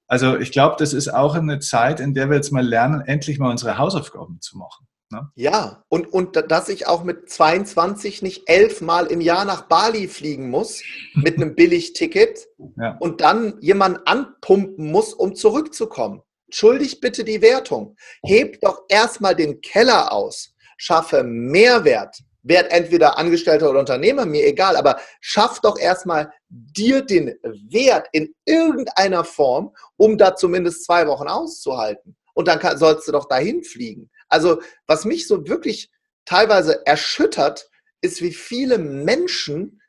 Also 0.08 0.38
ich 0.38 0.52
glaube, 0.52 0.76
das 0.78 0.94
ist 0.94 1.08
auch 1.08 1.34
eine 1.34 1.58
Zeit, 1.60 2.00
in 2.00 2.14
der 2.14 2.30
wir 2.30 2.36
jetzt 2.36 2.52
mal 2.52 2.66
lernen, 2.66 3.02
endlich 3.02 3.40
mal 3.40 3.50
unsere 3.50 3.80
Hausaufgaben 3.80 4.40
zu 4.42 4.58
machen. 4.60 4.86
Ne? 5.12 5.30
Ja, 5.36 5.84
und, 5.88 6.12
und 6.12 6.36
dass 6.50 6.68
ich 6.68 6.88
auch 6.88 7.04
mit 7.04 7.30
22 7.30 8.22
nicht 8.22 8.50
elfmal 8.50 9.08
im 9.08 9.22
Jahr 9.22 9.46
nach 9.46 9.64
Bali 9.68 10.08
fliegen 10.08 10.50
muss 10.50 10.82
mit 11.14 11.36
einem 11.36 11.56
Billigticket 11.56 12.48
ja. 12.78 12.98
und 13.00 13.22
dann 13.22 13.60
jemanden 13.62 14.00
anpumpen 14.06 14.92
muss, 14.92 15.14
um 15.14 15.36
zurückzukommen. 15.36 16.22
Schuldig 16.50 17.02
bitte 17.02 17.24
die 17.24 17.42
Wertung. 17.42 17.96
Heb 18.24 18.62
doch 18.62 18.84
erstmal 18.90 19.36
den 19.36 19.62
Keller 19.62 20.12
aus. 20.12 20.54
Schaffe 20.78 21.24
Mehrwert. 21.24 22.18
Werd 22.44 22.72
entweder 22.72 23.18
Angestellter 23.18 23.72
oder 23.72 23.80
Unternehmer, 23.80 24.26
mir 24.26 24.46
egal, 24.46 24.78
aber 24.78 25.00
schaff 25.20 25.62
doch 25.62 25.80
erstmal 25.80 26.32
dir 26.48 27.02
den 27.02 27.34
Wert 27.72 28.08
in 28.12 28.36
irgendeiner 28.46 29.24
Form, 29.24 29.76
um 29.98 30.16
da 30.16 30.36
zumindest 30.36 30.86
zwei 30.86 31.08
Wochen 31.08 31.28
auszuhalten. 31.28 32.16
Und 32.36 32.48
dann 32.48 32.60
kann, 32.60 32.78
sollst 32.78 33.08
du 33.08 33.12
doch 33.12 33.28
dahin 33.28 33.64
fliegen. 33.64 34.12
Also, 34.30 34.62
was 34.88 35.06
mich 35.06 35.28
so 35.28 35.48
wirklich 35.48 35.90
teilweise 36.26 36.86
erschüttert, 36.86 37.70
ist, 38.02 38.22
wie 38.22 38.34
viele 38.34 38.78
Menschen 38.78 39.82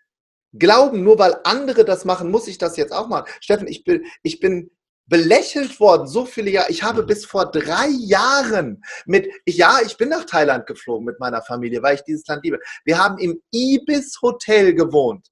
glauben, 0.53 1.03
nur 1.03 1.19
weil 1.19 1.37
andere 1.45 1.85
das 1.85 2.05
machen, 2.05 2.31
muss 2.31 2.49
ich 2.49 2.59
das 2.59 2.77
jetzt 2.77 2.93
auch 2.93 3.09
machen. 3.09 3.31
Steffen, 3.41 3.69
ich 3.69 3.85
bin, 3.85 4.05
ich 4.23 4.41
bin 4.41 4.71
belächelt 5.07 5.79
worden, 5.81 6.07
so 6.07 6.25
viele 6.25 6.51
Jahre. 6.51 6.71
Ich 6.71 6.83
habe 6.83 7.05
bis 7.05 7.25
vor 7.25 7.51
drei 7.51 7.89
Jahren 7.89 8.83
mit, 9.05 9.29
ja, 9.47 9.79
ich 9.85 9.97
bin 9.97 10.09
nach 10.09 10.25
Thailand 10.25 10.67
geflogen 10.67 11.05
mit 11.05 11.21
meiner 11.21 11.43
Familie, 11.43 11.83
weil 11.83 11.97
ich 11.97 12.03
dieses 12.03 12.27
Land 12.27 12.45
liebe. 12.45 12.59
Wir 12.85 12.99
haben 12.99 13.19
im 13.19 13.41
Ibis 13.53 14.19
Hotel 14.21 14.75
gewohnt. 14.75 15.29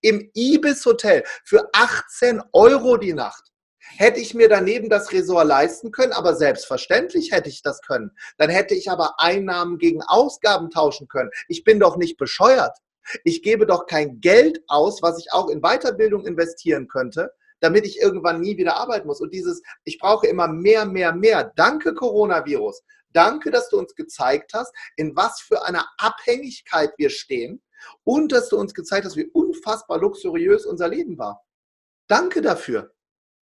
Im 0.00 0.30
Ibis 0.34 0.84
Hotel 0.86 1.24
für 1.44 1.68
18 1.72 2.42
Euro 2.52 2.96
die 2.96 3.14
Nacht. 3.14 3.50
Hätte 3.96 4.20
ich 4.20 4.34
mir 4.34 4.48
daneben 4.48 4.88
das 4.88 5.12
Resort 5.12 5.46
leisten 5.46 5.90
können, 5.90 6.12
aber 6.12 6.34
selbstverständlich 6.34 7.32
hätte 7.32 7.48
ich 7.48 7.62
das 7.62 7.80
können. 7.80 8.10
Dann 8.36 8.50
hätte 8.50 8.74
ich 8.74 8.90
aber 8.90 9.14
Einnahmen 9.18 9.78
gegen 9.78 10.02
Ausgaben 10.02 10.70
tauschen 10.70 11.08
können. 11.08 11.30
Ich 11.48 11.64
bin 11.64 11.80
doch 11.80 11.96
nicht 11.96 12.16
bescheuert. 12.16 12.76
Ich 13.24 13.42
gebe 13.42 13.66
doch 13.66 13.86
kein 13.86 14.20
Geld 14.20 14.60
aus, 14.66 15.02
was 15.02 15.18
ich 15.18 15.32
auch 15.32 15.48
in 15.48 15.60
Weiterbildung 15.60 16.26
investieren 16.26 16.88
könnte, 16.88 17.32
damit 17.60 17.86
ich 17.86 18.00
irgendwann 18.00 18.40
nie 18.40 18.56
wieder 18.56 18.76
arbeiten 18.76 19.06
muss. 19.06 19.20
Und 19.20 19.32
dieses, 19.32 19.62
ich 19.84 19.98
brauche 19.98 20.26
immer 20.26 20.48
mehr, 20.48 20.84
mehr, 20.84 21.14
mehr. 21.14 21.52
Danke, 21.56 21.94
Coronavirus. 21.94 22.82
Danke, 23.12 23.50
dass 23.50 23.70
du 23.70 23.78
uns 23.78 23.94
gezeigt 23.94 24.52
hast, 24.52 24.74
in 24.96 25.16
was 25.16 25.40
für 25.40 25.64
einer 25.64 25.86
Abhängigkeit 25.98 26.92
wir 26.98 27.10
stehen 27.10 27.62
und 28.04 28.32
dass 28.32 28.48
du 28.48 28.58
uns 28.58 28.74
gezeigt 28.74 29.06
hast, 29.06 29.16
wie 29.16 29.30
unfassbar 29.30 29.98
luxuriös 29.98 30.66
unser 30.66 30.88
Leben 30.88 31.16
war. 31.16 31.42
Danke 32.08 32.42
dafür. 32.42 32.95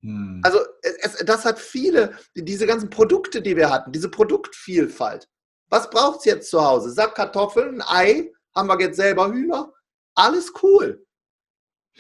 Hm. 0.05 0.41
Also 0.45 0.61
es, 0.83 1.17
das 1.25 1.45
hat 1.47 1.59
viele, 1.59 2.13
diese 2.35 2.67
ganzen 2.67 2.91
Produkte, 2.91 3.41
die 3.41 3.57
wir 3.57 3.71
hatten, 3.71 3.91
diese 3.91 4.11
Produktvielfalt. 4.11 5.29
Was 5.71 5.89
braucht 5.89 6.21
es 6.21 6.25
jetzt 6.27 6.51
zu 6.51 6.63
Hause? 6.63 6.91
Sack 6.91 7.15
Kartoffeln, 7.15 7.83
Ei, 7.83 8.31
haben 8.55 8.69
wir 8.69 8.79
jetzt 8.79 8.97
selber 8.97 9.33
Hühner? 9.33 9.73
Alles 10.15 10.53
cool. 10.63 11.05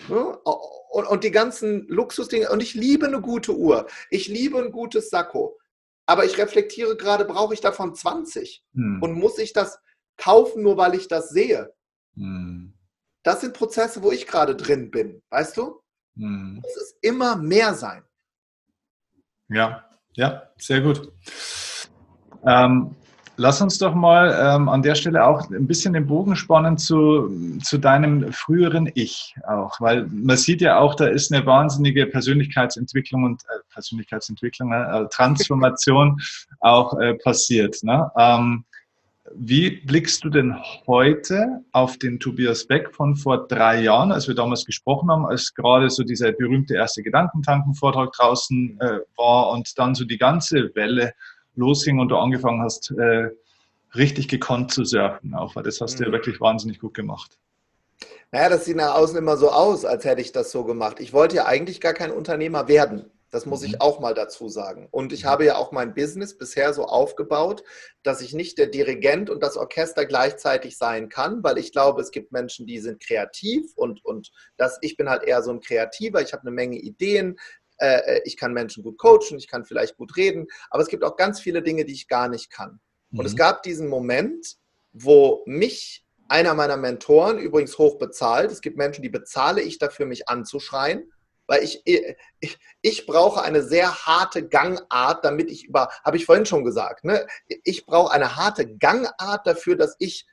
Ja? 0.08 0.38
Und, 0.90 1.06
und, 1.06 1.24
die 1.24 1.30
ganzen 1.30 1.88
Luxusdinge. 1.88 2.50
Und 2.50 2.62
ich 2.62 2.74
liebe 2.74 3.06
eine 3.06 3.20
gute 3.20 3.56
Uhr. 3.56 3.88
Ich 4.10 4.28
liebe 4.28 4.58
ein 4.58 4.70
gutes 4.70 5.08
Sakko. 5.08 5.58
Aber 6.06 6.26
ich 6.26 6.36
reflektiere 6.36 6.96
gerade, 6.96 7.24
brauche 7.24 7.54
ich 7.54 7.60
davon 7.60 7.94
20? 7.94 8.62
Hm. 8.74 9.02
Und 9.02 9.14
muss 9.14 9.38
ich 9.38 9.54
das 9.54 9.78
kaufen, 10.18 10.62
nur 10.62 10.76
weil 10.76 10.94
ich 10.94 11.08
das 11.08 11.30
sehe? 11.30 11.72
Hm. 12.16 12.74
Das 13.22 13.40
sind 13.40 13.54
Prozesse, 13.54 14.02
wo 14.02 14.12
ich 14.12 14.26
gerade 14.26 14.54
drin 14.54 14.90
bin. 14.90 15.22
Weißt 15.30 15.56
du? 15.56 15.80
Hm. 16.16 16.62
Es 16.64 16.76
ist 16.76 16.96
immer 17.02 17.36
mehr 17.36 17.74
sein. 17.74 18.02
Ja, 19.48 19.84
ja, 20.14 20.42
sehr 20.58 20.80
gut. 20.80 21.12
Ähm, 22.46 22.94
lass 23.36 23.60
uns 23.60 23.78
doch 23.78 23.94
mal 23.94 24.36
ähm, 24.40 24.68
an 24.68 24.82
der 24.82 24.94
Stelle 24.94 25.24
auch 25.26 25.50
ein 25.50 25.66
bisschen 25.66 25.92
den 25.92 26.06
Bogen 26.06 26.36
spannen 26.36 26.78
zu, 26.78 27.58
zu 27.62 27.78
deinem 27.78 28.32
früheren 28.32 28.90
Ich 28.94 29.34
auch, 29.46 29.80
weil 29.80 30.06
man 30.06 30.36
sieht 30.36 30.60
ja 30.60 30.78
auch, 30.78 30.94
da 30.94 31.06
ist 31.06 31.32
eine 31.32 31.44
wahnsinnige 31.46 32.06
Persönlichkeitsentwicklung 32.06 33.24
und 33.24 33.42
äh, 33.44 33.58
Persönlichkeitsentwicklung, 33.72 34.72
äh, 34.72 35.08
Transformation 35.10 36.20
auch 36.60 36.98
äh, 37.00 37.14
passiert. 37.14 37.82
Ne? 37.82 38.10
Ähm, 38.16 38.64
wie 39.32 39.80
blickst 39.80 40.22
du 40.22 40.28
denn 40.28 40.54
heute 40.86 41.64
auf 41.72 41.96
den 41.96 42.20
Tobias 42.20 42.66
Beck 42.66 42.94
von 42.94 43.16
vor 43.16 43.48
drei 43.48 43.80
Jahren, 43.80 44.12
als 44.12 44.28
wir 44.28 44.34
damals 44.34 44.66
gesprochen 44.66 45.10
haben, 45.10 45.24
als 45.24 45.54
gerade 45.54 45.88
so 45.88 46.02
dieser 46.02 46.32
berühmte 46.32 46.74
erste 46.74 47.02
Gedankentanken-Vortrag 47.02 48.12
draußen 48.12 48.78
äh, 48.80 48.98
war 49.16 49.50
und 49.50 49.78
dann 49.78 49.94
so 49.94 50.04
die 50.04 50.18
ganze 50.18 50.74
Welle 50.74 51.14
losging 51.56 52.00
und 52.00 52.08
du 52.08 52.16
angefangen 52.16 52.62
hast, 52.62 52.90
äh, 52.90 53.30
richtig 53.94 54.28
gekonnt 54.28 54.72
zu 54.72 54.84
surfen, 54.84 55.34
auch 55.34 55.56
weil 55.56 55.62
das 55.62 55.80
hast 55.80 55.98
du 55.98 56.04
ja 56.04 56.08
mhm. 56.10 56.14
wirklich 56.14 56.40
wahnsinnig 56.40 56.78
gut 56.78 56.94
gemacht. 56.94 57.38
Naja, 58.30 58.48
das 58.48 58.64
sieht 58.64 58.76
nach 58.76 58.96
außen 58.96 59.16
immer 59.16 59.36
so 59.36 59.50
aus, 59.50 59.84
als 59.84 60.04
hätte 60.04 60.20
ich 60.20 60.32
das 60.32 60.50
so 60.50 60.64
gemacht. 60.64 60.98
Ich 61.00 61.12
wollte 61.12 61.36
ja 61.36 61.46
eigentlich 61.46 61.80
gar 61.80 61.94
kein 61.94 62.10
Unternehmer 62.10 62.68
werden. 62.68 63.10
Das 63.34 63.46
muss 63.46 63.64
ich 63.64 63.72
mhm. 63.72 63.80
auch 63.80 63.98
mal 63.98 64.14
dazu 64.14 64.48
sagen. 64.48 64.86
Und 64.92 65.12
ich 65.12 65.24
mhm. 65.24 65.28
habe 65.28 65.44
ja 65.44 65.56
auch 65.56 65.72
mein 65.72 65.92
Business 65.92 66.38
bisher 66.38 66.72
so 66.72 66.84
aufgebaut, 66.84 67.64
dass 68.04 68.20
ich 68.20 68.32
nicht 68.32 68.58
der 68.58 68.68
Dirigent 68.68 69.28
und 69.28 69.42
das 69.42 69.56
Orchester 69.56 70.06
gleichzeitig 70.06 70.78
sein 70.78 71.08
kann, 71.08 71.42
weil 71.42 71.58
ich 71.58 71.72
glaube, 71.72 72.00
es 72.00 72.12
gibt 72.12 72.30
Menschen, 72.30 72.64
die 72.64 72.78
sind 72.78 73.02
kreativ 73.02 73.72
und, 73.74 74.04
und 74.04 74.30
das, 74.56 74.78
ich 74.82 74.96
bin 74.96 75.10
halt 75.10 75.24
eher 75.24 75.42
so 75.42 75.50
ein 75.50 75.60
Kreativer. 75.60 76.22
Ich 76.22 76.32
habe 76.32 76.42
eine 76.42 76.52
Menge 76.52 76.76
Ideen. 76.78 77.40
Äh, 77.78 78.20
ich 78.24 78.36
kann 78.36 78.52
Menschen 78.52 78.84
gut 78.84 78.98
coachen, 78.98 79.36
ich 79.36 79.48
kann 79.48 79.64
vielleicht 79.64 79.96
gut 79.96 80.16
reden, 80.16 80.46
aber 80.70 80.84
es 80.84 80.88
gibt 80.88 81.02
auch 81.02 81.16
ganz 81.16 81.40
viele 81.40 81.60
Dinge, 81.60 81.84
die 81.84 81.92
ich 81.92 82.06
gar 82.06 82.28
nicht 82.28 82.50
kann. 82.50 82.78
Mhm. 83.10 83.18
Und 83.18 83.26
es 83.26 83.32
mhm. 83.32 83.38
gab 83.38 83.64
diesen 83.64 83.88
Moment, 83.88 84.58
wo 84.92 85.42
mich 85.44 86.04
einer 86.28 86.54
meiner 86.54 86.76
Mentoren, 86.76 87.38
übrigens 87.38 87.78
hoch 87.78 87.98
bezahlt, 87.98 88.52
es 88.52 88.60
gibt 88.60 88.76
Menschen, 88.76 89.02
die 89.02 89.08
bezahle 89.08 89.60
ich 89.60 89.78
dafür, 89.78 90.06
mich 90.06 90.28
anzuschreien, 90.28 91.10
weil 91.46 91.62
ich, 91.62 91.82
ich, 91.84 92.58
ich 92.80 93.06
brauche 93.06 93.42
eine 93.42 93.62
sehr 93.62 94.06
harte 94.06 94.48
Gangart, 94.48 95.24
damit 95.24 95.50
ich 95.50 95.64
über, 95.64 95.88
habe 96.04 96.16
ich 96.16 96.26
vorhin 96.26 96.46
schon 96.46 96.64
gesagt, 96.64 97.04
ne? 97.04 97.26
ich 97.64 97.86
brauche 97.86 98.12
eine 98.12 98.36
harte 98.36 98.76
Gangart 98.76 99.46
dafür, 99.46 99.76
dass 99.76 99.96
ich 99.98 100.26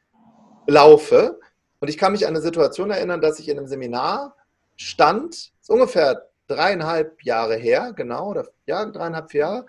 laufe. 0.68 1.39
Und 1.80 1.89
ich 1.89 1.97
kann 1.97 2.12
mich 2.12 2.26
an 2.26 2.36
eine 2.36 2.41
Situation 2.41 2.91
erinnern, 2.91 3.22
dass 3.22 3.39
ich 3.39 3.49
in 3.49 3.57
einem 3.57 3.68
Seminar 3.68 4.36
stand, 4.78 5.51
ungefähr 5.68 6.30
dreieinhalb 6.52 7.24
Jahre 7.24 7.56
her, 7.56 7.93
genau, 7.95 8.30
oder 8.30 8.47
ja, 8.66 8.86
dreieinhalb 8.86 9.34
Jahre, 9.34 9.66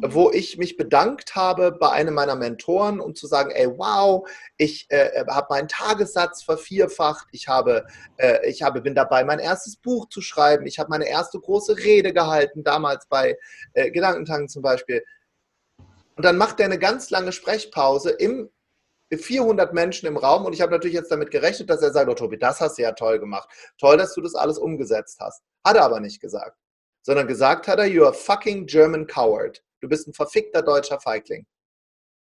wo 0.00 0.30
ich 0.30 0.56
mich 0.56 0.76
bedankt 0.76 1.36
habe 1.36 1.72
bei 1.72 1.90
einem 1.90 2.14
meiner 2.14 2.34
Mentoren, 2.34 3.00
um 3.00 3.14
zu 3.14 3.26
sagen, 3.26 3.50
ey, 3.50 3.68
wow, 3.68 4.26
ich 4.56 4.86
äh, 4.90 5.08
äh 5.08 5.26
habe 5.28 5.48
meinen 5.50 5.68
Tagessatz 5.68 6.42
vervierfacht, 6.42 7.26
ich 7.32 7.48
habe, 7.48 7.86
äh, 8.16 8.48
ich 8.48 8.62
habe, 8.62 8.80
bin 8.80 8.94
dabei, 8.94 9.24
mein 9.24 9.38
erstes 9.38 9.76
Buch 9.76 10.08
zu 10.08 10.20
schreiben, 10.20 10.66
ich 10.66 10.78
habe 10.78 10.90
meine 10.90 11.08
erste 11.08 11.38
große 11.38 11.76
Rede 11.76 12.12
gehalten, 12.12 12.64
damals 12.64 13.06
bei 13.06 13.36
äh, 13.74 13.90
Gedankentagen 13.90 14.48
zum 14.48 14.62
Beispiel. 14.62 15.04
Und 16.16 16.24
dann 16.24 16.38
macht 16.38 16.60
er 16.60 16.66
eine 16.66 16.78
ganz 16.78 17.10
lange 17.10 17.32
Sprechpause 17.32 18.10
im 18.10 18.48
400 19.12 19.74
Menschen 19.74 20.06
im 20.06 20.16
Raum 20.16 20.44
und 20.44 20.52
ich 20.52 20.60
habe 20.60 20.72
natürlich 20.72 20.94
jetzt 20.94 21.10
damit 21.12 21.30
gerechnet, 21.30 21.70
dass 21.70 21.82
er 21.82 21.92
sagt, 21.92 22.08
oh 22.08 22.14
Tobi, 22.14 22.38
das 22.38 22.60
hast 22.60 22.78
du 22.78 22.82
ja 22.82 22.92
toll 22.92 23.18
gemacht. 23.18 23.48
Toll, 23.78 23.96
dass 23.96 24.14
du 24.14 24.20
das 24.20 24.34
alles 24.34 24.58
umgesetzt 24.58 25.18
hast. 25.20 25.42
Hat 25.64 25.76
er 25.76 25.84
aber 25.84 26.00
nicht 26.00 26.20
gesagt. 26.20 26.56
Sondern 27.02 27.26
gesagt 27.26 27.68
hat 27.68 27.78
er, 27.78 27.84
you're 27.84 28.08
a 28.08 28.12
fucking 28.12 28.66
German 28.66 29.06
coward. 29.06 29.62
Du 29.80 29.88
bist 29.88 30.08
ein 30.08 30.14
verfickter 30.14 30.62
deutscher 30.62 30.98
Feigling. 30.98 31.46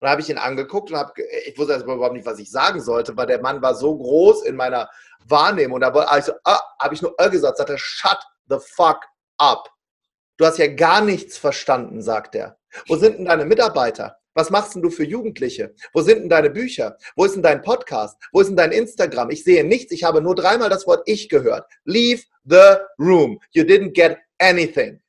Und 0.00 0.06
da 0.06 0.12
habe 0.12 0.22
ich 0.22 0.30
ihn 0.30 0.38
angeguckt 0.38 0.90
und 0.90 0.96
habe, 0.96 1.12
ich 1.46 1.58
wusste 1.58 1.74
erst 1.74 1.84
überhaupt 1.84 2.14
nicht, 2.14 2.24
was 2.24 2.38
ich 2.38 2.50
sagen 2.50 2.80
sollte, 2.80 3.14
weil 3.16 3.26
der 3.26 3.42
Mann 3.42 3.60
war 3.60 3.74
so 3.74 3.96
groß 3.96 4.44
in 4.44 4.56
meiner 4.56 4.88
Wahrnehmung. 5.26 5.74
Und 5.74 5.82
da 5.82 5.92
habe 5.92 6.18
ich, 6.18 6.24
so, 6.24 6.32
ah, 6.44 6.60
habe 6.80 6.94
ich 6.94 7.02
nur 7.02 7.14
äh 7.18 7.28
gesagt, 7.28 7.58
sagt 7.58 7.68
er, 7.68 7.78
shut 7.78 8.18
the 8.48 8.56
fuck 8.58 9.04
up. 9.36 9.68
Du 10.38 10.46
hast 10.46 10.56
ja 10.56 10.74
gar 10.74 11.02
nichts 11.02 11.36
verstanden, 11.36 12.00
sagt 12.00 12.34
er. 12.34 12.58
Wo 12.88 12.96
sind 12.96 13.18
denn 13.18 13.26
deine 13.26 13.44
Mitarbeiter? 13.44 14.19
Was 14.34 14.50
machst 14.50 14.74
denn 14.74 14.82
du 14.82 14.90
für 14.90 15.04
Jugendliche? 15.04 15.74
Wo 15.92 16.02
sind 16.02 16.20
denn 16.20 16.28
deine 16.28 16.50
Bücher? 16.50 16.96
Wo 17.16 17.24
ist 17.24 17.34
denn 17.34 17.42
dein 17.42 17.62
Podcast? 17.62 18.16
Wo 18.32 18.40
ist 18.40 18.48
denn 18.48 18.56
dein 18.56 18.72
Instagram? 18.72 19.30
Ich 19.30 19.44
sehe 19.44 19.64
nichts. 19.64 19.92
Ich 19.92 20.04
habe 20.04 20.22
nur 20.22 20.34
dreimal 20.34 20.70
das 20.70 20.86
Wort 20.86 21.02
ich 21.06 21.28
gehört. 21.28 21.66
Leave 21.84 22.22
the 22.44 22.76
room. 22.98 23.40
You 23.52 23.64
didn't 23.64 23.92
get 23.92 24.18
anything. 24.38 25.00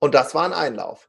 Und 0.00 0.14
das 0.14 0.34
war 0.34 0.44
ein 0.44 0.52
Einlauf. 0.52 1.08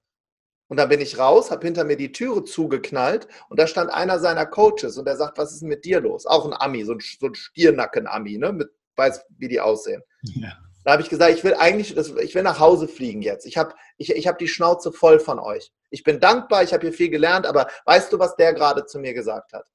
Und 0.68 0.78
dann 0.78 0.90
bin 0.90 1.02
ich 1.02 1.18
raus, 1.18 1.50
habe 1.50 1.66
hinter 1.66 1.84
mir 1.84 1.98
die 1.98 2.12
Türe 2.12 2.44
zugeknallt 2.44 3.28
und 3.50 3.60
da 3.60 3.66
stand 3.66 3.92
einer 3.92 4.20
seiner 4.20 4.46
Coaches 4.46 4.98
und 5.00 5.06
der 5.06 5.18
sagt, 5.18 5.40
was 5.40 5.52
ist 5.52 5.62
denn 5.62 5.70
mit 5.70 5.84
dir 5.84 6.00
los? 6.00 6.28
Auch 6.28 6.46
ein 6.46 6.54
Ami, 6.54 6.84
so 6.84 6.94
ein, 6.94 7.00
so 7.00 7.26
ein 7.26 7.34
Stiernacken-Ami, 7.34 8.38
ne? 8.38 8.54
Mit, 8.54 8.70
weiß, 8.96 9.26
wie 9.38 9.48
die 9.48 9.60
aussehen. 9.60 10.04
Ja. 10.22 10.56
Da 10.84 10.94
habe 10.94 11.02
ich 11.02 11.10
gesagt, 11.10 11.34
ich 11.34 11.44
will 11.44 11.56
eigentlich, 11.56 11.96
ich 11.98 12.36
will 12.36 12.44
nach 12.44 12.60
Hause 12.60 12.88
fliegen 12.88 13.22
jetzt. 13.22 13.46
Ich 13.46 13.58
habe 13.58 13.74
ich, 13.98 14.12
ich 14.12 14.28
hab 14.28 14.38
die 14.38 14.48
Schnauze 14.48 14.92
voll 14.92 15.20
von 15.20 15.40
euch. 15.40 15.72
Ich 15.90 16.04
bin 16.04 16.20
dankbar, 16.20 16.64
ich 16.64 16.74
habe 16.74 16.82
hier 16.88 16.94
viel 16.94 17.10
gelernt, 17.10 17.46
aber 17.46 17.68
weißt 17.86 18.14
du, 18.14 18.20
was 18.20 18.36
der 18.36 18.54
gerade 18.54 18.86
zu 18.86 19.00
mir 19.00 19.14
gesagt 19.14 19.54
hat? 19.54 19.70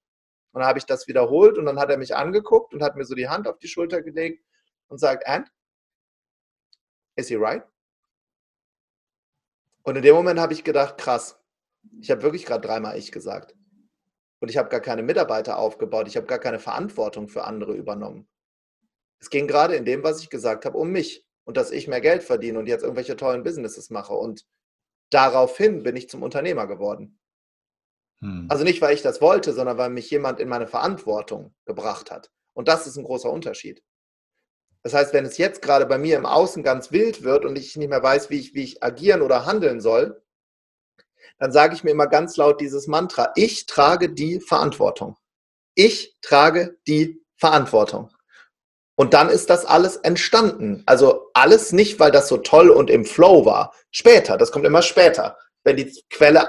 Und 0.52 0.60
dann 0.60 0.68
habe 0.68 0.78
ich 0.78 0.86
das 0.86 1.06
wiederholt 1.08 1.58
und 1.58 1.66
dann 1.66 1.78
hat 1.78 1.90
er 1.90 1.98
mich 1.98 2.14
angeguckt 2.16 2.72
und 2.72 2.82
hat 2.82 2.96
mir 2.96 3.04
so 3.04 3.14
die 3.14 3.28
Hand 3.28 3.48
auf 3.48 3.58
die 3.58 3.68
Schulter 3.68 4.02
gelegt 4.02 4.44
und 4.88 4.98
sagt, 4.98 5.26
and? 5.26 5.50
Is 7.16 7.28
he 7.28 7.36
right? 7.36 7.64
Und 9.82 9.96
in 9.96 10.02
dem 10.02 10.14
Moment 10.14 10.40
habe 10.40 10.52
ich 10.52 10.64
gedacht, 10.64 10.96
krass, 10.96 11.38
ich 12.00 12.10
habe 12.10 12.22
wirklich 12.22 12.46
gerade 12.46 12.66
dreimal 12.66 12.96
ich 12.96 13.12
gesagt. 13.12 13.54
Und 14.40 14.48
ich 14.48 14.56
habe 14.56 14.68
gar 14.68 14.80
keine 14.80 15.02
Mitarbeiter 15.02 15.58
aufgebaut, 15.58 16.08
ich 16.08 16.16
habe 16.16 16.26
gar 16.26 16.38
keine 16.38 16.58
Verantwortung 16.58 17.28
für 17.28 17.44
andere 17.44 17.74
übernommen. 17.74 18.28
Es 19.24 19.30
ging 19.30 19.46
gerade 19.46 19.74
in 19.74 19.86
dem, 19.86 20.02
was 20.02 20.20
ich 20.20 20.28
gesagt 20.28 20.66
habe, 20.66 20.76
um 20.76 20.90
mich 20.90 21.24
und 21.44 21.56
dass 21.56 21.70
ich 21.70 21.88
mehr 21.88 22.02
Geld 22.02 22.22
verdiene 22.22 22.58
und 22.58 22.66
jetzt 22.66 22.82
irgendwelche 22.82 23.16
tollen 23.16 23.42
Businesses 23.42 23.88
mache. 23.88 24.12
Und 24.12 24.44
daraufhin 25.08 25.82
bin 25.82 25.96
ich 25.96 26.10
zum 26.10 26.22
Unternehmer 26.22 26.66
geworden. 26.66 27.18
Hm. 28.20 28.48
Also 28.50 28.64
nicht, 28.64 28.82
weil 28.82 28.92
ich 28.92 29.00
das 29.00 29.22
wollte, 29.22 29.54
sondern 29.54 29.78
weil 29.78 29.88
mich 29.88 30.10
jemand 30.10 30.40
in 30.40 30.48
meine 30.50 30.66
Verantwortung 30.66 31.54
gebracht 31.64 32.10
hat. 32.10 32.30
Und 32.52 32.68
das 32.68 32.86
ist 32.86 32.98
ein 32.98 33.04
großer 33.04 33.30
Unterschied. 33.30 33.82
Das 34.82 34.92
heißt, 34.92 35.14
wenn 35.14 35.24
es 35.24 35.38
jetzt 35.38 35.62
gerade 35.62 35.86
bei 35.86 35.96
mir 35.96 36.18
im 36.18 36.26
Außen 36.26 36.62
ganz 36.62 36.92
wild 36.92 37.22
wird 37.22 37.46
und 37.46 37.56
ich 37.56 37.78
nicht 37.78 37.88
mehr 37.88 38.02
weiß, 38.02 38.28
wie 38.28 38.40
ich, 38.40 38.54
wie 38.54 38.64
ich 38.64 38.82
agieren 38.82 39.22
oder 39.22 39.46
handeln 39.46 39.80
soll, 39.80 40.22
dann 41.38 41.50
sage 41.50 41.74
ich 41.74 41.82
mir 41.82 41.92
immer 41.92 42.08
ganz 42.08 42.36
laut 42.36 42.60
dieses 42.60 42.88
Mantra, 42.88 43.32
ich 43.36 43.64
trage 43.64 44.10
die 44.10 44.38
Verantwortung. 44.38 45.16
Ich 45.74 46.14
trage 46.20 46.76
die 46.86 47.24
Verantwortung. 47.38 48.13
Und 48.96 49.12
dann 49.12 49.28
ist 49.28 49.50
das 49.50 49.64
alles 49.64 49.96
entstanden. 49.96 50.82
Also 50.86 51.30
alles 51.34 51.72
nicht, 51.72 51.98
weil 51.98 52.12
das 52.12 52.28
so 52.28 52.36
toll 52.36 52.70
und 52.70 52.90
im 52.90 53.04
Flow 53.04 53.44
war. 53.44 53.74
Später, 53.90 54.36
das 54.36 54.52
kommt 54.52 54.66
immer 54.66 54.82
später. 54.82 55.36
Wenn 55.64 55.76
die 55.76 55.92
Quelle 56.10 56.48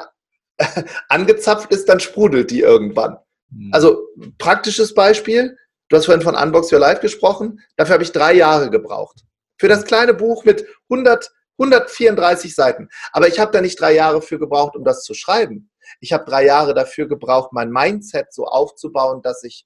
angezapft 1.09 1.71
ist, 1.71 1.89
dann 1.89 1.99
sprudelt 1.99 2.51
die 2.51 2.61
irgendwann. 2.61 3.17
Mhm. 3.49 3.71
Also 3.73 4.07
praktisches 4.37 4.93
Beispiel, 4.93 5.57
du 5.89 5.97
hast 5.97 6.05
vorhin 6.05 6.23
von 6.23 6.35
Unbox 6.35 6.71
Your 6.71 6.79
Life 6.79 7.01
gesprochen, 7.01 7.59
dafür 7.77 7.93
habe 7.93 8.03
ich 8.03 8.11
drei 8.11 8.33
Jahre 8.33 8.69
gebraucht. 8.69 9.21
Für 9.57 9.67
das 9.67 9.85
kleine 9.85 10.13
Buch 10.13 10.43
mit 10.43 10.65
100, 10.89 11.31
134 11.57 12.53
Seiten. 12.53 12.89
Aber 13.11 13.27
ich 13.27 13.39
habe 13.39 13.51
da 13.51 13.61
nicht 13.61 13.79
drei 13.79 13.93
Jahre 13.93 14.21
für 14.21 14.37
gebraucht, 14.37 14.75
um 14.75 14.83
das 14.83 15.03
zu 15.03 15.13
schreiben. 15.13 15.71
Ich 15.99 16.13
habe 16.13 16.25
drei 16.25 16.45
Jahre 16.45 16.73
dafür 16.73 17.07
gebraucht, 17.07 17.53
mein 17.53 17.71
Mindset 17.71 18.33
so 18.33 18.45
aufzubauen, 18.45 19.21
dass 19.21 19.43
ich 19.43 19.65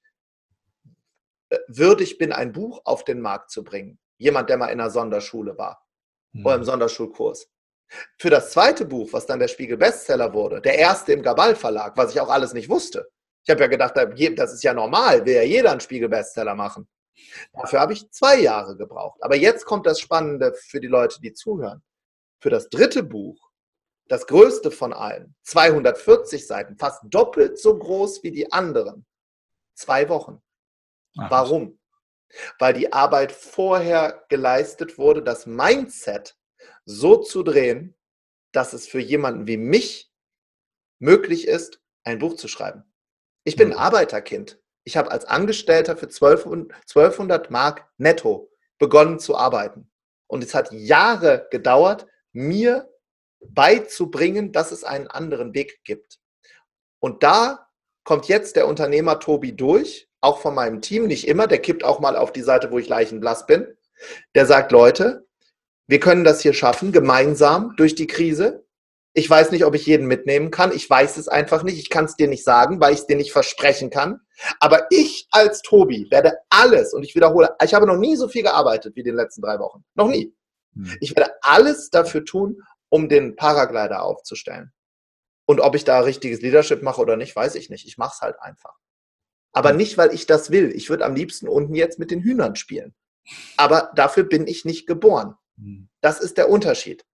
würdig 1.68 2.18
bin, 2.18 2.32
ein 2.32 2.52
Buch 2.52 2.80
auf 2.84 3.04
den 3.04 3.20
Markt 3.20 3.50
zu 3.50 3.64
bringen. 3.64 3.98
Jemand, 4.18 4.48
der 4.50 4.56
mal 4.56 4.66
in 4.66 4.80
einer 4.80 4.90
Sonderschule 4.90 5.56
war 5.58 5.84
mhm. 6.32 6.46
oder 6.46 6.54
im 6.56 6.64
Sonderschulkurs. 6.64 7.48
Für 8.18 8.30
das 8.30 8.52
zweite 8.52 8.84
Buch, 8.84 9.12
was 9.12 9.26
dann 9.26 9.40
der 9.40 9.48
Spiegel 9.48 9.76
Bestseller 9.76 10.32
wurde, 10.32 10.60
der 10.60 10.78
erste 10.78 11.12
im 11.12 11.22
Gabal 11.22 11.56
Verlag, 11.56 11.96
was 11.96 12.12
ich 12.12 12.20
auch 12.20 12.28
alles 12.28 12.52
nicht 12.52 12.68
wusste. 12.68 13.10
Ich 13.44 13.50
habe 13.50 13.62
ja 13.62 13.66
gedacht, 13.66 13.94
das 13.96 14.52
ist 14.52 14.62
ja 14.62 14.74
normal, 14.74 15.24
will 15.24 15.34
ja 15.34 15.42
jeder 15.42 15.72
einen 15.72 15.80
Spiegel 15.80 16.08
Bestseller 16.08 16.54
machen. 16.54 16.88
Dafür 17.52 17.80
habe 17.80 17.92
ich 17.92 18.10
zwei 18.10 18.38
Jahre 18.38 18.76
gebraucht. 18.76 19.22
Aber 19.22 19.36
jetzt 19.36 19.64
kommt 19.64 19.86
das 19.86 20.00
Spannende 20.00 20.54
für 20.54 20.80
die 20.80 20.86
Leute, 20.86 21.20
die 21.20 21.32
zuhören. 21.32 21.82
Für 22.40 22.50
das 22.50 22.68
dritte 22.68 23.02
Buch, 23.02 23.50
das 24.08 24.26
größte 24.26 24.70
von 24.70 24.92
allen, 24.92 25.34
240 25.42 26.46
Seiten, 26.46 26.76
fast 26.76 27.02
doppelt 27.04 27.58
so 27.58 27.76
groß 27.78 28.22
wie 28.22 28.30
die 28.30 28.52
anderen, 28.52 29.06
zwei 29.74 30.08
Wochen. 30.08 30.42
Ach. 31.18 31.30
Warum? 31.30 31.78
Weil 32.58 32.74
die 32.74 32.92
Arbeit 32.92 33.32
vorher 33.32 34.24
geleistet 34.28 34.98
wurde, 34.98 35.22
das 35.22 35.46
Mindset 35.46 36.36
so 36.84 37.16
zu 37.16 37.42
drehen, 37.42 37.96
dass 38.52 38.72
es 38.72 38.86
für 38.86 39.00
jemanden 39.00 39.46
wie 39.46 39.56
mich 39.56 40.12
möglich 40.98 41.46
ist, 41.48 41.80
ein 42.04 42.18
Buch 42.18 42.36
zu 42.36 42.48
schreiben. 42.48 42.84
Ich 43.44 43.56
bin 43.56 43.68
ein 43.68 43.74
mhm. 43.74 43.80
Arbeiterkind. 43.80 44.60
Ich 44.84 44.96
habe 44.96 45.10
als 45.10 45.24
Angestellter 45.24 45.96
für 45.96 46.06
1200 46.06 47.50
Mark 47.50 47.88
netto 47.96 48.50
begonnen 48.78 49.18
zu 49.18 49.36
arbeiten. 49.36 49.90
Und 50.26 50.44
es 50.44 50.54
hat 50.54 50.72
Jahre 50.72 51.48
gedauert, 51.50 52.06
mir 52.32 52.88
beizubringen, 53.40 54.52
dass 54.52 54.72
es 54.72 54.84
einen 54.84 55.08
anderen 55.08 55.54
Weg 55.54 55.82
gibt. 55.84 56.18
Und 57.00 57.22
da 57.22 57.68
kommt 58.04 58.26
jetzt 58.26 58.56
der 58.56 58.68
Unternehmer 58.68 59.18
Tobi 59.18 59.52
durch 59.52 60.09
auch 60.20 60.40
von 60.40 60.54
meinem 60.54 60.80
Team, 60.80 61.06
nicht 61.06 61.26
immer, 61.26 61.46
der 61.46 61.60
kippt 61.60 61.84
auch 61.84 62.00
mal 62.00 62.16
auf 62.16 62.32
die 62.32 62.42
Seite, 62.42 62.70
wo 62.70 62.78
ich 62.78 62.88
leichenblass 62.88 63.46
bin. 63.46 63.66
Der 64.34 64.46
sagt, 64.46 64.72
Leute, 64.72 65.26
wir 65.86 66.00
können 66.00 66.24
das 66.24 66.40
hier 66.40 66.52
schaffen, 66.52 66.92
gemeinsam 66.92 67.74
durch 67.76 67.94
die 67.94 68.06
Krise. 68.06 68.64
Ich 69.12 69.28
weiß 69.28 69.50
nicht, 69.50 69.64
ob 69.64 69.74
ich 69.74 69.86
jeden 69.86 70.06
mitnehmen 70.06 70.50
kann. 70.50 70.72
Ich 70.72 70.88
weiß 70.88 71.16
es 71.16 71.26
einfach 71.26 71.64
nicht. 71.64 71.78
Ich 71.78 71.90
kann 71.90 72.04
es 72.04 72.14
dir 72.14 72.28
nicht 72.28 72.44
sagen, 72.44 72.80
weil 72.80 72.92
ich 72.92 73.00
es 73.00 73.06
dir 73.06 73.16
nicht 73.16 73.32
versprechen 73.32 73.90
kann. 73.90 74.20
Aber 74.60 74.86
ich 74.90 75.26
als 75.32 75.62
Tobi 75.62 76.06
werde 76.10 76.38
alles, 76.48 76.94
und 76.94 77.02
ich 77.02 77.14
wiederhole, 77.14 77.56
ich 77.62 77.74
habe 77.74 77.86
noch 77.86 77.96
nie 77.96 78.16
so 78.16 78.28
viel 78.28 78.42
gearbeitet 78.42 78.94
wie 78.94 79.00
in 79.00 79.06
den 79.06 79.16
letzten 79.16 79.42
drei 79.42 79.58
Wochen. 79.58 79.84
Noch 79.94 80.08
nie. 80.08 80.32
Hm. 80.74 80.96
Ich 81.00 81.16
werde 81.16 81.32
alles 81.42 81.90
dafür 81.90 82.24
tun, 82.24 82.62
um 82.88 83.08
den 83.08 83.34
Paraglider 83.34 84.02
aufzustellen. 84.02 84.72
Und 85.46 85.60
ob 85.60 85.74
ich 85.74 85.82
da 85.82 86.00
richtiges 86.00 86.40
Leadership 86.40 86.82
mache 86.82 87.00
oder 87.00 87.16
nicht, 87.16 87.34
weiß 87.34 87.56
ich 87.56 87.70
nicht. 87.70 87.84
Ich 87.86 87.98
mache 87.98 88.12
es 88.14 88.20
halt 88.20 88.40
einfach. 88.40 88.76
Aber 89.52 89.72
nicht, 89.72 89.98
weil 89.98 90.14
ich 90.14 90.26
das 90.26 90.50
will. 90.50 90.70
Ich 90.74 90.90
würde 90.90 91.04
am 91.04 91.14
liebsten 91.14 91.48
unten 91.48 91.74
jetzt 91.74 91.98
mit 91.98 92.10
den 92.10 92.22
Hühnern 92.22 92.56
spielen. 92.56 92.94
Aber 93.56 93.90
dafür 93.94 94.24
bin 94.24 94.46
ich 94.46 94.64
nicht 94.64 94.86
geboren. 94.86 95.34
Hm. 95.58 95.88
Das 96.00 96.20
ist 96.20 96.36
der 96.38 96.48
Unterschied. 96.48 97.04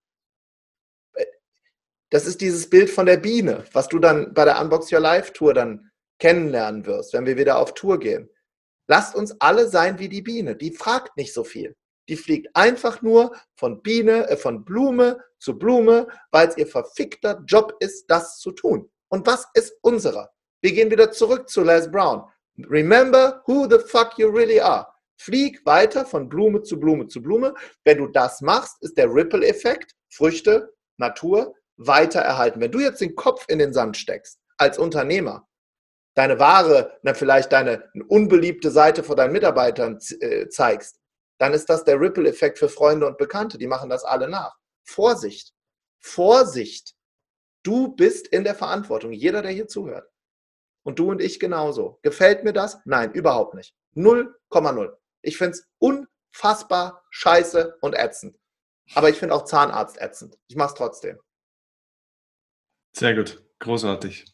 Das 2.11 2.27
ist 2.27 2.41
dieses 2.41 2.71
Bild 2.71 2.89
von 2.89 3.07
der 3.07 3.17
Biene, 3.17 3.65
was 3.73 3.89
du 3.89 3.99
dann 3.99 4.33
bei 4.33 4.45
der 4.45 4.61
Unbox 4.61 4.93
Your 4.93 5.01
Life 5.01 5.33
Tour 5.33 5.55
dann 5.55 5.91
kennenlernen 6.21 6.87
wirst, 6.87 7.13
wenn 7.13 7.27
wir 7.27 7.37
wieder 7.37 7.59
auf 7.59 7.75
Tour 7.75 7.99
gehen. 7.99 8.31
Lasst 8.89 9.17
uns 9.17 9.41
alle 9.41 9.69
sein 9.69 9.99
wie 9.99 10.09
die 10.09 10.23
Biene. 10.23 10.57
Die 10.57 10.71
fragt 10.71 11.17
nicht 11.17 11.35
so 11.35 11.43
viel. 11.43 11.77
Die 12.09 12.17
fliegt 12.17 12.55
einfach 12.55 13.03
nur 13.03 13.35
von 13.57 13.83
Biene, 13.83 14.29
äh, 14.29 14.37
von 14.37 14.65
Blume 14.65 15.21
zu 15.39 15.59
Blume, 15.59 16.07
weil 16.31 16.49
es 16.49 16.57
ihr 16.57 16.69
verfickter 16.69 17.43
Job 17.47 17.75
ist, 17.81 18.07
das 18.09 18.39
zu 18.39 18.53
tun. 18.53 18.89
Und 19.09 19.27
was 19.27 19.47
ist 19.55 19.77
unserer? 19.83 20.31
Wir 20.67 20.73
gehen 20.73 20.91
wieder 20.91 21.13
zurück 21.13 21.49
zu 21.49 21.63
Les 21.63 21.89
Brown. 21.89 22.25
Remember 22.59 23.41
who 23.47 23.69
the 23.71 23.79
fuck 23.79 24.19
you 24.19 24.29
really 24.29 24.59
are. 24.59 24.85
Flieg 25.17 25.65
weiter 25.65 26.05
von 26.05 26.29
Blume 26.29 26.61
zu 26.61 26.81
Blume 26.81 27.07
zu 27.07 27.23
Blume. 27.23 27.55
Wenn 27.85 27.99
du 27.99 28.09
das 28.09 28.41
machst, 28.41 28.83
ist 28.83 28.99
der 28.99 29.07
Ripple-Effekt, 29.15 29.95
Früchte, 30.09 30.75
Natur, 30.97 31.55
weiter 31.77 32.19
erhalten. 32.19 32.61
Wenn 32.61 32.73
du 32.73 32.81
jetzt 32.81 33.01
den 33.01 33.15
Kopf 33.15 33.45
in 33.47 33.61
den 33.61 33.73
Sand 33.73 33.97
steckst, 33.97 34.41
als 34.57 34.77
Unternehmer, 34.77 35.47
deine 36.17 36.41
Ware, 36.41 36.99
na, 37.03 37.15
vielleicht 37.15 37.53
deine 37.53 37.89
unbeliebte 38.09 38.73
Seite 38.73 39.05
vor 39.05 39.15
deinen 39.15 39.35
Mitarbeitern 39.35 40.01
äh, 40.19 40.49
zeigst, 40.49 40.99
dann 41.39 41.53
ist 41.53 41.67
das 41.67 41.85
der 41.85 42.01
Ripple-Effekt 42.01 42.59
für 42.59 42.69
Freunde 42.69 43.07
und 43.07 43.19
Bekannte. 43.19 43.57
Die 43.57 43.69
machen 43.69 43.89
das 43.89 44.03
alle 44.03 44.29
nach. 44.29 44.57
Vorsicht. 44.83 45.53
Vorsicht. 46.01 46.97
Du 47.63 47.95
bist 47.95 48.27
in 48.27 48.43
der 48.43 48.57
Verantwortung. 48.57 49.13
Jeder, 49.13 49.43
der 49.43 49.53
hier 49.53 49.69
zuhört. 49.69 50.11
Und 50.87 51.01
du 51.01 51.11
und 51.11 51.21
ich 51.21 51.41
genauso. 51.41 51.99
Gefällt 52.03 52.45
mir 52.45 52.53
das? 52.53 52.79
Nein, 52.85 53.13
überhaupt 53.13 53.55
nicht. 53.55 53.75
0,0. 53.97 54.97
Ich 55.23 55.37
finde 55.37 55.59
es 55.59 55.69
unfassbar 55.79 57.05
scheiße 57.11 57.79
und 57.81 57.95
ätzend. 57.95 58.39
Aber 58.95 59.11
ich 59.11 59.19
finde 59.19 59.35
auch 59.35 59.45
Zahnarzt 59.45 60.01
ätzend. 60.01 60.39
Ich 60.47 60.55
mache 60.55 60.69
es 60.69 60.75
trotzdem. 60.75 61.19
Sehr 62.93 63.17
gut. 63.17 63.43
Großartig. 63.59 64.27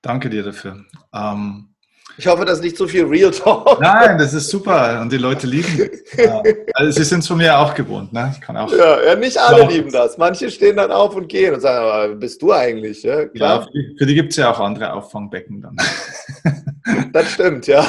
Danke 0.00 0.30
dir 0.30 0.44
dafür. 0.44 0.86
Ähm, 1.12 1.74
ich 2.16 2.26
hoffe, 2.26 2.44
das 2.44 2.58
ist 2.58 2.64
nicht 2.64 2.76
zu 2.76 2.88
viel 2.88 3.04
Real 3.04 3.30
Talk. 3.30 3.80
Nein, 3.80 4.18
das 4.18 4.34
ist 4.34 4.48
super 4.48 5.00
und 5.00 5.12
die 5.12 5.18
Leute 5.18 5.46
lieben 5.46 5.90
ja. 6.16 6.42
Also 6.74 6.98
sie 6.98 7.04
sind 7.04 7.20
es 7.20 7.28
von 7.28 7.38
mir 7.38 7.58
auch 7.58 7.74
gewohnt. 7.74 8.12
Ne? 8.12 8.32
Ich 8.34 8.40
kann 8.40 8.56
auch. 8.56 8.72
Ja, 8.72 9.02
ja 9.04 9.14
nicht 9.14 9.38
alle 9.38 9.62
ja. 9.62 9.68
lieben 9.68 9.92
das. 9.92 10.18
Manche 10.18 10.50
stehen 10.50 10.76
dann 10.76 10.90
auf 10.90 11.14
und 11.14 11.28
gehen 11.28 11.54
und 11.54 11.60
sagen, 11.60 11.84
aber 11.84 12.14
bist 12.14 12.42
du 12.42 12.52
eigentlich? 12.52 13.02
Ja, 13.02 13.24
ja 13.34 13.62
für 13.62 13.70
die, 13.72 14.06
die 14.06 14.14
gibt 14.14 14.30
es 14.30 14.36
ja 14.36 14.50
auch 14.50 14.60
andere 14.60 14.92
Auffangbecken 14.92 15.60
dann. 15.60 15.76
Das 17.12 17.30
stimmt, 17.32 17.66
ja. 17.66 17.86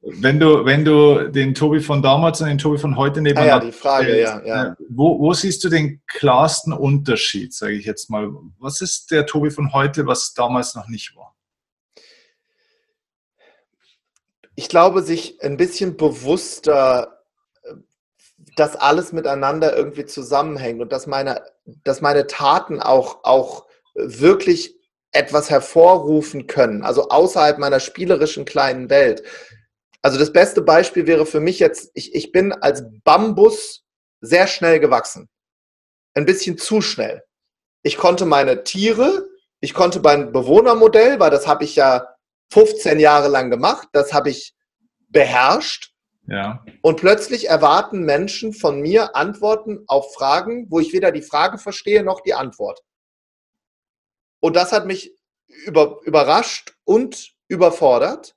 Wenn 0.00 0.40
du, 0.40 0.64
wenn 0.64 0.84
du 0.84 1.30
den 1.30 1.54
Tobi 1.54 1.80
von 1.80 2.00
damals 2.00 2.40
und 2.40 2.48
den 2.48 2.56
Tobi 2.56 2.78
von 2.78 2.96
heute 2.96 3.20
nebeneinander 3.20 3.54
ah, 3.54 3.58
ja, 3.58 3.66
die 3.66 3.72
Frage, 3.72 4.04
stellst, 4.04 4.46
ja, 4.46 4.46
ja. 4.46 4.64
Äh, 4.68 4.74
wo, 4.88 5.18
wo 5.18 5.32
siehst 5.34 5.62
du 5.64 5.68
den 5.68 6.00
klarsten 6.06 6.72
Unterschied, 6.72 7.52
sage 7.52 7.74
ich 7.74 7.84
jetzt 7.84 8.08
mal? 8.08 8.30
Was 8.58 8.80
ist 8.80 9.10
der 9.10 9.26
Tobi 9.26 9.50
von 9.50 9.72
heute, 9.72 10.06
was 10.06 10.32
damals 10.32 10.74
noch 10.74 10.88
nicht 10.88 11.14
war? 11.16 11.34
Ich 14.58 14.68
glaube, 14.68 15.02
sich 15.02 15.40
ein 15.40 15.56
bisschen 15.56 15.96
bewusster, 15.96 17.22
äh, 17.62 17.74
dass 18.56 18.74
alles 18.74 19.12
miteinander 19.12 19.76
irgendwie 19.76 20.04
zusammenhängt 20.04 20.82
und 20.82 20.90
dass 20.90 21.06
meine, 21.06 21.44
dass 21.84 22.00
meine 22.00 22.26
Taten 22.26 22.80
auch, 22.80 23.22
auch 23.22 23.66
wirklich 23.94 24.74
etwas 25.12 25.48
hervorrufen 25.48 26.48
können, 26.48 26.82
also 26.82 27.08
außerhalb 27.08 27.58
meiner 27.58 27.78
spielerischen 27.78 28.46
kleinen 28.46 28.90
Welt. 28.90 29.22
Also 30.02 30.18
das 30.18 30.32
beste 30.32 30.60
Beispiel 30.60 31.06
wäre 31.06 31.24
für 31.24 31.38
mich 31.38 31.60
jetzt, 31.60 31.92
ich, 31.94 32.16
ich 32.16 32.32
bin 32.32 32.52
als 32.52 32.82
Bambus 33.04 33.84
sehr 34.20 34.48
schnell 34.48 34.80
gewachsen. 34.80 35.28
Ein 36.14 36.26
bisschen 36.26 36.58
zu 36.58 36.80
schnell. 36.80 37.22
Ich 37.84 37.96
konnte 37.96 38.26
meine 38.26 38.64
Tiere, 38.64 39.28
ich 39.60 39.72
konnte 39.72 40.00
mein 40.00 40.32
Bewohnermodell, 40.32 41.20
weil 41.20 41.30
das 41.30 41.46
habe 41.46 41.62
ich 41.62 41.76
ja 41.76 42.08
15 42.50 43.00
Jahre 43.00 43.28
lang 43.28 43.50
gemacht. 43.50 43.88
Das 43.92 44.12
habe 44.12 44.30
ich 44.30 44.54
beherrscht. 45.08 45.92
Ja. 46.26 46.62
Und 46.82 46.96
plötzlich 47.00 47.48
erwarten 47.48 48.02
Menschen 48.02 48.52
von 48.52 48.80
mir 48.80 49.16
Antworten 49.16 49.84
auf 49.86 50.12
Fragen, 50.14 50.66
wo 50.70 50.78
ich 50.78 50.92
weder 50.92 51.10
die 51.10 51.22
Frage 51.22 51.58
verstehe 51.58 52.02
noch 52.02 52.20
die 52.20 52.34
Antwort. 52.34 52.82
Und 54.40 54.54
das 54.56 54.72
hat 54.72 54.86
mich 54.86 55.16
über, 55.64 56.00
überrascht 56.04 56.76
und 56.84 57.32
überfordert. 57.48 58.36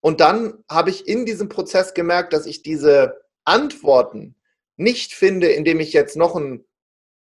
Und 0.00 0.20
dann 0.20 0.62
habe 0.70 0.90
ich 0.90 1.08
in 1.08 1.26
diesem 1.26 1.48
Prozess 1.48 1.94
gemerkt, 1.94 2.32
dass 2.32 2.46
ich 2.46 2.62
diese 2.62 3.20
Antworten 3.44 4.36
nicht 4.76 5.12
finde, 5.12 5.48
indem 5.48 5.80
ich 5.80 5.92
jetzt 5.92 6.16
noch 6.16 6.36
ein 6.36 6.64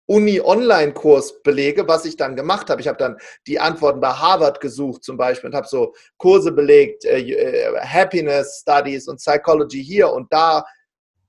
Uni-Online-Kurs 0.07 1.41
belege, 1.41 1.87
was 1.87 2.05
ich 2.05 2.15
dann 2.15 2.35
gemacht 2.35 2.69
habe. 2.69 2.81
Ich 2.81 2.87
habe 2.87 2.97
dann 2.97 3.17
die 3.47 3.59
Antworten 3.59 3.99
bei 3.99 4.09
Harvard 4.09 4.59
gesucht 4.59 5.03
zum 5.03 5.17
Beispiel 5.17 5.49
und 5.49 5.55
habe 5.55 5.67
so 5.67 5.93
Kurse 6.17 6.51
belegt, 6.51 7.05
äh, 7.05 7.19
äh, 7.19 7.79
Happiness 7.79 8.59
Studies 8.61 9.07
und 9.07 9.17
Psychology 9.17 9.83
hier 9.83 10.11
und 10.11 10.31
da. 10.31 10.65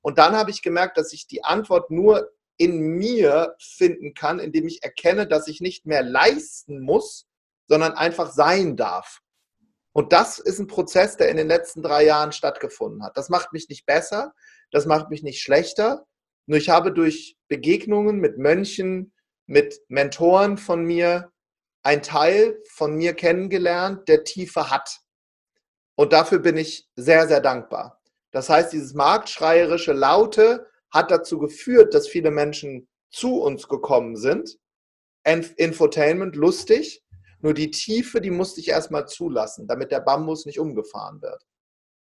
Und 0.03 0.19
dann 0.19 0.37
habe 0.37 0.51
ich 0.51 0.63
gemerkt, 0.63 0.99
dass 0.99 1.13
ich 1.13 1.27
die 1.27 1.43
Antwort 1.43 1.91
nur 1.91 2.31
in 2.59 2.81
mir 2.81 3.55
finden 3.59 4.15
kann, 4.15 4.39
indem 4.39 4.67
ich 4.67 4.83
erkenne, 4.83 5.27
dass 5.27 5.49
ich 5.49 5.61
nicht 5.61 5.87
mehr 5.87 6.03
leisten 6.03 6.81
muss, 6.81 7.27
sondern 7.69 7.93
einfach 7.93 8.31
sein 8.31 8.77
darf. 8.77 9.21
Und 9.93 10.13
das 10.13 10.39
ist 10.39 10.59
ein 10.59 10.67
Prozess, 10.67 11.17
der 11.17 11.31
in 11.31 11.39
den 11.39 11.49
letzten 11.49 11.83
drei 11.83 12.05
Jahren 12.05 12.33
stattgefunden 12.33 13.03
hat. 13.03 13.17
Das 13.17 13.31
macht 13.31 13.53
mich 13.53 13.69
nicht 13.69 13.87
besser, 13.87 14.35
das 14.71 14.85
macht 14.85 15.09
mich 15.09 15.23
nicht 15.23 15.41
schlechter, 15.41 16.07
nur 16.47 16.59
ich 16.59 16.69
habe 16.69 16.93
durch 16.93 17.37
Begegnungen 17.49 18.19
mit 18.19 18.39
Mönchen, 18.39 19.13
mit 19.47 19.81
Mentoren 19.89 20.59
von 20.59 20.85
mir, 20.85 21.33
ein 21.83 22.03
Teil 22.03 22.61
von 22.71 22.97
mir 22.97 23.15
kennengelernt, 23.15 24.09
der 24.09 24.25
Tiefe 24.25 24.71
hat. 24.71 25.01
Und 25.97 26.13
dafür 26.13 26.39
bin 26.39 26.57
ich 26.57 26.89
sehr, 26.97 27.27
sehr 27.29 27.41
dankbar. 27.41 28.01
Das 28.33 28.49
heißt, 28.49 28.73
dieses 28.73 28.95
marktschreierische 28.95 29.93
Laute 29.93 30.67
hat 30.91 31.11
dazu 31.11 31.39
geführt, 31.39 31.95
dass 31.95 32.09
viele 32.09 32.31
Menschen 32.31 32.89
zu 33.11 33.41
uns 33.41 33.69
gekommen 33.69 34.17
sind. 34.17 34.59
Infotainment, 35.25 36.37
lustig. 36.37 37.03
Nur 37.41 37.55
die 37.55 37.71
Tiefe, 37.71 38.21
die 38.21 38.31
musste 38.31 38.61
ich 38.61 38.69
erstmal 38.69 39.07
zulassen, 39.07 39.67
damit 39.67 39.91
der 39.91 40.01
Bambus 40.01 40.47
nicht 40.47 40.59
umgefahren 40.59 41.23
wird. 41.23 41.45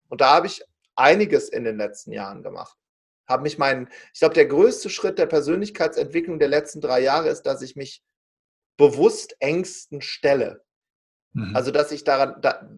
Und 0.09 0.21
da 0.21 0.35
habe 0.35 0.47
ich 0.47 0.63
einiges 0.97 1.49
in 1.49 1.65
den 1.65 1.77
letzten 1.77 2.13
Jahren 2.13 2.43
gemacht 2.43 2.77
habe 3.27 3.43
mich 3.43 3.59
meinen, 3.59 3.89
ich 4.13 4.21
glaube, 4.21 4.35
der 4.35 4.47
größte 4.47 4.91
Schritt 4.91 5.19
der 5.19 5.27
Persönlichkeitsentwicklung 5.27 6.39
der 6.39 6.49
letzten 6.49 6.81
drei 6.81 7.01
Jahre 7.01 7.29
ist, 7.29 7.43
dass 7.43 7.63
ich 7.63 7.77
mich 7.77 8.03
bewusst 8.77 9.37
Ängsten 9.41 10.01
stelle. 10.01 10.63
Mhm. 11.33 11.55
Also, 11.55 11.71
dass 11.71 11.93
ich 11.93 12.05
daran, 12.05 12.41
da, 12.41 12.69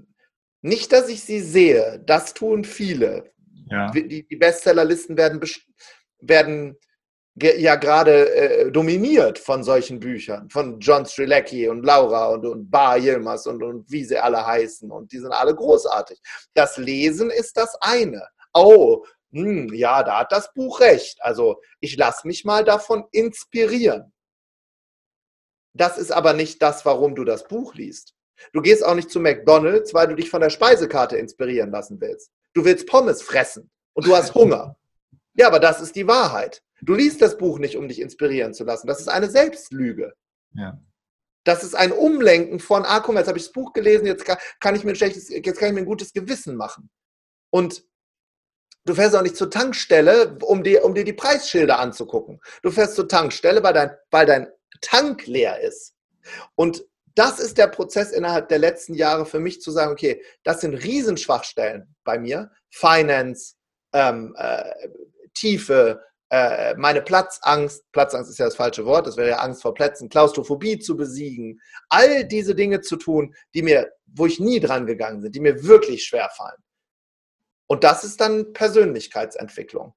nicht, 0.63 0.93
dass 0.93 1.09
ich 1.09 1.23
sie 1.23 1.41
sehe, 1.41 2.03
das 2.05 2.35
tun 2.35 2.65
viele. 2.65 3.33
Ja. 3.71 3.91
Die, 3.91 4.27
die 4.27 4.37
Bestsellerlisten 4.37 5.17
werden, 5.17 5.41
werden 6.21 6.77
ja 7.39 7.77
gerade 7.77 8.35
äh, 8.35 8.73
dominiert 8.73 9.39
von 9.39 9.63
solchen 9.63 10.01
Büchern, 10.01 10.49
von 10.49 10.81
John 10.81 11.05
Strilecki 11.05 11.69
und 11.69 11.85
Laura 11.85 12.29
und, 12.29 12.47
und 12.47 12.71
Bar 12.71 12.99
Yilmaz 12.99 13.47
und, 13.47 13.63
und 13.63 13.91
wie 13.91 14.05
sie 14.05 14.19
alle 14.19 14.45
heißen. 14.47 14.91
Und 14.91 15.13
die 15.13 15.19
sind 15.19 15.33
alle 15.33 15.55
großartig. 15.55 16.19
Das 16.55 16.79
Lesen 16.79 17.31
ist 17.31 17.57
das 17.57 17.77
eine. 17.81 18.27
Oh, 18.55 19.05
hm, 19.37 19.75
ja, 19.75 20.03
da 20.03 20.21
hat 20.21 20.33
das 20.33 20.53
Buch 20.53 20.81
recht. 20.81 21.23
Also 21.23 21.61
ich 21.81 21.97
lasse 21.97 22.27
mich 22.27 22.45
mal 22.45 22.65
davon 22.65 23.05
inspirieren. 23.13 24.13
Das 25.75 25.99
ist 25.99 26.11
aber 26.11 26.33
nicht 26.33 26.63
das, 26.63 26.85
warum 26.87 27.15
du 27.15 27.25
das 27.25 27.47
Buch 27.47 27.75
liest. 27.75 28.15
Du 28.53 28.63
gehst 28.63 28.85
auch 28.85 28.95
nicht 28.95 29.11
zu 29.11 29.21
McDonald's, 29.21 29.95
weil 29.95 30.09
du 30.09 30.15
dich 30.15 30.31
von 30.31 30.41
der 30.41 30.51
Speisekarte 30.51 31.17
inspirieren 31.17 31.71
lassen 31.71 32.01
willst. 32.01 32.31
Du 32.55 32.65
willst 32.65 32.87
Pommes 32.87 33.23
fressen 33.23 33.71
und 33.95 34.07
du 34.07 34.17
hast 34.17 34.35
Hunger. 34.35 34.77
Ja, 35.35 35.49
aber 35.49 35.61
das 35.61 35.81
ist 35.81 35.97
die 35.97 36.07
Wahrheit. 36.07 36.63
Du 36.81 36.95
liest 36.95 37.21
das 37.23 37.37
Buch 37.37 37.59
nicht, 37.59 37.77
um 37.77 37.89
dich 37.89 38.01
inspirieren 38.01 38.55
zu 38.55 38.65
lassen. 38.65 38.87
Das 38.87 39.01
ist 39.01 39.09
eine 39.09 39.29
Selbstlüge. 39.31 40.15
Ja. 40.55 40.81
Das 41.45 41.63
ist 41.63 41.75
ein 41.75 41.93
Umlenken 41.93 42.59
von, 42.59 42.85
ah, 42.85 43.01
guck 43.01 43.15
mal, 43.15 43.21
jetzt 43.21 43.29
habe 43.29 43.39
ich 43.39 43.45
das 43.45 43.53
Buch 43.53 43.73
gelesen, 43.73 44.07
jetzt 44.07 44.25
kann 44.25 44.75
ich 44.75 44.85
mir 44.85 44.91
ein 44.91 44.97
schlechtes, 44.97 45.29
jetzt 45.29 45.59
kann 45.59 45.69
ich 45.69 45.75
mir 45.75 45.81
ein 45.81 45.87
gutes 45.87 46.13
Gewissen 46.13 46.57
machen. 46.57 46.91
Und 47.51 47.85
Du 48.87 48.95
fährst 48.95 49.17
auch 49.17 49.23
nicht 49.23 49.37
zur 49.37 49.51
Tankstelle, 49.51 50.39
um 50.43 50.63
dir, 50.63 50.85
um 50.85 50.95
dir 50.95 51.05
die 51.05 51.13
Preisschilder 51.13 51.81
anzugucken. 51.81 52.41
Du 52.63 52.71
fährst 52.71 52.95
zur 52.95 53.09
Tankstelle, 53.09 53.63
weil 53.63 53.75
dein, 53.75 53.91
weil 54.11 54.27
dein 54.27 54.47
Tank 54.81 55.27
leer 55.27 55.61
ist. 55.61 55.95
Und 56.55 56.85
das 57.17 57.41
ist 57.41 57.59
der 57.59 57.67
Prozess 57.67 58.13
innerhalb 58.13 58.49
der 58.49 58.59
letzten 58.59 58.95
Jahre 58.95 59.27
für 59.27 59.41
mich 59.41 59.61
zu 59.61 59.73
sagen, 59.73 59.91
okay, 59.91 60.23
das 60.45 60.61
sind 60.61 60.75
Riesenschwachstellen 60.75 61.97
bei 62.05 62.19
mir. 62.19 62.53
Finance, 62.71 63.55
ähm, 63.93 64.37
äh, 64.39 64.89
Tiefe, 65.35 66.03
äh, 66.31 66.75
meine 66.77 67.03
Platzangst, 67.03 67.91
Platzangst 67.91 68.31
ist 68.31 68.39
ja 68.39 68.45
das 68.45 68.57
falsche 68.57 68.85
Wort, 68.85 69.07
das 69.07 69.17
wäre 69.17 69.31
ja 69.31 69.39
Angst 69.39 69.63
vor 69.63 69.75
Plätzen, 69.75 70.09
Klaustrophobie 70.09 70.79
zu 70.79 70.97
besiegen, 70.97 71.61
all 71.89 72.25
diese 72.25 72.55
Dinge 72.55 72.83
zu 72.83 72.97
tun, 72.97 73.35
die 73.55 73.63
mir, 73.63 73.91
wo 74.07 74.27
ich 74.27 74.39
nie 74.39 74.61
dran 74.61 74.87
gegangen 74.87 75.23
bin, 75.23 75.33
die 75.33 75.41
mir 75.41 75.65
wirklich 75.65 76.05
schwer 76.05 76.29
fallen. 76.37 76.63
Und 77.67 77.85
das 77.85 78.05
ist 78.05 78.21
dann 78.21 78.53
Persönlichkeitsentwicklung. 78.53 79.95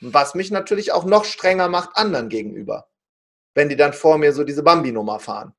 Was 0.00 0.34
mich 0.34 0.50
natürlich 0.50 0.92
auch 0.92 1.04
noch 1.04 1.24
strenger 1.24 1.68
macht 1.68 1.96
anderen 1.96 2.28
gegenüber. 2.28 2.88
Wenn 3.54 3.68
die 3.68 3.76
dann 3.76 3.92
vor 3.92 4.16
mir 4.16 4.32
so 4.32 4.44
diese 4.44 4.62
Bambi-Nummer 4.62 5.20
fahren. 5.20 5.54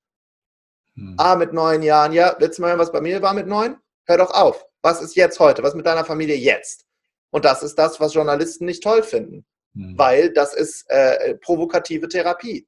Hm. 0.95 1.15
Ah, 1.17 1.35
mit 1.35 1.53
neun 1.53 1.83
Jahren, 1.83 2.13
ja, 2.13 2.35
willst 2.39 2.57
du 2.57 2.63
mal 2.63 2.69
hören, 2.69 2.79
was 2.79 2.91
bei 2.91 3.01
mir 3.01 3.21
war 3.21 3.33
mit 3.33 3.47
neun? 3.47 3.77
Hör 4.05 4.17
doch 4.17 4.31
auf. 4.31 4.65
Was 4.81 5.01
ist 5.01 5.15
jetzt 5.15 5.39
heute? 5.39 5.61
Was 5.61 5.75
mit 5.75 5.85
deiner 5.85 6.05
Familie 6.05 6.35
jetzt? 6.35 6.85
Und 7.29 7.45
das 7.45 7.63
ist 7.63 7.75
das, 7.75 7.99
was 7.99 8.13
Journalisten 8.13 8.65
nicht 8.65 8.83
toll 8.83 9.03
finden. 9.03 9.45
Hm. 9.75 9.97
Weil 9.97 10.33
das 10.33 10.53
ist 10.53 10.89
äh, 10.89 11.35
provokative 11.35 12.07
Therapie. 12.07 12.67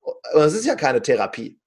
Und 0.00 0.42
es 0.42 0.54
ist 0.54 0.66
ja 0.66 0.74
keine 0.74 1.00
Therapie. 1.00 1.58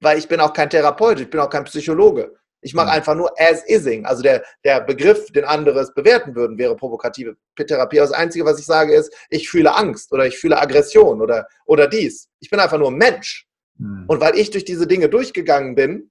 Weil 0.00 0.18
ich 0.18 0.26
bin 0.26 0.40
auch 0.40 0.52
kein 0.52 0.70
Therapeut, 0.70 1.20
ich 1.20 1.30
bin 1.30 1.40
auch 1.40 1.50
kein 1.50 1.64
Psychologe. 1.64 2.34
Ich 2.64 2.72
mache 2.72 2.90
einfach 2.90 3.14
nur 3.14 3.30
as-ising. 3.38 4.06
Also 4.06 4.22
der, 4.22 4.42
der 4.64 4.80
Begriff, 4.80 5.30
den 5.32 5.44
anderes 5.44 5.92
bewerten 5.92 6.34
würden, 6.34 6.56
wäre 6.56 6.74
provokative 6.74 7.36
Therapie. 7.56 7.98
Das 7.98 8.10
Einzige, 8.10 8.46
was 8.46 8.58
ich 8.58 8.64
sage, 8.64 8.94
ist, 8.94 9.14
ich 9.28 9.50
fühle 9.50 9.74
Angst 9.74 10.10
oder 10.12 10.26
ich 10.26 10.38
fühle 10.38 10.58
Aggression 10.58 11.20
oder, 11.20 11.46
oder 11.66 11.86
dies. 11.86 12.30
Ich 12.40 12.48
bin 12.48 12.58
einfach 12.58 12.78
nur 12.78 12.90
Mensch. 12.90 13.46
Mhm. 13.76 14.06
Und 14.08 14.20
weil 14.20 14.38
ich 14.38 14.50
durch 14.50 14.64
diese 14.64 14.86
Dinge 14.86 15.10
durchgegangen 15.10 15.74
bin, 15.74 16.10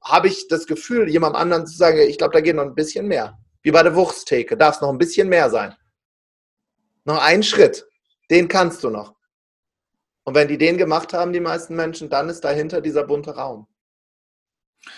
habe 0.00 0.28
ich 0.28 0.46
das 0.46 0.66
Gefühl, 0.66 1.08
jemandem 1.08 1.42
anderen 1.42 1.66
zu 1.66 1.76
sagen, 1.76 1.98
ich 1.98 2.18
glaube, 2.18 2.34
da 2.34 2.40
geht 2.40 2.54
noch 2.54 2.62
ein 2.62 2.76
bisschen 2.76 3.08
mehr. 3.08 3.36
Wie 3.62 3.72
bei 3.72 3.82
der 3.82 3.96
Wursttheke, 3.96 4.56
darf 4.56 4.76
es 4.76 4.80
noch 4.80 4.90
ein 4.90 4.98
bisschen 4.98 5.28
mehr 5.28 5.50
sein. 5.50 5.74
Noch 7.04 7.20
einen 7.20 7.42
Schritt. 7.42 7.84
Den 8.30 8.46
kannst 8.46 8.84
du 8.84 8.90
noch. 8.90 9.16
Und 10.22 10.36
wenn 10.36 10.46
die 10.46 10.58
den 10.58 10.78
gemacht 10.78 11.12
haben, 11.12 11.32
die 11.32 11.40
meisten 11.40 11.74
Menschen, 11.74 12.08
dann 12.08 12.28
ist 12.28 12.42
dahinter 12.42 12.80
dieser 12.80 13.04
bunte 13.04 13.34
Raum. 13.34 13.66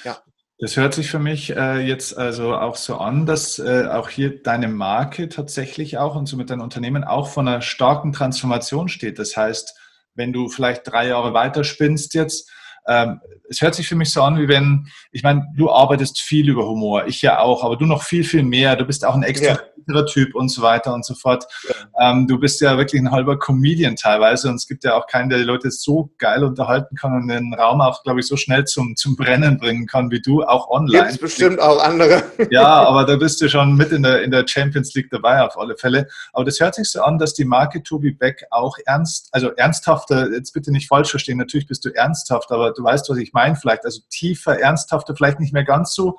Ja. 0.04 0.22
Das 0.58 0.76
hört 0.76 0.94
sich 0.94 1.10
für 1.10 1.18
mich 1.18 1.56
äh, 1.56 1.80
jetzt 1.80 2.16
also 2.16 2.54
auch 2.54 2.76
so 2.76 2.96
an, 2.98 3.26
dass 3.26 3.58
äh, 3.58 3.86
auch 3.86 4.08
hier 4.08 4.40
deine 4.42 4.68
Marke 4.68 5.28
tatsächlich 5.28 5.98
auch 5.98 6.14
und 6.14 6.26
somit 6.26 6.50
dein 6.50 6.60
Unternehmen 6.60 7.02
auch 7.02 7.28
von 7.28 7.48
einer 7.48 7.60
starken 7.60 8.12
Transformation 8.12 8.88
steht. 8.88 9.18
Das 9.18 9.36
heißt, 9.36 9.76
wenn 10.14 10.32
du 10.32 10.48
vielleicht 10.48 10.86
drei 10.86 11.08
Jahre 11.08 11.34
weiter 11.34 11.64
spinnst 11.64 12.14
jetzt, 12.14 12.50
ähm, 12.86 13.20
es 13.48 13.60
hört 13.60 13.74
sich 13.74 13.88
für 13.88 13.94
mich 13.94 14.12
so 14.12 14.22
an, 14.22 14.38
wie 14.38 14.48
wenn, 14.48 14.88
ich 15.12 15.22
meine, 15.22 15.46
du 15.56 15.70
arbeitest 15.70 16.20
viel 16.20 16.48
über 16.48 16.66
Humor, 16.66 17.06
ich 17.06 17.22
ja 17.22 17.40
auch, 17.40 17.64
aber 17.64 17.76
du 17.76 17.86
noch 17.86 18.02
viel, 18.02 18.24
viel 18.24 18.42
mehr. 18.42 18.76
Du 18.76 18.84
bist 18.84 19.04
auch 19.04 19.14
ein 19.14 19.22
extra 19.22 19.52
ja. 19.52 20.02
Typ 20.06 20.34
und 20.34 20.48
so 20.48 20.62
weiter 20.62 20.94
und 20.94 21.04
so 21.04 21.14
fort. 21.14 21.44
Ja. 21.68 22.10
Ähm, 22.10 22.26
du 22.26 22.38
bist 22.38 22.60
ja 22.62 22.78
wirklich 22.78 23.02
ein 23.02 23.10
halber 23.10 23.38
Comedian 23.38 23.96
teilweise 23.96 24.48
und 24.48 24.54
es 24.54 24.66
gibt 24.66 24.82
ja 24.82 24.94
auch 24.94 25.06
keinen, 25.06 25.28
der 25.28 25.38
die 25.38 25.44
Leute 25.44 25.70
so 25.70 26.10
geil 26.16 26.42
unterhalten 26.42 26.96
kann 26.96 27.14
und 27.14 27.28
den 27.28 27.52
Raum 27.52 27.82
auch, 27.82 28.02
glaube 28.02 28.20
ich, 28.20 28.26
so 28.26 28.36
schnell 28.36 28.64
zum, 28.64 28.96
zum 28.96 29.14
Brennen 29.14 29.58
bringen 29.58 29.86
kann 29.86 30.10
wie 30.10 30.22
du, 30.22 30.42
auch 30.42 30.70
online. 30.70 31.08
Gibt 31.08 31.20
bestimmt 31.20 31.60
auch 31.60 31.82
andere. 31.82 32.22
Ja, 32.50 32.84
aber 32.84 33.04
da 33.04 33.16
bist 33.16 33.42
du 33.42 33.48
schon 33.48 33.74
mit 33.74 33.92
in 33.92 34.02
der, 34.02 34.22
in 34.22 34.30
der 34.30 34.46
Champions 34.46 34.94
League 34.94 35.10
dabei 35.10 35.42
auf 35.42 35.58
alle 35.58 35.76
Fälle. 35.76 36.08
Aber 36.32 36.44
das 36.44 36.60
hört 36.60 36.76
sich 36.76 36.90
so 36.90 37.02
an, 37.02 37.18
dass 37.18 37.34
die 37.34 37.44
Marke 37.44 37.82
Tobi 37.82 38.12
Beck 38.12 38.46
auch 38.50 38.76
ernst, 38.86 39.28
also 39.32 39.50
ernsthafter, 39.50 40.32
jetzt 40.32 40.52
bitte 40.52 40.72
nicht 40.72 40.88
falsch 40.88 41.10
verstehen, 41.10 41.36
natürlich 41.36 41.66
bist 41.66 41.84
du 41.84 41.90
ernsthaft, 41.90 42.50
aber 42.50 42.72
du 42.74 42.84
weißt, 42.84 43.08
was 43.08 43.18
ich 43.18 43.32
meine 43.32 43.56
vielleicht, 43.56 43.84
also 43.84 44.00
tiefer, 44.10 44.58
ernsthafter, 44.58 45.14
vielleicht 45.16 45.40
nicht 45.40 45.52
mehr 45.52 45.64
ganz 45.64 45.94
so 45.94 46.18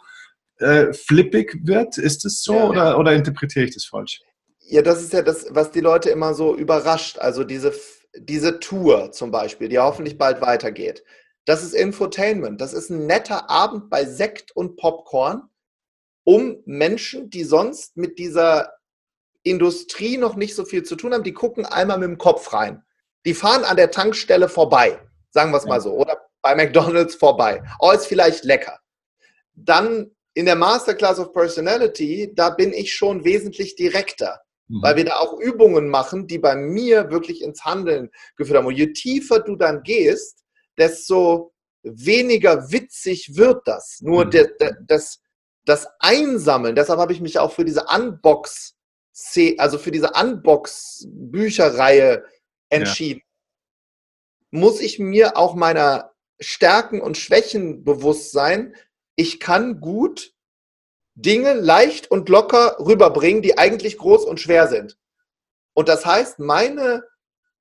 äh, 0.58 0.94
flippig 0.94 1.60
wird. 1.64 1.98
Ist 1.98 2.26
es 2.26 2.44
so 2.44 2.56
ja, 2.56 2.66
oder, 2.66 2.86
ja. 2.86 2.98
oder 2.98 3.14
interpretiere 3.14 3.66
ich 3.66 3.74
das 3.74 3.86
falsch? 3.86 4.22
Ja, 4.68 4.82
das 4.82 5.02
ist 5.02 5.14
ja 5.14 5.22
das, 5.22 5.48
was 5.50 5.72
die 5.72 5.82
Leute 5.82 6.10
immer 6.10 6.34
so 6.34 6.56
überrascht. 6.56 7.20
Also 7.20 7.44
diese, 7.44 7.74
diese 8.18 8.60
Tour 8.60 9.12
zum 9.12 9.32
Beispiel, 9.32 9.70
die 9.70 9.80
hoffentlich 9.80 10.18
bald 10.18 10.42
weitergeht. 10.42 11.04
Das 11.46 11.64
ist 11.64 11.74
Infotainment. 11.74 12.60
Das 12.60 12.74
ist 12.74 12.90
ein 12.90 13.06
netter 13.06 13.50
Abend 13.50 13.90
bei 13.90 14.06
Sekt 14.06 14.56
und 14.56 14.78
Popcorn, 14.78 15.44
um 16.24 16.58
Menschen, 16.66 17.30
die 17.30 17.44
sonst 17.44 17.98
mit 17.98 18.18
dieser 18.18 18.74
Industrie 19.44 20.18
noch 20.18 20.36
nicht 20.36 20.56
so 20.56 20.66
viel 20.66 20.84
zu 20.84 20.96
tun 20.96 21.14
haben, 21.14 21.24
die 21.24 21.34
gucken 21.34 21.66
einmal 21.66 22.00
mit 22.00 22.10
dem 22.10 22.18
Kopf 22.18 22.52
rein. 22.52 22.84
Die 23.26 23.36
fahren 23.36 23.64
an 23.64 23.78
der 23.78 23.92
Tankstelle 23.92 24.50
vorbei, 24.50 25.00
sagen 25.30 25.52
wir 25.52 25.58
es 25.58 25.66
mal 25.66 25.82
so, 25.82 25.94
oder 25.94 26.25
bei 26.46 26.54
McDonald's 26.54 27.16
vorbei. 27.16 27.64
Oh, 27.80 27.90
ist 27.90 28.06
vielleicht 28.06 28.44
lecker. 28.44 28.80
Dann 29.56 30.12
in 30.36 30.46
der 30.46 30.56
Masterclass 30.56 31.18
of 31.18 31.34
Personality, 31.34 32.32
da 32.36 32.52
bin 32.52 32.72
ich 32.72 32.94
schon 32.94 33.26
wesentlich 33.26 33.76
direkter, 33.76 34.42
mhm. 34.68 34.84
weil 34.84 34.98
wir 34.98 35.06
da 35.06 35.18
auch 35.18 35.40
Übungen 35.40 35.90
machen, 35.90 36.28
die 36.28 36.38
bei 36.38 36.56
mir 36.56 37.10
wirklich 37.10 37.42
ins 37.42 37.66
Handeln 37.66 38.12
geführt 38.38 38.60
haben. 38.60 38.68
Und 38.68 38.76
je 38.76 38.94
tiefer 38.94 39.40
du 39.40 39.56
dann 39.56 39.82
gehst, 39.82 40.44
desto 40.78 41.52
weniger 41.82 42.72
witzig 42.72 43.36
wird 43.36 43.68
das. 43.68 43.98
Nur 44.02 44.26
mhm. 44.26 44.30
de, 44.30 44.48
das, 44.88 45.22
das 45.66 45.88
Einsammeln, 45.98 46.76
deshalb 46.76 47.00
habe 47.00 47.14
ich 47.14 47.22
mich 47.22 47.40
auch 47.40 47.54
für 47.54 47.66
diese 47.66 47.86
Unbox, 47.86 48.76
also 49.58 49.80
für 49.80 49.90
diese 49.90 50.12
Unbox-Bücherreihe 50.12 52.24
entschieden. 52.70 53.22
Ja. 53.22 53.26
Muss 54.60 54.80
ich 54.80 55.00
mir 55.00 55.38
auch 55.38 55.56
meiner 55.56 56.12
Stärken 56.40 57.02
und 57.02 57.18
Schwächen 57.18 57.84
bewusst 57.84 58.32
sein. 58.32 58.76
Ich 59.16 59.40
kann 59.40 59.80
gut 59.80 60.34
Dinge 61.16 61.54
leicht 61.54 62.12
und 62.12 62.28
locker 62.30 62.78
rüberbringen, 62.80 63.42
die 63.42 63.58
eigentlich 63.58 63.98
groß 63.98 64.26
und 64.26 64.40
schwer 64.40 64.68
sind. 64.68 64.98
Und 65.74 65.88
das 65.88 66.06
heißt, 66.06 66.40
meine 66.40 67.04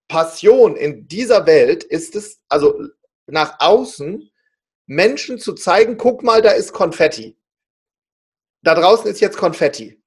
Passion 0.09 0.77
in 0.77 1.07
dieser 1.07 1.47
Welt 1.47 1.85
ist 1.85 2.17
es, 2.17 2.41
also 2.49 2.89
nach 3.27 3.57
außen, 3.61 4.31
Menschen 4.87 5.39
zu 5.39 5.55
zeigen, 5.55 5.97
guck 5.97 6.23
mal, 6.23 6.43
da 6.43 6.51
ist 6.51 6.73
Konfetti. 6.73 7.39
Da 8.63 8.75
draußen 8.75 9.07
ist 9.07 9.21
jetzt 9.21 9.37
Konfetti. 9.37 10.03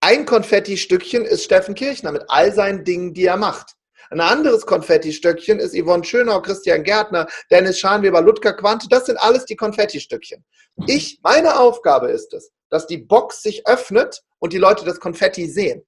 Ein 0.00 0.26
Konfetti-Stückchen 0.26 1.24
ist 1.24 1.44
Steffen 1.44 1.74
Kirchner 1.74 2.12
mit 2.12 2.24
all 2.28 2.52
seinen 2.52 2.84
Dingen, 2.84 3.14
die 3.14 3.24
er 3.24 3.36
macht. 3.36 3.77
Ein 4.10 4.20
anderes 4.20 4.64
Konfettistöckchen 4.66 5.58
ist 5.58 5.74
Yvonne 5.74 6.04
Schönau, 6.04 6.40
Christian 6.40 6.82
Gärtner, 6.82 7.26
Dennis 7.50 7.78
Schanweber, 7.78 8.22
Ludger 8.22 8.54
Quante. 8.54 8.88
Das 8.88 9.06
sind 9.06 9.16
alles 9.16 9.44
die 9.44 9.56
Konfettistöckchen. 9.56 10.44
Ich, 10.86 11.20
meine 11.22 11.58
Aufgabe 11.58 12.10
ist 12.10 12.32
es, 12.34 12.50
dass 12.70 12.86
die 12.86 12.98
Box 12.98 13.42
sich 13.42 13.66
öffnet 13.66 14.22
und 14.38 14.52
die 14.52 14.58
Leute 14.58 14.84
das 14.84 15.00
Konfetti 15.00 15.46
sehen. 15.46 15.84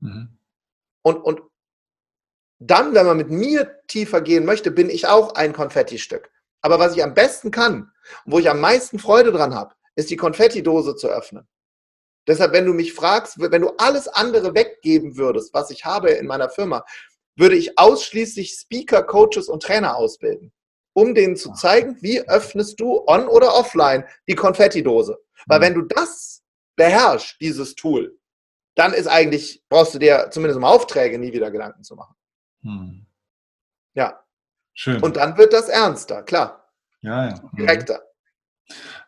Mhm. 0.00 0.38
Und, 1.02 1.16
und 1.18 1.40
dann, 2.58 2.94
wenn 2.94 3.06
man 3.06 3.16
mit 3.16 3.30
mir 3.30 3.80
tiefer 3.86 4.20
gehen 4.20 4.44
möchte, 4.44 4.70
bin 4.70 4.90
ich 4.90 5.06
auch 5.06 5.34
ein 5.34 5.52
Konfettistück. 5.52 6.30
Aber 6.60 6.78
was 6.78 6.96
ich 6.96 7.02
am 7.02 7.14
besten 7.14 7.50
kann, 7.50 7.92
wo 8.24 8.38
ich 8.38 8.50
am 8.50 8.60
meisten 8.60 8.98
Freude 8.98 9.30
dran 9.32 9.54
habe, 9.54 9.74
ist 9.94 10.10
die 10.10 10.16
Konfettidose 10.16 10.96
zu 10.96 11.08
öffnen. 11.08 11.46
Deshalb, 12.26 12.52
wenn 12.52 12.66
du 12.66 12.74
mich 12.74 12.92
fragst, 12.92 13.38
wenn 13.38 13.62
du 13.62 13.70
alles 13.78 14.06
andere 14.06 14.54
weggeben 14.54 15.16
würdest, 15.16 15.54
was 15.54 15.70
ich 15.70 15.84
habe 15.84 16.10
in 16.10 16.26
meiner 16.26 16.50
Firma, 16.50 16.84
würde 17.38 17.56
ich 17.56 17.78
ausschließlich 17.78 18.52
Speaker, 18.52 19.02
Coaches 19.02 19.48
und 19.48 19.62
Trainer 19.62 19.96
ausbilden, 19.96 20.52
um 20.92 21.14
denen 21.14 21.36
zu 21.36 21.52
zeigen, 21.52 21.96
wie 22.00 22.20
öffnest 22.20 22.80
du 22.80 23.04
on 23.06 23.28
oder 23.28 23.54
offline 23.54 24.04
die 24.28 24.34
Konfettidose. 24.34 25.18
Weil 25.46 25.60
mhm. 25.60 25.62
wenn 25.64 25.74
du 25.74 25.82
das 25.82 26.42
beherrschst, 26.76 27.40
dieses 27.40 27.74
Tool, 27.74 28.18
dann 28.74 28.92
ist 28.92 29.08
eigentlich, 29.08 29.64
brauchst 29.68 29.94
du 29.94 29.98
dir 29.98 30.28
zumindest 30.30 30.58
um 30.58 30.64
Aufträge 30.64 31.18
nie 31.18 31.32
wieder 31.32 31.50
Gedanken 31.50 31.82
zu 31.82 31.96
machen. 31.96 32.14
Hm. 32.62 33.06
Ja. 33.94 34.24
Schön. 34.72 35.02
Und 35.02 35.16
dann 35.16 35.36
wird 35.36 35.52
das 35.52 35.68
ernster, 35.68 36.22
klar. 36.22 36.72
Ja, 37.00 37.28
ja. 37.28 37.34
Mhm. 37.52 37.56
Direkter. 37.56 38.02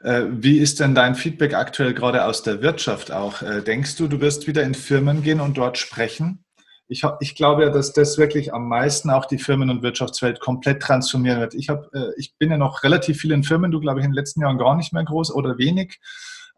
Äh, 0.00 0.24
wie 0.30 0.58
ist 0.58 0.80
denn 0.80 0.94
dein 0.94 1.14
Feedback 1.14 1.54
aktuell 1.54 1.94
gerade 1.94 2.24
aus 2.24 2.42
der 2.42 2.62
Wirtschaft 2.62 3.12
auch? 3.12 3.42
Äh, 3.42 3.62
denkst 3.62 3.96
du, 3.96 4.08
du 4.08 4.20
wirst 4.20 4.46
wieder 4.46 4.64
in 4.64 4.74
Firmen 4.74 5.22
gehen 5.22 5.40
und 5.40 5.56
dort 5.56 5.78
sprechen? 5.78 6.44
Ich, 6.90 7.04
ich 7.20 7.36
glaube 7.36 7.62
ja, 7.62 7.70
dass 7.70 7.92
das 7.92 8.18
wirklich 8.18 8.52
am 8.52 8.68
meisten 8.68 9.10
auch 9.10 9.24
die 9.24 9.38
Firmen- 9.38 9.70
und 9.70 9.82
Wirtschaftswelt 9.82 10.40
komplett 10.40 10.82
transformieren 10.82 11.40
wird. 11.40 11.54
Ich, 11.54 11.68
hab, 11.68 11.94
äh, 11.94 12.10
ich 12.16 12.34
bin 12.36 12.50
ja 12.50 12.58
noch 12.58 12.82
relativ 12.82 13.18
viel 13.18 13.30
in 13.30 13.44
Firmen, 13.44 13.70
du 13.70 13.78
glaube 13.78 14.00
ich 14.00 14.04
in 14.04 14.10
den 14.10 14.16
letzten 14.16 14.42
Jahren 14.42 14.58
gar 14.58 14.76
nicht 14.76 14.92
mehr 14.92 15.04
groß 15.04 15.32
oder 15.32 15.56
wenig. 15.56 16.00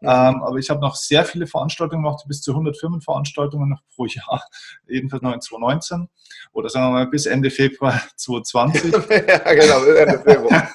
Ähm, 0.01 0.43
aber 0.43 0.57
ich 0.57 0.69
habe 0.69 0.81
noch 0.81 0.95
sehr 0.95 1.23
viele 1.23 1.47
Veranstaltungen 1.47 2.03
gemacht, 2.03 2.25
bis 2.27 2.41
zu 2.41 2.51
100 2.51 2.77
Firmenveranstaltungen 2.77 3.69
noch 3.69 3.79
pro 3.95 4.05
Jahr, 4.05 4.43
jedenfalls 4.87 5.21
noch 5.21 5.33
in 5.33 5.39
2019 5.39 6.09
oder 6.51 6.67
sagen 6.67 6.87
wir 6.87 6.91
mal 6.91 7.07
bis 7.07 7.27
Ende 7.27 7.51
Februar 7.51 8.01
2020. 8.17 8.91
ja, 9.27 9.53
genau, 9.53 9.83
Ende 9.83 10.19
Februar. 10.19 10.67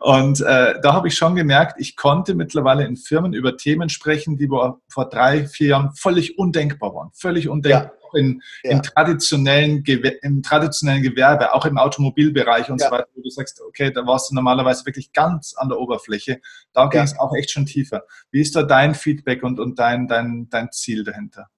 Und 0.00 0.40
äh, 0.42 0.78
da 0.82 0.92
habe 0.92 1.08
ich 1.08 1.16
schon 1.16 1.34
gemerkt, 1.34 1.80
ich 1.80 1.96
konnte 1.96 2.34
mittlerweile 2.34 2.84
in 2.84 2.96
Firmen 2.96 3.32
über 3.32 3.56
Themen 3.56 3.88
sprechen, 3.88 4.36
die 4.36 4.46
vor 4.46 5.08
drei, 5.08 5.46
vier 5.46 5.68
Jahren 5.68 5.92
völlig 5.94 6.38
undenkbar 6.38 6.94
waren. 6.94 7.10
Völlig 7.14 7.48
undenkbar. 7.48 7.84
Ja 7.84 8.03
in, 8.14 8.42
ja. 8.62 8.72
im, 8.72 8.82
traditionellen 8.82 9.84
im 10.22 10.42
traditionellen 10.42 11.02
Gewerbe, 11.02 11.54
auch 11.54 11.66
im 11.66 11.78
Automobilbereich 11.78 12.70
und 12.70 12.80
ja. 12.80 12.88
so 12.88 12.92
weiter, 12.92 13.08
wo 13.14 13.22
du 13.22 13.30
sagst, 13.30 13.60
okay, 13.60 13.90
da 13.92 14.06
warst 14.06 14.30
du 14.30 14.34
normalerweise 14.34 14.84
wirklich 14.86 15.12
ganz 15.12 15.54
an 15.54 15.68
der 15.68 15.78
Oberfläche. 15.78 16.40
Da 16.72 16.86
ging 16.86 17.02
es 17.02 17.18
auch 17.18 17.34
echt 17.34 17.50
schon 17.50 17.66
tiefer. 17.66 18.04
Wie 18.30 18.40
ist 18.40 18.56
da 18.56 18.62
dein 18.62 18.94
Feedback 18.94 19.42
und, 19.42 19.60
und 19.60 19.78
dein, 19.78 20.08
dein, 20.08 20.48
dein 20.50 20.70
Ziel 20.72 21.04
dahinter? 21.04 21.48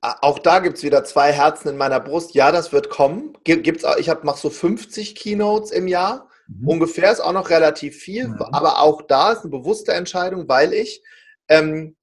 Auch 0.00 0.38
da 0.38 0.60
gibt 0.60 0.78
es 0.78 0.84
wieder 0.84 1.02
zwei 1.04 1.32
Herzen 1.32 1.68
in 1.70 1.76
meiner 1.76 1.98
Brust. 1.98 2.34
Ja, 2.34 2.52
das 2.52 2.72
wird 2.72 2.90
kommen. 2.90 3.36
Gibt's 3.42 3.84
auch, 3.84 3.96
ich 3.96 4.08
mache 4.22 4.38
so 4.38 4.50
50 4.50 5.16
Keynotes 5.16 5.72
im 5.72 5.88
Jahr. 5.88 6.28
Mhm. 6.46 6.68
Ungefähr 6.68 7.10
ist 7.10 7.20
auch 7.20 7.32
noch 7.32 7.50
relativ 7.50 7.96
viel, 7.96 8.28
mhm. 8.28 8.40
aber 8.52 8.80
auch 8.80 9.02
da 9.02 9.32
ist 9.32 9.40
eine 9.40 9.50
bewusste 9.50 9.92
Entscheidung, 9.92 10.48
weil 10.48 10.72
ich 10.72 11.02
ähm, 11.48 11.96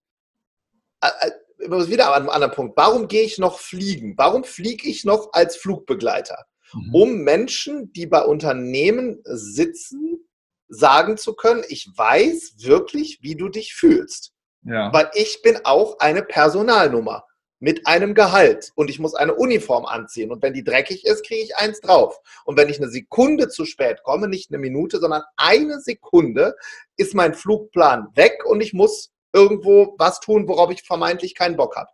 wieder 1.70 2.07
an 2.07 2.22
einem 2.22 2.30
anderen 2.30 2.53
Punkt. 2.53 2.78
Warum 2.78 3.07
gehe 3.07 3.24
ich 3.24 3.38
noch 3.38 3.59
fliegen? 3.59 4.13
Warum 4.18 4.43
fliege 4.43 4.88
ich 4.88 5.05
noch 5.05 5.34
als 5.34 5.57
Flugbegleiter? 5.57 6.45
Mhm. 6.74 6.95
Um 6.95 7.18
Menschen, 7.20 7.93
die 7.93 8.07
bei 8.07 8.24
Unternehmen 8.24 9.22
sitzen, 9.24 10.28
sagen 10.68 11.18
zu 11.18 11.34
können, 11.34 11.63
ich 11.70 11.89
weiß 11.95 12.55
wirklich, 12.57 13.20
wie 13.22 13.36
du 13.36 13.49
dich 13.49 13.76
fühlst. 13.76 14.32
Ja. 14.63 14.91
Weil 14.91 15.11
ich 15.13 15.41
bin 15.43 15.59
auch 15.63 15.99
eine 15.99 16.24
Personalnummer 16.24 17.24
mit 17.59 17.88
einem 17.88 18.13
Gehalt 18.13 18.72
und 18.76 18.89
ich 18.89 18.99
muss 18.99 19.16
eine 19.16 19.36
Uniform 19.36 19.86
anziehen. 19.86 20.32
Und 20.32 20.41
wenn 20.43 20.53
die 20.53 20.63
dreckig 20.63 21.05
ist, 21.05 21.26
kriege 21.26 21.43
ich 21.43 21.55
eins 21.55 21.80
drauf. 21.80 22.20
Und 22.45 22.57
wenn 22.57 22.70
ich 22.70 22.78
eine 22.78 22.89
Sekunde 22.89 23.47
zu 23.47 23.66
spät 23.66 24.03
komme, 24.03 24.28
nicht 24.28 24.51
eine 24.51 24.57
Minute, 24.57 24.99
sondern 24.99 25.24
eine 25.38 25.80
Sekunde, 25.80 26.55
ist 26.97 27.13
mein 27.13 27.34
Flugplan 27.34 28.07
weg 28.16 28.43
und 28.45 28.61
ich 28.61 28.74
muss 28.74 29.11
irgendwo 29.36 29.95
was 29.97 30.19
tun, 30.19 30.47
worauf 30.47 30.71
ich 30.71 30.83
vermeintlich 30.83 31.36
keinen 31.36 31.57
Bock 31.57 31.75
habe. 31.75 31.89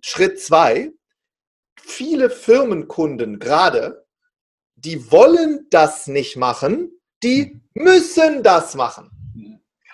Schritt 0.00 0.40
zwei, 0.40 0.90
viele 1.76 2.30
Firmenkunden 2.30 3.38
gerade, 3.38 4.06
die 4.74 5.10
wollen 5.12 5.66
das 5.70 6.06
nicht 6.06 6.36
machen, 6.36 7.00
die 7.22 7.60
müssen 7.74 8.42
das 8.42 8.74
machen. 8.74 9.10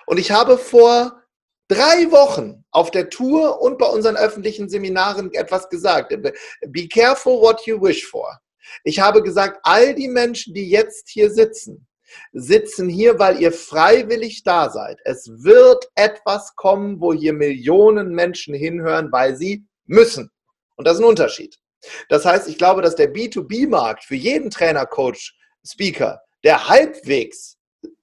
Und 0.05 0.17
ich 0.17 0.31
habe 0.31 0.57
vor 0.57 1.21
drei 1.67 2.11
Wochen 2.11 2.65
auf 2.71 2.91
der 2.91 3.09
Tour 3.09 3.61
und 3.61 3.77
bei 3.77 3.85
unseren 3.85 4.17
öffentlichen 4.17 4.69
Seminaren 4.69 5.33
etwas 5.33 5.69
gesagt. 5.69 6.09
Be 6.67 6.87
careful 6.87 7.41
what 7.41 7.65
you 7.65 7.81
wish 7.81 8.05
for. 8.05 8.39
Ich 8.83 8.99
habe 8.99 9.21
gesagt, 9.21 9.59
all 9.63 9.93
die 9.93 10.07
Menschen, 10.07 10.53
die 10.53 10.69
jetzt 10.69 11.09
hier 11.09 11.31
sitzen, 11.31 11.87
sitzen 12.33 12.89
hier, 12.89 13.19
weil 13.19 13.41
ihr 13.41 13.51
freiwillig 13.51 14.43
da 14.43 14.69
seid. 14.69 14.99
Es 15.05 15.27
wird 15.43 15.89
etwas 15.95 16.55
kommen, 16.55 16.99
wo 16.99 17.13
hier 17.13 17.33
Millionen 17.33 18.13
Menschen 18.13 18.53
hinhören, 18.53 19.11
weil 19.11 19.35
sie 19.35 19.65
müssen. 19.85 20.31
Und 20.75 20.87
das 20.87 20.95
ist 20.95 21.01
ein 21.01 21.09
Unterschied. 21.09 21.57
Das 22.09 22.25
heißt, 22.25 22.47
ich 22.47 22.57
glaube, 22.57 22.81
dass 22.81 22.95
der 22.95 23.13
B2B-Markt 23.13 24.03
für 24.03 24.15
jeden 24.15 24.49
Trainer, 24.49 24.85
Coach, 24.85 25.35
Speaker, 25.65 26.21
der 26.43 26.67
halbwegs 26.67 27.57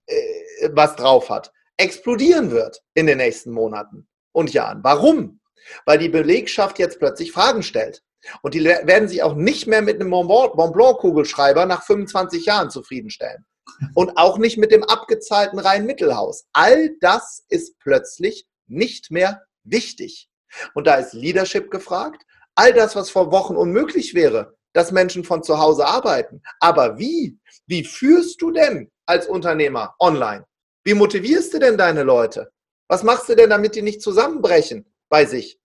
äh, 0.07 0.71
was 0.73 0.97
drauf 0.97 1.31
hat, 1.31 1.53
explodieren 1.77 2.51
wird 2.51 2.83
in 2.95 3.07
den 3.07 3.19
nächsten 3.19 3.53
Monaten 3.53 4.09
und 4.33 4.53
Jahren. 4.53 4.83
Warum? 4.83 5.41
Weil 5.85 5.99
die 5.99 6.09
Belegschaft 6.09 6.79
jetzt 6.79 6.99
plötzlich 6.99 7.33
Fragen 7.33 7.63
stellt. 7.63 8.03
Und 8.43 8.55
die 8.55 8.65
werden 8.65 9.09
sich 9.09 9.23
auch 9.23 9.35
nicht 9.35 9.67
mehr 9.67 9.83
mit 9.83 10.01
einem 10.01 10.11
Mont 10.11 10.55
Blanc-Kugelschreiber 10.55 11.67
nach 11.67 11.85
25 11.85 12.47
Jahren 12.47 12.71
zufriedenstellen. 12.71 13.47
Und 13.95 14.17
auch 14.17 14.39
nicht 14.39 14.59
mit 14.59 14.73
dem 14.73 14.85
abgezahlten 14.85 15.59
Rhein-Mittelhaus. 15.59 16.47
All 16.53 16.97
das 17.01 17.45
ist 17.49 17.79
plötzlich 17.79 18.47
nicht 18.67 19.11
mehr 19.11 19.43
wichtig. 19.65 20.29
Und 20.75 20.87
da 20.87 20.97
ist 20.97 21.13
Leadership 21.13 21.71
gefragt. 21.71 22.25
All 22.55 22.73
das, 22.73 22.97
was 22.97 23.11
vor 23.11 23.31
Wochen 23.31 23.57
unmöglich 23.57 24.15
wäre, 24.15 24.57
dass 24.73 24.93
Menschen 24.93 25.25
von 25.25 25.43
zu 25.43 25.59
Hause 25.59 25.87
arbeiten. 25.87 26.43
Aber 26.61 26.99
wie? 26.99 27.39
Wie 27.67 27.85
führst 27.85 28.41
du 28.43 28.51
denn 28.51 28.91
als 29.07 29.27
Unternehmer 29.27 29.95
online? 30.01 30.45
Wie 30.85 30.95
motivierst 30.95 31.55
du 31.55 31.59
denn 31.59 31.77
deine 31.77 32.03
Leute? 32.03 32.51
Was 32.89 33.03
machst 33.03 33.29
du 33.29 33.35
denn, 33.35 33.51
damit 33.51 33.75
die 33.75 33.83
nicht 33.83 34.01
zusammenbrechen 34.01 34.87
bei 35.09 35.27
sich? 35.27 35.61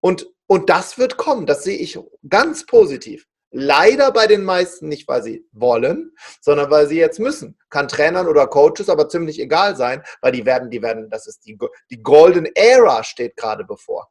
Und, 0.00 0.28
und 0.46 0.68
das 0.68 0.98
wird 0.98 1.16
kommen, 1.16 1.46
das 1.46 1.64
sehe 1.64 1.78
ich 1.78 1.98
ganz 2.28 2.66
positiv. 2.66 3.26
Leider 3.56 4.10
bei 4.10 4.26
den 4.26 4.42
meisten 4.42 4.88
nicht, 4.88 5.06
weil 5.06 5.22
sie 5.22 5.46
wollen, 5.52 6.10
sondern 6.40 6.72
weil 6.72 6.88
sie 6.88 6.98
jetzt 6.98 7.20
müssen. 7.20 7.56
Kann 7.70 7.86
Trainern 7.86 8.26
oder 8.26 8.48
Coaches 8.48 8.88
aber 8.88 9.08
ziemlich 9.08 9.38
egal 9.40 9.76
sein, 9.76 10.02
weil 10.20 10.32
die 10.32 10.44
werden, 10.44 10.70
die 10.70 10.82
werden, 10.82 11.08
das 11.08 11.28
ist 11.28 11.46
die, 11.46 11.56
die 11.88 12.02
Golden 12.02 12.46
Era 12.56 13.04
steht 13.04 13.36
gerade 13.36 13.64
bevor, 13.64 14.10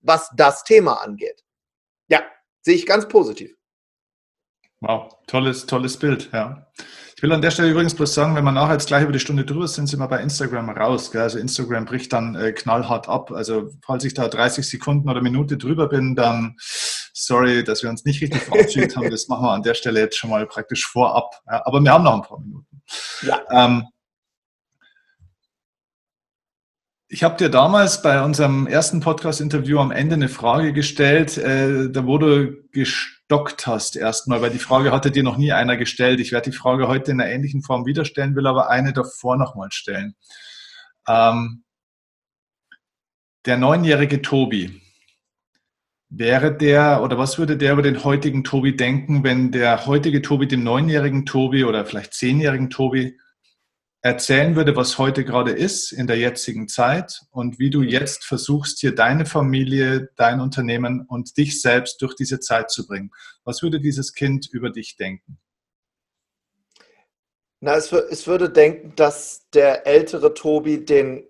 was 0.00 0.28
das 0.34 0.64
Thema 0.64 0.94
angeht. 0.94 1.44
Ja, 2.08 2.24
sehe 2.62 2.74
ich 2.74 2.84
ganz 2.84 3.06
positiv. 3.06 3.54
Wow, 4.80 5.08
tolles, 5.28 5.66
tolles 5.66 5.96
Bild, 5.96 6.30
ja. 6.32 6.66
Ich 7.16 7.22
will 7.22 7.30
an 7.30 7.42
der 7.42 7.52
Stelle 7.52 7.70
übrigens 7.70 7.94
bloß 7.94 8.12
sagen, 8.12 8.34
wenn 8.34 8.44
wir 8.44 8.50
nachher 8.50 8.72
jetzt 8.72 8.88
gleich 8.88 9.04
über 9.04 9.12
die 9.12 9.20
Stunde 9.20 9.44
drüber 9.44 9.68
sind, 9.68 9.86
sind 9.86 10.00
wir 10.00 10.08
bei 10.08 10.20
Instagram 10.20 10.68
raus. 10.68 11.12
Gell? 11.12 11.22
Also 11.22 11.38
Instagram 11.38 11.84
bricht 11.84 12.12
dann 12.12 12.34
äh, 12.34 12.52
knallhart 12.52 13.08
ab. 13.08 13.30
Also 13.30 13.70
falls 13.86 14.04
ich 14.04 14.14
da 14.14 14.26
30 14.26 14.68
Sekunden 14.68 15.08
oder 15.08 15.22
Minute 15.22 15.56
drüber 15.56 15.88
bin, 15.88 16.16
dann 16.16 16.56
sorry, 17.14 17.64
dass 17.64 17.82
wir 17.82 17.88
uns 17.88 18.04
nicht 18.04 18.20
richtig 18.20 18.42
verabschiedet 18.42 18.96
haben. 18.96 19.10
Das 19.10 19.28
machen 19.28 19.46
wir 19.46 19.52
an 19.52 19.62
der 19.62 19.74
Stelle 19.74 20.00
jetzt 20.00 20.18
schon 20.18 20.30
mal 20.30 20.46
praktisch 20.46 20.86
vorab. 20.86 21.40
Ja, 21.46 21.64
aber 21.64 21.80
wir 21.80 21.92
haben 21.92 22.04
noch 22.04 22.14
ein 22.14 22.22
paar 22.22 22.40
Minuten. 22.40 22.82
Ja. 23.22 23.40
Ähm, 23.50 23.86
Ich 27.14 27.22
habe 27.22 27.36
dir 27.36 27.48
damals 27.48 28.02
bei 28.02 28.20
unserem 28.24 28.66
ersten 28.66 28.98
Podcast-Interview 28.98 29.78
am 29.78 29.92
Ende 29.92 30.16
eine 30.16 30.28
Frage 30.28 30.72
gestellt, 30.72 31.38
äh, 31.38 31.88
da 31.88 32.06
wo 32.06 32.18
du 32.18 32.56
gestockt 32.72 33.68
hast 33.68 33.94
erstmal, 33.94 34.42
weil 34.42 34.50
die 34.50 34.58
Frage 34.58 34.90
hatte 34.90 35.12
dir 35.12 35.22
noch 35.22 35.36
nie 35.36 35.52
einer 35.52 35.76
gestellt. 35.76 36.18
Ich 36.18 36.32
werde 36.32 36.50
die 36.50 36.56
Frage 36.56 36.88
heute 36.88 37.12
in 37.12 37.20
einer 37.20 37.30
ähnlichen 37.30 37.62
Form 37.62 37.86
wieder 37.86 38.04
stellen, 38.04 38.34
will 38.34 38.48
aber 38.48 38.68
eine 38.68 38.92
davor 38.92 39.36
nochmal 39.36 39.68
stellen. 39.70 40.16
Ähm, 41.06 41.62
der 43.46 43.58
neunjährige 43.58 44.20
Tobi, 44.20 44.82
wäre 46.16 46.56
der 46.56 47.02
oder 47.02 47.18
was 47.18 47.38
würde 47.38 47.56
der 47.56 47.72
über 47.72 47.82
den 47.82 48.04
heutigen 48.04 48.44
Tobi 48.44 48.76
denken, 48.76 49.24
wenn 49.24 49.50
der 49.50 49.86
heutige 49.86 50.22
Tobi 50.22 50.46
dem 50.46 50.62
neunjährigen 50.62 51.26
Tobi 51.26 51.64
oder 51.64 51.84
vielleicht 51.84 52.14
zehnjährigen 52.14 52.70
Tobi 52.70 53.18
erzählen 54.00 54.54
würde, 54.54 54.76
was 54.76 54.98
heute 54.98 55.24
gerade 55.24 55.50
ist 55.50 55.90
in 55.90 56.06
der 56.06 56.18
jetzigen 56.18 56.68
Zeit 56.68 57.22
und 57.30 57.58
wie 57.58 57.70
du 57.70 57.82
jetzt 57.82 58.24
versuchst, 58.24 58.80
hier 58.80 58.94
deine 58.94 59.24
Familie, 59.24 60.10
dein 60.16 60.40
Unternehmen 60.40 61.06
und 61.08 61.36
dich 61.38 61.60
selbst 61.62 62.02
durch 62.02 62.14
diese 62.14 62.38
Zeit 62.38 62.70
zu 62.70 62.86
bringen. 62.86 63.10
Was 63.44 63.62
würde 63.62 63.80
dieses 63.80 64.12
Kind 64.12 64.46
über 64.52 64.70
dich 64.70 64.96
denken? 64.96 65.38
Na, 67.60 67.76
es, 67.76 67.90
es 67.92 68.26
würde 68.26 68.50
denken, 68.50 68.92
dass 68.94 69.48
der 69.54 69.86
ältere 69.86 70.34
Tobi 70.34 70.84
den 70.84 71.26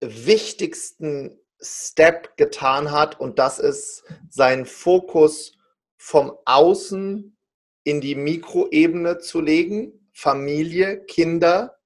wichtigsten 0.00 1.40
Step 1.64 2.36
getan 2.36 2.92
hat 2.92 3.18
und 3.18 3.38
das 3.38 3.58
ist 3.58 4.04
seinen 4.28 4.66
Fokus 4.66 5.56
vom 5.96 6.32
Außen 6.44 7.36
in 7.84 8.00
die 8.00 8.14
Mikroebene 8.14 9.18
zu 9.18 9.40
legen, 9.40 10.08
Familie, 10.12 11.04
Kinder, 11.04 11.76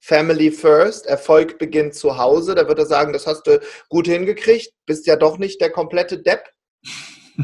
Family 0.00 0.50
First, 0.50 1.06
Erfolg 1.06 1.58
beginnt 1.58 1.94
zu 1.94 2.18
Hause. 2.18 2.54
Da 2.54 2.66
wird 2.66 2.78
er 2.78 2.86
sagen, 2.86 3.12
das 3.12 3.26
hast 3.26 3.46
du 3.46 3.60
gut 3.88 4.08
hingekriegt, 4.08 4.74
bist 4.84 5.06
ja 5.06 5.16
doch 5.16 5.38
nicht 5.38 5.60
der 5.60 5.70
komplette 5.70 6.20
Depp. 6.20 6.50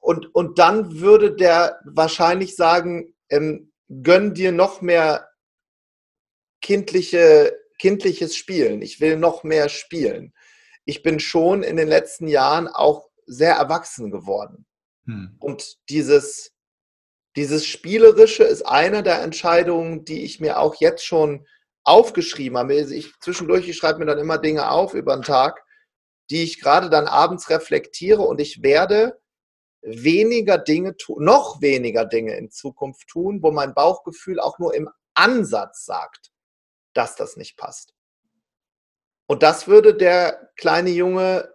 und, 0.00 0.34
und 0.34 0.58
dann 0.58 1.00
würde 1.00 1.36
der 1.36 1.80
wahrscheinlich 1.84 2.56
sagen, 2.56 3.14
ähm, 3.28 3.72
gönn 4.02 4.32
dir 4.32 4.50
noch 4.50 4.80
mehr 4.80 5.28
kindliche, 6.62 7.54
kindliches 7.80 8.36
Spielen. 8.36 8.82
Ich 8.82 9.00
will 9.00 9.16
noch 9.16 9.42
mehr 9.42 9.68
spielen. 9.68 10.32
Ich 10.84 11.02
bin 11.02 11.18
schon 11.18 11.62
in 11.62 11.76
den 11.76 11.88
letzten 11.88 12.28
Jahren 12.28 12.68
auch 12.68 13.08
sehr 13.26 13.54
erwachsen 13.54 14.10
geworden. 14.10 14.66
Hm. 15.06 15.36
Und 15.40 15.78
dieses, 15.88 16.52
dieses 17.36 17.66
Spielerische 17.66 18.44
ist 18.44 18.62
eine 18.62 19.02
der 19.02 19.22
Entscheidungen, 19.22 20.04
die 20.04 20.24
ich 20.24 20.40
mir 20.40 20.58
auch 20.58 20.74
jetzt 20.76 21.04
schon 21.04 21.46
aufgeschrieben 21.82 22.58
habe. 22.58 22.74
Ich 22.74 23.12
zwischendurch, 23.20 23.68
ich 23.68 23.76
schreibe 23.76 24.00
mir 24.00 24.06
dann 24.06 24.18
immer 24.18 24.38
Dinge 24.38 24.70
auf 24.70 24.94
über 24.94 25.16
den 25.16 25.22
Tag, 25.22 25.64
die 26.28 26.42
ich 26.42 26.60
gerade 26.60 26.90
dann 26.90 27.06
abends 27.06 27.48
reflektiere 27.48 28.22
und 28.22 28.40
ich 28.40 28.62
werde 28.62 29.18
weniger 29.82 30.58
Dinge 30.58 30.96
tun, 30.96 31.24
noch 31.24 31.62
weniger 31.62 32.04
Dinge 32.04 32.36
in 32.36 32.50
Zukunft 32.50 33.08
tun, 33.08 33.42
wo 33.42 33.50
mein 33.50 33.72
Bauchgefühl 33.72 34.38
auch 34.38 34.58
nur 34.58 34.74
im 34.74 34.90
Ansatz 35.14 35.86
sagt, 35.86 36.30
dass 36.94 37.16
das 37.16 37.36
nicht 37.36 37.56
passt. 37.56 37.94
Und 39.26 39.42
das 39.42 39.68
würde 39.68 39.94
der 39.94 40.50
kleine 40.56 40.90
Junge 40.90 41.48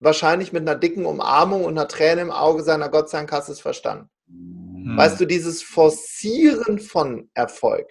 wahrscheinlich 0.00 0.52
mit 0.52 0.62
einer 0.62 0.78
dicken 0.78 1.06
Umarmung 1.06 1.64
und 1.64 1.78
einer 1.78 1.88
Träne 1.88 2.22
im 2.22 2.30
Auge 2.30 2.62
seiner 2.62 2.88
Gott 2.88 3.08
sein 3.08 3.26
Kass 3.26 3.48
ist 3.48 3.60
verstanden. 3.60 4.10
Hm. 4.26 4.96
Weißt 4.96 5.20
du, 5.20 5.26
dieses 5.26 5.62
Forcieren 5.62 6.78
von 6.78 7.30
Erfolg. 7.34 7.86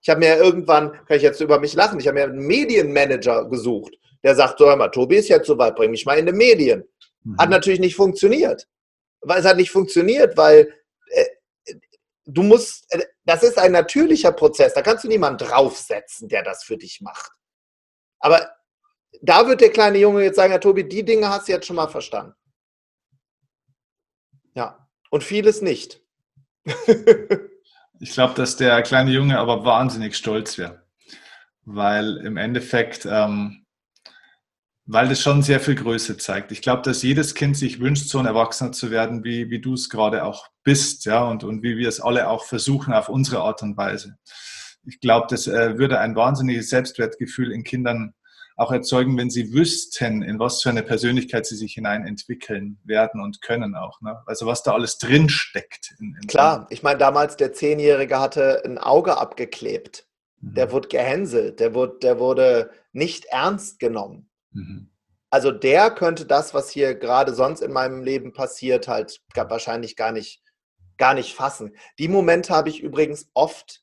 Ich 0.00 0.08
habe 0.08 0.20
mir 0.20 0.36
irgendwann, 0.36 0.92
kann 1.06 1.16
ich 1.16 1.22
jetzt 1.22 1.40
über 1.40 1.60
mich 1.60 1.74
lachen, 1.74 2.00
ich 2.00 2.08
habe 2.08 2.14
mir 2.14 2.24
einen 2.24 2.46
Medienmanager 2.46 3.48
gesucht, 3.48 3.94
der 4.24 4.34
sagt, 4.34 4.58
so 4.58 4.66
hör 4.66 4.76
mal, 4.76 4.88
Tobi 4.88 5.16
ist 5.16 5.28
jetzt 5.28 5.46
soweit, 5.46 5.76
bring 5.76 5.90
mich 5.90 6.06
mal 6.06 6.18
in 6.18 6.26
die 6.26 6.32
Medien. 6.32 6.84
Mhm. 7.24 7.36
Hat 7.38 7.50
natürlich 7.50 7.80
nicht 7.80 7.94
funktioniert. 7.94 8.66
Weil 9.20 9.40
es 9.40 9.46
hat 9.46 9.56
nicht 9.56 9.70
funktioniert, 9.70 10.36
weil 10.36 10.72
äh, 11.06 11.24
du 12.24 12.42
musst, 12.42 12.86
äh, 12.94 13.04
das 13.24 13.42
ist 13.42 13.58
ein 13.58 13.72
natürlicher 13.72 14.32
Prozess, 14.32 14.74
da 14.74 14.82
kannst 14.82 15.04
du 15.04 15.08
niemanden 15.08 15.46
draufsetzen, 15.46 16.28
der 16.28 16.42
das 16.42 16.64
für 16.64 16.76
dich 16.76 17.00
macht. 17.00 17.32
Aber 18.18 18.50
da 19.20 19.46
wird 19.46 19.60
der 19.60 19.70
kleine 19.70 19.98
Junge 19.98 20.22
jetzt 20.22 20.36
sagen, 20.36 20.52
ja, 20.52 20.58
Tobi, 20.58 20.88
die 20.88 21.04
Dinge 21.04 21.28
hast 21.28 21.48
du 21.48 21.52
jetzt 21.52 21.66
schon 21.66 21.76
mal 21.76 21.88
verstanden. 21.88 22.34
Ja, 24.54 24.88
und 25.10 25.24
vieles 25.24 25.62
nicht 25.62 26.02
ich 28.00 28.12
glaube, 28.12 28.34
dass 28.34 28.56
der 28.56 28.82
kleine 28.82 29.10
Junge 29.10 29.38
aber 29.38 29.64
wahnsinnig 29.64 30.16
stolz 30.16 30.58
wäre, 30.58 30.82
weil 31.64 32.18
im 32.18 32.36
Endeffekt, 32.36 33.06
ähm, 33.06 33.61
weil 34.86 35.08
das 35.08 35.20
schon 35.20 35.42
sehr 35.42 35.60
viel 35.60 35.76
Größe 35.76 36.16
zeigt. 36.16 36.50
Ich 36.50 36.60
glaube, 36.60 36.82
dass 36.82 37.02
jedes 37.02 37.34
Kind 37.34 37.56
sich 37.56 37.80
wünscht, 37.80 38.08
so 38.08 38.18
ein 38.18 38.26
Erwachsener 38.26 38.72
zu 38.72 38.90
werden, 38.90 39.22
wie, 39.24 39.48
wie 39.50 39.60
du 39.60 39.74
es 39.74 39.88
gerade 39.88 40.24
auch 40.24 40.48
bist, 40.64 41.04
ja, 41.04 41.24
und, 41.24 41.44
und 41.44 41.62
wie 41.62 41.76
wir 41.76 41.88
es 41.88 42.00
alle 42.00 42.28
auch 42.28 42.44
versuchen 42.44 42.92
auf 42.92 43.08
unsere 43.08 43.40
Art 43.40 43.62
und 43.62 43.76
Weise. 43.76 44.16
Ich 44.84 44.98
glaube, 45.00 45.26
das 45.30 45.46
äh, 45.46 45.78
würde 45.78 46.00
ein 46.00 46.16
wahnsinniges 46.16 46.68
Selbstwertgefühl 46.68 47.52
in 47.52 47.62
Kindern 47.62 48.14
auch 48.56 48.72
erzeugen, 48.72 49.16
wenn 49.16 49.30
sie 49.30 49.52
wüssten, 49.52 50.22
in 50.22 50.38
was 50.38 50.62
für 50.62 50.70
eine 50.70 50.82
Persönlichkeit 50.82 51.46
sie 51.46 51.56
sich 51.56 51.74
hinein 51.74 52.06
entwickeln 52.06 52.78
werden 52.84 53.22
und 53.22 53.40
können 53.40 53.74
auch. 53.74 54.00
Ne? 54.02 54.20
Also 54.26 54.46
was 54.46 54.62
da 54.62 54.72
alles 54.72 54.98
drin 54.98 55.28
steckt. 55.28 55.94
In, 55.98 56.16
in 56.20 56.26
Klar, 56.28 56.66
ich 56.70 56.82
meine, 56.82 56.98
damals 56.98 57.36
der 57.36 57.52
Zehnjährige 57.52 58.20
hatte 58.20 58.62
ein 58.64 58.78
Auge 58.78 59.16
abgeklebt. 59.16 60.06
Mhm. 60.40 60.54
Der 60.54 60.72
wurde 60.72 60.88
gehänselt, 60.88 61.60
der 61.60 61.74
wurde, 61.74 61.98
der 62.02 62.18
wurde 62.18 62.70
nicht 62.92 63.24
ernst 63.26 63.78
genommen. 63.78 64.28
Mhm. 64.52 64.90
Also 65.30 65.50
der 65.50 65.90
könnte 65.90 66.26
das, 66.26 66.52
was 66.52 66.70
hier 66.70 66.94
gerade 66.94 67.34
sonst 67.34 67.62
in 67.62 67.72
meinem 67.72 68.02
Leben 68.02 68.32
passiert, 68.32 68.86
halt 68.86 69.22
wahrscheinlich 69.34 69.96
gar 69.96 70.12
nicht, 70.12 70.42
gar 70.98 71.14
nicht 71.14 71.34
fassen. 71.34 71.74
Die 71.98 72.08
Momente 72.08 72.54
habe 72.54 72.68
ich 72.68 72.82
übrigens 72.82 73.30
oft, 73.32 73.82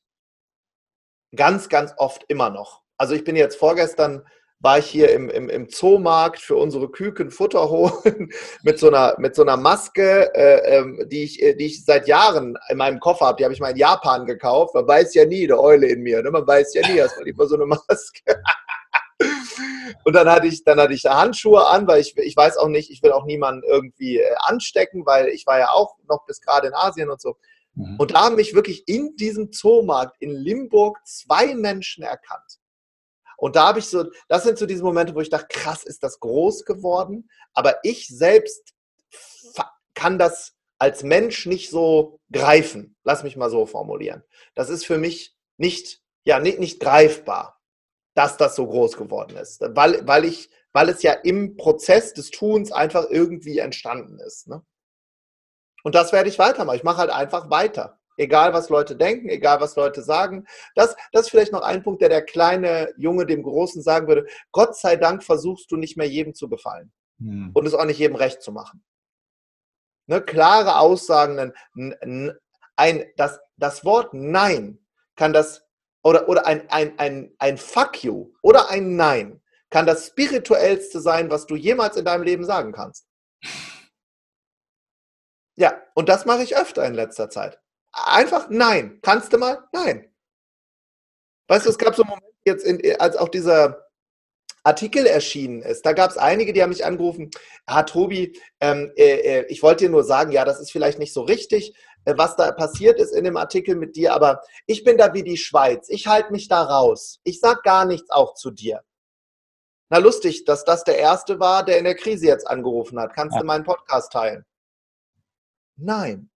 ganz, 1.34 1.68
ganz 1.68 1.92
oft 1.96 2.24
immer 2.28 2.50
noch. 2.50 2.82
Also 2.98 3.14
ich 3.14 3.24
bin 3.24 3.34
jetzt 3.34 3.56
vorgestern 3.56 4.24
war 4.60 4.78
ich 4.78 4.86
hier 4.86 5.10
im, 5.12 5.30
im, 5.30 5.48
im 5.48 5.70
Zoomarkt 5.70 6.38
für 6.38 6.56
unsere 6.56 6.90
Küken 6.90 7.30
Futter 7.30 7.70
holen 7.70 8.30
mit 8.62 8.78
so 8.78 8.88
einer, 8.88 9.14
mit 9.18 9.34
so 9.34 9.42
einer 9.42 9.56
Maske, 9.56 10.32
äh, 10.34 10.76
ähm, 10.76 11.02
die, 11.10 11.24
ich, 11.24 11.38
die 11.38 11.66
ich 11.66 11.84
seit 11.84 12.06
Jahren 12.06 12.58
in 12.68 12.76
meinem 12.76 13.00
Koffer 13.00 13.26
habe. 13.26 13.38
Die 13.38 13.44
habe 13.44 13.54
ich 13.54 13.60
mal 13.60 13.70
in 13.70 13.78
Japan 13.78 14.26
gekauft. 14.26 14.74
Man 14.74 14.86
weiß 14.86 15.14
ja 15.14 15.24
nie, 15.24 15.46
der 15.46 15.58
Eule 15.58 15.86
in 15.86 16.02
mir. 16.02 16.22
Ne? 16.22 16.30
Man 16.30 16.46
weiß 16.46 16.74
ja 16.74 16.86
nie, 16.86 17.00
hast 17.00 17.16
man 17.16 17.26
immer 17.26 17.46
so 17.46 17.54
eine 17.54 17.66
Maske. 17.66 18.22
Und 20.04 20.14
dann 20.14 20.28
hatte 20.28 20.46
ich, 20.46 20.64
dann 20.64 20.80
hatte 20.80 20.94
ich 20.94 21.04
Handschuhe 21.04 21.66
an, 21.66 21.86
weil 21.86 22.00
ich, 22.00 22.16
ich 22.16 22.36
weiß 22.36 22.56
auch 22.56 22.68
nicht, 22.68 22.90
ich 22.90 23.02
will 23.02 23.12
auch 23.12 23.24
niemanden 23.24 23.62
irgendwie 23.64 24.18
äh, 24.18 24.34
anstecken, 24.40 25.04
weil 25.06 25.28
ich 25.28 25.46
war 25.46 25.58
ja 25.58 25.70
auch 25.70 25.96
noch 26.08 26.24
bis 26.26 26.40
gerade 26.40 26.68
in 26.68 26.74
Asien 26.74 27.10
und 27.10 27.20
so. 27.20 27.36
Mhm. 27.74 27.96
Und 27.98 28.12
da 28.12 28.24
haben 28.24 28.36
mich 28.36 28.54
wirklich 28.54 28.88
in 28.88 29.16
diesem 29.16 29.52
Zoomarkt 29.52 30.16
in 30.20 30.30
Limburg 30.30 30.98
zwei 31.04 31.54
Menschen 31.54 32.02
erkannt. 32.02 32.58
Und 33.36 33.56
da 33.56 33.68
habe 33.68 33.78
ich 33.78 33.86
so, 33.86 34.04
das 34.28 34.44
sind 34.44 34.58
so 34.58 34.66
diese 34.66 34.82
Momente, 34.82 35.14
wo 35.14 35.20
ich 35.20 35.30
dachte, 35.30 35.46
krass, 35.48 35.84
ist 35.84 36.02
das 36.02 36.20
groß 36.20 36.64
geworden. 36.64 37.30
Aber 37.54 37.78
ich 37.82 38.08
selbst 38.08 38.74
kann 39.94 40.18
das 40.18 40.54
als 40.78 41.02
Mensch 41.02 41.46
nicht 41.46 41.70
so 41.70 42.18
greifen. 42.32 42.96
Lass 43.02 43.22
mich 43.22 43.36
mal 43.36 43.50
so 43.50 43.66
formulieren. 43.66 44.22
Das 44.54 44.70
ist 44.70 44.86
für 44.86 44.98
mich 44.98 45.36
nicht, 45.56 46.02
ja, 46.24 46.38
nicht, 46.38 46.58
nicht 46.58 46.80
greifbar 46.80 47.59
dass 48.20 48.36
das 48.36 48.54
so 48.54 48.66
groß 48.66 48.98
geworden 48.98 49.38
ist. 49.38 49.62
Weil, 49.62 50.06
weil, 50.06 50.26
ich, 50.26 50.50
weil 50.74 50.90
es 50.90 51.02
ja 51.02 51.12
im 51.14 51.56
Prozess 51.56 52.12
des 52.12 52.30
Tuns 52.30 52.70
einfach 52.70 53.06
irgendwie 53.08 53.60
entstanden 53.60 54.18
ist. 54.18 54.46
Ne? 54.46 54.62
Und 55.84 55.94
das 55.94 56.12
werde 56.12 56.28
ich 56.28 56.38
weitermachen. 56.38 56.76
Ich 56.76 56.84
mache 56.84 56.98
halt 56.98 57.08
einfach 57.08 57.48
weiter. 57.48 57.98
Egal, 58.18 58.52
was 58.52 58.68
Leute 58.68 58.94
denken, 58.94 59.30
egal, 59.30 59.62
was 59.62 59.74
Leute 59.74 60.02
sagen. 60.02 60.46
Das, 60.74 60.94
das 61.12 61.22
ist 61.22 61.30
vielleicht 61.30 61.52
noch 61.52 61.62
ein 61.62 61.82
Punkt, 61.82 62.02
der 62.02 62.10
der 62.10 62.22
kleine 62.22 62.92
Junge 62.98 63.24
dem 63.24 63.42
Großen 63.42 63.80
sagen 63.80 64.06
würde. 64.06 64.26
Gott 64.52 64.76
sei 64.76 64.96
Dank 64.96 65.24
versuchst 65.24 65.70
du 65.72 65.78
nicht 65.78 65.96
mehr 65.96 66.06
jedem 66.06 66.34
zu 66.34 66.50
gefallen. 66.50 66.92
Hm. 67.20 67.52
Und 67.54 67.66
es 67.66 67.72
auch 67.72 67.86
nicht 67.86 68.00
jedem 68.00 68.16
recht 68.16 68.42
zu 68.42 68.52
machen. 68.52 68.84
Ne, 70.08 70.20
klare 70.20 70.78
Aussagen, 70.78 71.54
ein, 72.76 73.04
das, 73.16 73.40
das 73.56 73.82
Wort 73.86 74.12
Nein 74.12 74.78
kann 75.16 75.32
das 75.32 75.69
oder, 76.02 76.28
oder 76.28 76.46
ein, 76.46 76.68
ein, 76.70 76.98
ein, 76.98 77.34
ein 77.38 77.58
Fuck 77.58 78.04
you 78.04 78.32
oder 78.42 78.70
ein 78.70 78.96
Nein 78.96 79.40
kann 79.70 79.86
das 79.86 80.08
spirituellste 80.08 81.00
sein, 81.00 81.30
was 81.30 81.46
du 81.46 81.54
jemals 81.54 81.96
in 81.96 82.04
deinem 82.04 82.24
Leben 82.24 82.44
sagen 82.44 82.72
kannst. 82.72 83.06
Ja, 85.56 85.80
und 85.94 86.08
das 86.08 86.26
mache 86.26 86.42
ich 86.42 86.56
öfter 86.56 86.84
in 86.84 86.94
letzter 86.94 87.30
Zeit. 87.30 87.60
Einfach 87.92 88.48
Nein. 88.50 89.00
Kannst 89.02 89.32
du 89.32 89.38
mal? 89.38 89.68
Nein. 89.72 90.12
Weißt 91.48 91.66
du, 91.66 91.70
es 91.70 91.78
gab 91.78 91.94
so 91.94 92.02
einen 92.02 92.10
Moment 92.10 92.34
jetzt, 92.44 92.64
in, 92.64 93.00
als 93.00 93.16
auch 93.16 93.28
dieser 93.28 93.90
Artikel 94.62 95.06
erschienen 95.06 95.62
ist, 95.62 95.84
da 95.86 95.92
gab 95.92 96.10
es 96.10 96.18
einige, 96.18 96.52
die 96.52 96.62
haben 96.62 96.70
mich 96.70 96.84
angerufen, 96.84 97.30
ah, 97.66 97.82
Tobi, 97.82 98.38
ähm, 98.60 98.92
äh, 98.96 99.40
äh, 99.40 99.46
ich 99.48 99.62
wollte 99.62 99.84
dir 99.84 99.90
nur 99.90 100.04
sagen, 100.04 100.32
ja, 100.32 100.44
das 100.44 100.60
ist 100.60 100.70
vielleicht 100.70 100.98
nicht 100.98 101.14
so 101.14 101.22
richtig, 101.22 101.74
was 102.04 102.36
da 102.36 102.52
passiert 102.52 102.98
ist 102.98 103.12
in 103.12 103.24
dem 103.24 103.36
Artikel 103.36 103.76
mit 103.76 103.96
dir, 103.96 104.14
aber 104.14 104.42
ich 104.66 104.84
bin 104.84 104.96
da 104.96 105.12
wie 105.14 105.22
die 105.22 105.36
Schweiz. 105.36 105.88
Ich 105.88 106.06
halte 106.06 106.32
mich 106.32 106.48
da 106.48 106.62
raus. 106.62 107.20
Ich 107.24 107.40
sag 107.40 107.62
gar 107.62 107.84
nichts 107.84 108.10
auch 108.10 108.34
zu 108.34 108.50
dir. 108.50 108.82
Na, 109.90 109.98
lustig, 109.98 110.44
dass 110.44 110.64
das 110.64 110.84
der 110.84 110.98
erste 110.98 111.40
war, 111.40 111.64
der 111.64 111.78
in 111.78 111.84
der 111.84 111.96
Krise 111.96 112.26
jetzt 112.26 112.46
angerufen 112.46 112.98
hat. 112.98 113.12
Kannst 113.12 113.34
ja. 113.34 113.40
du 113.40 113.46
meinen 113.46 113.64
Podcast 113.64 114.12
teilen? 114.12 114.44
Nein. 115.76 116.30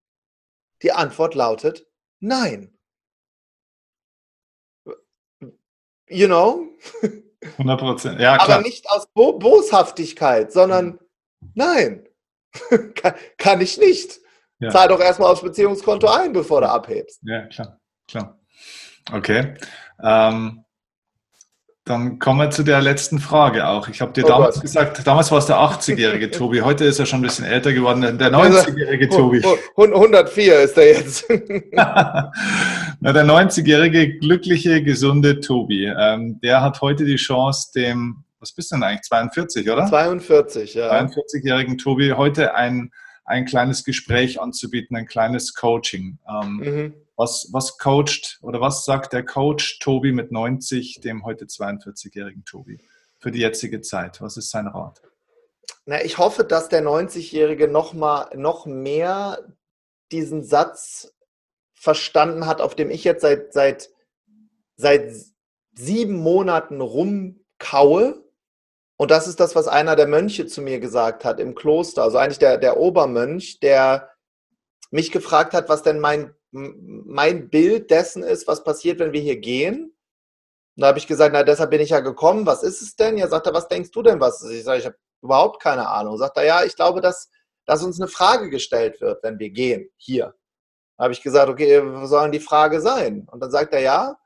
Die 0.81 0.91
Antwort 0.91 1.35
lautet 1.35 1.87
nein. 2.19 2.77
You 6.07 6.27
know? 6.27 6.67
100 7.57 7.79
Prozent, 7.79 8.19
ja, 8.19 8.37
klar. 8.37 8.57
Aber 8.57 8.61
nicht 8.61 8.89
aus 8.89 9.07
Bo 9.13 9.33
Boshaftigkeit, 9.33 10.51
sondern 10.51 10.99
nein. 11.53 12.07
kann, 12.95 13.15
kann 13.37 13.61
ich 13.61 13.77
nicht. 13.77 14.19
Ja. 14.59 14.69
Zahl 14.69 14.87
doch 14.87 14.99
erstmal 14.99 15.31
aufs 15.31 15.41
Beziehungskonto 15.41 16.07
ein, 16.07 16.33
bevor 16.33 16.61
du 16.61 16.69
abhebst. 16.69 17.21
Ja, 17.23 17.41
klar, 17.47 17.79
klar. 18.07 18.39
Okay. 19.11 19.55
Ähm, 20.01 20.65
dann 21.87 22.17
kommen 22.17 22.39
wir 22.39 22.49
zu 22.49 22.63
der 22.63 22.81
letzten 22.81 23.19
Frage 23.19 23.67
auch. 23.67 23.87
Ich 23.89 24.01
habe 24.01 24.11
dir 24.11 24.25
oh 24.25 24.27
damals 24.27 24.55
Gott. 24.55 24.63
gesagt, 24.63 25.05
damals 25.05 25.31
war 25.31 25.37
es 25.37 25.45
der 25.45 25.57
80-jährige 25.57 26.31
Tobi, 26.31 26.61
heute 26.61 26.83
ist 26.83 26.97
er 26.97 27.05
schon 27.05 27.19
ein 27.19 27.21
bisschen 27.21 27.45
älter 27.45 27.73
geworden, 27.73 28.01
der 28.01 28.33
90-jährige 28.33 29.07
Tobi. 29.07 29.43
104 29.77 30.61
ist 30.61 30.77
er 30.79 30.87
jetzt. 30.87 31.25
Na, 31.71 32.31
der 33.01 33.25
90-jährige, 33.25 34.17
glückliche, 34.17 34.81
gesunde 34.81 35.41
Tobi, 35.41 35.85
ähm, 35.85 36.39
der 36.41 36.61
hat 36.61 36.81
heute 36.81 37.05
die 37.05 37.17
Chance, 37.17 37.71
dem, 37.75 38.23
was 38.39 38.53
bist 38.53 38.71
du 38.71 38.77
denn 38.77 38.83
eigentlich, 38.83 39.03
42, 39.03 39.69
oder? 39.69 39.85
42, 39.85 40.73
ja. 40.73 40.89
42-jährigen 40.91 41.77
Tobi 41.77 42.13
heute 42.13 42.55
ein 42.55 42.89
ein 43.25 43.45
kleines 43.45 43.83
Gespräch 43.83 44.39
anzubieten, 44.39 44.95
ein 44.95 45.07
kleines 45.07 45.53
Coaching. 45.53 46.19
Ähm, 46.29 46.55
mhm. 46.57 46.93
was, 47.15 47.49
was 47.51 47.77
coacht 47.77 48.39
oder 48.41 48.61
was 48.61 48.85
sagt 48.85 49.13
der 49.13 49.25
Coach 49.25 49.79
Tobi 49.79 50.11
mit 50.11 50.31
90 50.31 51.01
dem 51.01 51.25
heute 51.25 51.45
42-jährigen 51.45 52.45
Tobi 52.45 52.79
für 53.19 53.31
die 53.31 53.39
jetzige 53.39 53.81
Zeit? 53.81 54.21
Was 54.21 54.37
ist 54.37 54.51
sein 54.51 54.67
Rat? 54.67 55.01
Na, 55.85 56.03
ich 56.03 56.17
hoffe, 56.17 56.43
dass 56.43 56.69
der 56.69 56.83
90-Jährige 56.83 57.67
noch 57.67 57.93
mal 57.93 58.29
noch 58.35 58.65
mehr 58.65 59.55
diesen 60.11 60.43
Satz 60.43 61.11
verstanden 61.73 62.45
hat, 62.45 62.61
auf 62.61 62.75
dem 62.75 62.89
ich 62.89 63.03
jetzt 63.03 63.21
seit, 63.21 63.53
seit, 63.53 63.89
seit 64.77 65.13
sieben 65.73 66.15
Monaten 66.15 66.81
rumkaue 66.81 68.24
und 68.97 69.11
das 69.11 69.27
ist 69.27 69.39
das, 69.39 69.55
was 69.55 69.67
einer 69.67 69.95
der 69.95 70.07
Mönche 70.07 70.47
zu 70.47 70.61
mir 70.61 70.79
gesagt 70.79 71.25
hat 71.25 71.39
im 71.39 71.53
Kloster, 71.53 72.03
also 72.03 72.17
eigentlich 72.17 72.39
der, 72.39 72.57
der 72.57 72.77
Obermönch, 72.77 73.59
der 73.59 74.09
mich 74.91 75.11
gefragt 75.11 75.53
hat, 75.53 75.67
was 75.67 75.83
denn 75.83 75.99
mein, 75.99 76.33
mein 76.51 77.49
Bild 77.49 77.91
dessen 77.91 78.23
ist, 78.23 78.47
was 78.47 78.63
passiert, 78.63 78.99
wenn 78.99 79.11
wir 79.11 79.21
hier 79.21 79.37
gehen. 79.37 79.95
Und 80.77 80.81
da 80.81 80.87
habe 80.87 80.99
ich 80.99 81.07
gesagt, 81.07 81.33
na, 81.33 81.43
deshalb 81.43 81.71
bin 81.71 81.81
ich 81.81 81.89
ja 81.89 81.99
gekommen, 81.99 82.45
was 82.45 82.63
ist 82.63 82.81
es 82.81 82.95
denn? 82.95 83.17
Ja, 83.17 83.27
sagt 83.27 83.47
er, 83.47 83.53
was 83.53 83.67
denkst 83.67 83.91
du 83.91 84.01
denn, 84.01 84.19
was 84.19 84.41
ist? 84.41 84.51
Ich 84.51 84.63
sage, 84.63 84.79
ich 84.79 84.85
habe 84.85 84.97
überhaupt 85.21 85.61
keine 85.61 85.89
Ahnung. 85.89 86.17
Sagt 86.17 86.37
er, 86.37 86.45
ja, 86.45 86.63
ich 86.63 86.75
glaube, 86.75 87.01
dass, 87.01 87.29
dass 87.65 87.83
uns 87.83 87.99
eine 87.99 88.09
Frage 88.09 88.49
gestellt 88.49 89.01
wird, 89.01 89.21
wenn 89.23 89.39
wir 89.39 89.49
gehen, 89.49 89.89
hier. 89.97 90.33
Da 90.97 91.05
habe 91.05 91.13
ich 91.13 91.21
gesagt, 91.21 91.49
okay, 91.49 91.81
was 91.83 92.09
soll 92.09 92.23
denn 92.23 92.31
die 92.31 92.39
Frage 92.39 92.79
sein? 92.79 93.27
Und 93.29 93.41
dann 93.41 93.51
sagt 93.51 93.73
er, 93.73 93.81
ja, 93.81 94.17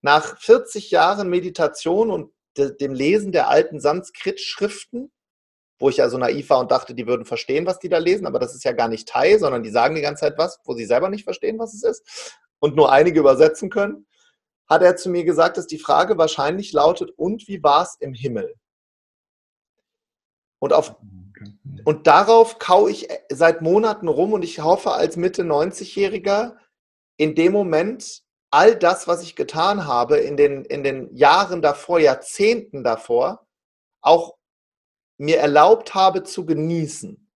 nach 0.00 0.38
40 0.38 0.90
Jahren 0.90 1.28
Meditation 1.28 2.10
und 2.10 2.32
dem 2.56 2.94
Lesen 2.94 3.32
der 3.32 3.48
alten 3.48 3.80
Sanskrit-Schriften, 3.80 5.10
wo 5.78 5.88
ich 5.88 5.96
ja 5.96 6.08
so 6.08 6.18
naiv 6.18 6.50
war 6.50 6.60
und 6.60 6.70
dachte, 6.70 6.94
die 6.94 7.06
würden 7.06 7.24
verstehen, 7.24 7.66
was 7.66 7.78
die 7.78 7.88
da 7.88 7.98
lesen, 7.98 8.26
aber 8.26 8.38
das 8.38 8.54
ist 8.54 8.64
ja 8.64 8.72
gar 8.72 8.88
nicht 8.88 9.08
Thai, 9.08 9.38
sondern 9.38 9.62
die 9.62 9.70
sagen 9.70 9.94
die 9.94 10.00
ganze 10.00 10.20
Zeit 10.20 10.38
was, 10.38 10.60
wo 10.64 10.74
sie 10.74 10.84
selber 10.84 11.08
nicht 11.08 11.24
verstehen, 11.24 11.58
was 11.58 11.74
es 11.74 11.82
ist 11.82 12.38
und 12.60 12.76
nur 12.76 12.92
einige 12.92 13.18
übersetzen 13.18 13.70
können, 13.70 14.06
hat 14.68 14.82
er 14.82 14.96
zu 14.96 15.10
mir 15.10 15.24
gesagt, 15.24 15.56
dass 15.56 15.66
die 15.66 15.78
Frage 15.78 16.16
wahrscheinlich 16.18 16.72
lautet, 16.72 17.10
und 17.10 17.48
wie 17.48 17.62
war 17.62 17.82
es 17.82 17.96
im 17.98 18.14
Himmel? 18.14 18.54
Und, 20.60 20.72
auf, 20.72 20.94
und 21.84 22.06
darauf 22.06 22.60
kau 22.60 22.86
ich 22.86 23.08
seit 23.30 23.62
Monaten 23.62 24.06
rum 24.06 24.32
und 24.32 24.44
ich 24.44 24.60
hoffe 24.60 24.92
als 24.92 25.16
Mitte 25.16 25.42
90-Jähriger 25.42 26.56
in 27.16 27.34
dem 27.34 27.52
Moment 27.52 28.22
all 28.52 28.76
das, 28.76 29.08
was 29.08 29.22
ich 29.22 29.34
getan 29.34 29.86
habe 29.86 30.18
in 30.18 30.36
den, 30.36 30.64
in 30.64 30.84
den 30.84 31.14
Jahren 31.16 31.62
davor, 31.62 31.98
Jahrzehnten 31.98 32.84
davor, 32.84 33.46
auch 34.02 34.36
mir 35.18 35.38
erlaubt 35.38 35.94
habe 35.94 36.22
zu 36.22 36.44
genießen. 36.44 37.30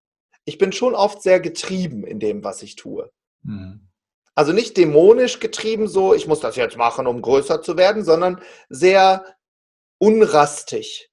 Ich 0.45 0.59
bin 0.59 0.73
schon 0.73 0.95
oft 0.95 1.23
sehr 1.23 1.41
getrieben 1.41 2.05
in 2.05 2.21
dem, 2.21 2.45
was 2.45 2.63
ich 2.63 2.77
tue. 2.77 3.11
Mhm. 3.43 3.89
Also 4.35 4.53
nicht 4.53 4.77
dämonisch 4.77 5.41
getrieben, 5.41 5.89
so 5.89 6.13
ich 6.13 6.27
muss 6.27 6.41
das 6.41 6.57
jetzt 6.57 6.77
machen, 6.77 7.07
um 7.07 7.23
größer 7.23 7.63
zu 7.63 7.79
werden, 7.79 8.05
sondern 8.05 8.43
sehr 8.69 9.25
unrastig. 9.99 11.11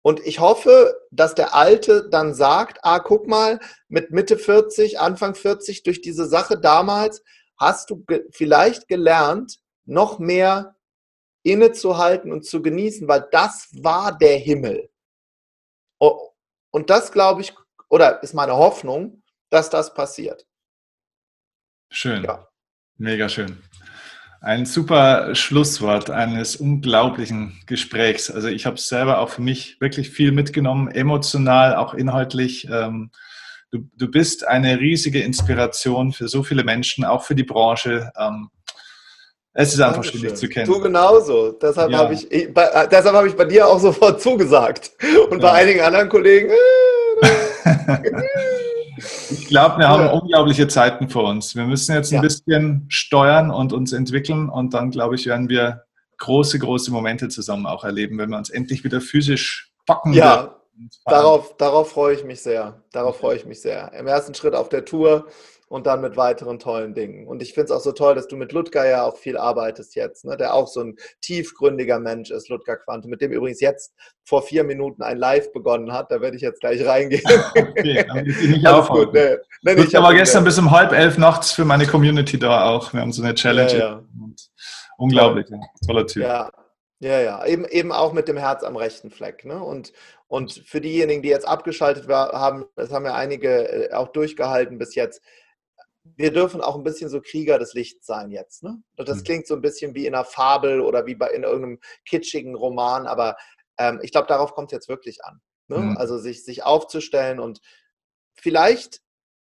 Und 0.00 0.20
ich 0.26 0.40
hoffe, 0.40 0.96
dass 1.10 1.34
der 1.34 1.54
Alte 1.54 2.08
dann 2.08 2.34
sagt, 2.34 2.78
ah, 2.82 2.98
guck 3.00 3.28
mal, 3.28 3.60
mit 3.88 4.10
Mitte 4.10 4.38
40, 4.38 4.98
Anfang 4.98 5.34
40, 5.34 5.82
durch 5.82 6.00
diese 6.00 6.26
Sache 6.26 6.58
damals, 6.58 7.22
hast 7.62 7.90
du 7.90 8.04
ge 8.04 8.24
vielleicht 8.30 8.88
gelernt, 8.88 9.58
noch 9.84 10.18
mehr 10.18 10.76
innezuhalten 11.44 12.32
und 12.32 12.44
zu 12.44 12.60
genießen, 12.62 13.08
weil 13.08 13.26
das 13.30 13.68
war 13.82 14.16
der 14.16 14.38
Himmel. 14.38 14.90
Und 15.98 16.90
das 16.90 17.12
glaube 17.12 17.42
ich, 17.42 17.54
oder 17.88 18.22
ist 18.22 18.34
meine 18.34 18.56
Hoffnung, 18.56 19.22
dass 19.50 19.70
das 19.70 19.94
passiert. 19.94 20.46
Schön. 21.90 22.24
Ja. 22.24 22.48
Mega 22.96 23.28
schön. 23.28 23.62
Ein 24.40 24.66
super 24.66 25.34
Schlusswort 25.34 26.10
eines 26.10 26.56
unglaublichen 26.56 27.60
Gesprächs. 27.66 28.30
Also 28.30 28.48
ich 28.48 28.66
habe 28.66 28.78
selber 28.78 29.18
auch 29.18 29.28
für 29.28 29.42
mich 29.42 29.80
wirklich 29.80 30.10
viel 30.10 30.32
mitgenommen, 30.32 30.88
emotional, 30.88 31.76
auch 31.76 31.94
inhaltlich. 31.94 32.66
Ähm, 32.68 33.12
du, 33.72 33.88
du 33.96 34.08
bist 34.08 34.46
eine 34.46 34.78
riesige 34.78 35.20
Inspiration 35.20 36.12
für 36.12 36.28
so 36.28 36.42
viele 36.42 36.62
Menschen, 36.62 37.04
auch 37.04 37.24
für 37.24 37.34
die 37.34 37.42
Branche. 37.42 38.12
Ähm, 38.18 38.50
Es 39.54 39.74
ist 39.74 39.80
einfach 39.80 40.04
schön, 40.04 40.20
dich 40.20 40.34
zu 40.34 40.48
kennen. 40.48 40.66
Du 40.66 40.80
genauso. 40.80 41.52
Deshalb 41.52 41.90
ja. 41.90 41.98
habe 41.98 42.14
ich, 42.14 42.30
ich, 42.30 42.52
bei, 42.52 42.64
äh, 42.64 42.88
deshalb 42.88 43.16
habe 43.16 43.28
ich 43.28 43.34
bei 43.34 43.44
dir 43.44 43.66
auch 43.66 43.80
sofort 43.80 44.20
zugesagt. 44.20 44.92
Und 45.30 45.42
ja. 45.42 45.50
bei 45.50 45.52
einigen 45.52 45.80
anderen 45.80 46.08
Kollegen. 46.08 46.50
Äh, 46.50 46.54
ich 49.30 49.46
glaube, 49.48 49.78
wir 49.78 49.88
haben 49.88 50.08
unglaubliche 50.08 50.68
Zeiten 50.68 51.08
vor 51.08 51.24
uns. 51.24 51.56
Wir 51.56 51.64
müssen 51.64 51.94
jetzt 51.94 52.12
ein 52.12 52.16
ja. 52.16 52.20
bisschen 52.20 52.86
steuern 52.88 53.50
und 53.50 53.72
uns 53.72 53.92
entwickeln 53.92 54.48
und 54.48 54.74
dann, 54.74 54.90
glaube 54.90 55.14
ich, 55.14 55.26
werden 55.26 55.48
wir 55.48 55.84
große, 56.18 56.58
große 56.58 56.90
Momente 56.92 57.28
zusammen 57.28 57.66
auch 57.66 57.84
erleben, 57.84 58.18
wenn 58.18 58.30
wir 58.30 58.38
uns 58.38 58.50
endlich 58.50 58.84
wieder 58.84 59.00
physisch 59.00 59.72
packen. 59.86 60.12
Ja, 60.12 60.61
darauf, 61.04 61.56
darauf 61.56 61.90
freue 61.90 62.14
ich 62.14 62.24
mich 62.24 62.42
sehr. 62.42 62.82
Darauf 62.92 63.18
freue 63.18 63.36
ich 63.36 63.46
mich 63.46 63.60
sehr. 63.60 63.92
Im 63.92 64.06
ersten 64.06 64.34
Schritt 64.34 64.54
auf 64.54 64.68
der 64.68 64.84
Tour 64.84 65.26
und 65.72 65.86
dann 65.86 66.02
mit 66.02 66.18
weiteren 66.18 66.58
tollen 66.58 66.92
Dingen. 66.92 67.26
Und 67.26 67.40
ich 67.40 67.54
finde 67.54 67.64
es 67.64 67.70
auch 67.70 67.80
so 67.80 67.92
toll, 67.92 68.14
dass 68.14 68.28
du 68.28 68.36
mit 68.36 68.52
Ludger 68.52 68.86
ja 68.86 69.04
auch 69.04 69.16
viel 69.16 69.38
arbeitest 69.38 69.94
jetzt, 69.94 70.26
ne? 70.26 70.36
der 70.36 70.52
auch 70.52 70.68
so 70.68 70.80
ein 70.80 70.96
tiefgründiger 71.22 71.98
Mensch 71.98 72.30
ist, 72.30 72.50
Ludger 72.50 72.76
Quante, 72.76 73.08
mit 73.08 73.22
dem 73.22 73.32
übrigens 73.32 73.58
jetzt 73.60 73.94
vor 74.22 74.42
vier 74.42 74.64
Minuten 74.64 75.02
ein 75.02 75.16
Live 75.16 75.50
begonnen 75.54 75.90
hat. 75.90 76.10
Da 76.10 76.20
werde 76.20 76.36
ich 76.36 76.42
jetzt 76.42 76.60
gleich 76.60 76.86
reingehen. 76.86 77.22
Okay, 77.56 78.04
dann 78.06 78.26
ich 78.26 78.48
nicht 78.48 78.66
aufhalten. 78.68 79.12
Nee, 79.62 79.74
nee, 79.74 79.82
Ludger 79.82 80.02
war 80.02 80.12
gestern 80.12 80.44
bis 80.44 80.58
um 80.58 80.70
halb 80.70 80.92
elf 80.92 81.16
nachts 81.16 81.52
für 81.52 81.64
meine 81.64 81.86
Community 81.86 82.38
da 82.38 82.66
auch. 82.68 82.92
Wir 82.92 83.00
haben 83.00 83.12
so 83.12 83.22
eine 83.22 83.34
Challenge. 83.34 83.72
Ja, 83.72 83.78
ja. 83.78 84.02
Unglaublich, 84.98 85.46
toller 85.86 86.06
Typ. 86.06 86.22
Ja, 86.22 86.50
ja, 87.02 87.18
ja, 87.18 87.44
eben, 87.46 87.64
eben 87.64 87.90
auch 87.90 88.12
mit 88.12 88.28
dem 88.28 88.36
Herz 88.36 88.62
am 88.62 88.76
rechten 88.76 89.10
Fleck. 89.10 89.44
Ne? 89.44 89.60
Und, 89.60 89.92
und 90.32 90.62
für 90.64 90.80
diejenigen, 90.80 91.20
die 91.20 91.28
jetzt 91.28 91.46
abgeschaltet 91.46 92.08
haben, 92.08 92.64
es 92.76 92.90
haben 92.90 93.04
ja 93.04 93.14
einige 93.14 93.68
äh, 93.68 93.92
auch 93.92 94.08
durchgehalten 94.08 94.78
bis 94.78 94.94
jetzt, 94.94 95.20
wir 96.04 96.32
dürfen 96.32 96.62
auch 96.62 96.74
ein 96.74 96.84
bisschen 96.84 97.10
so 97.10 97.20
Krieger 97.20 97.58
des 97.58 97.74
Lichts 97.74 98.06
sein 98.06 98.30
jetzt. 98.30 98.62
Ne? 98.62 98.82
Das 98.96 99.18
mhm. 99.18 99.24
klingt 99.24 99.46
so 99.46 99.54
ein 99.54 99.60
bisschen 99.60 99.94
wie 99.94 100.06
in 100.06 100.14
einer 100.14 100.24
Fabel 100.24 100.80
oder 100.80 101.04
wie 101.04 101.16
bei, 101.16 101.28
in 101.32 101.42
irgendeinem 101.42 101.80
kitschigen 102.06 102.54
Roman, 102.54 103.06
aber 103.06 103.36
ähm, 103.76 104.00
ich 104.02 104.10
glaube, 104.10 104.26
darauf 104.26 104.54
kommt 104.54 104.72
es 104.72 104.76
jetzt 104.76 104.88
wirklich 104.88 105.22
an. 105.22 105.42
Ne? 105.68 105.76
Mhm. 105.76 105.96
Also 105.98 106.16
sich, 106.16 106.42
sich 106.46 106.62
aufzustellen 106.62 107.38
und 107.38 107.60
vielleicht 108.34 109.02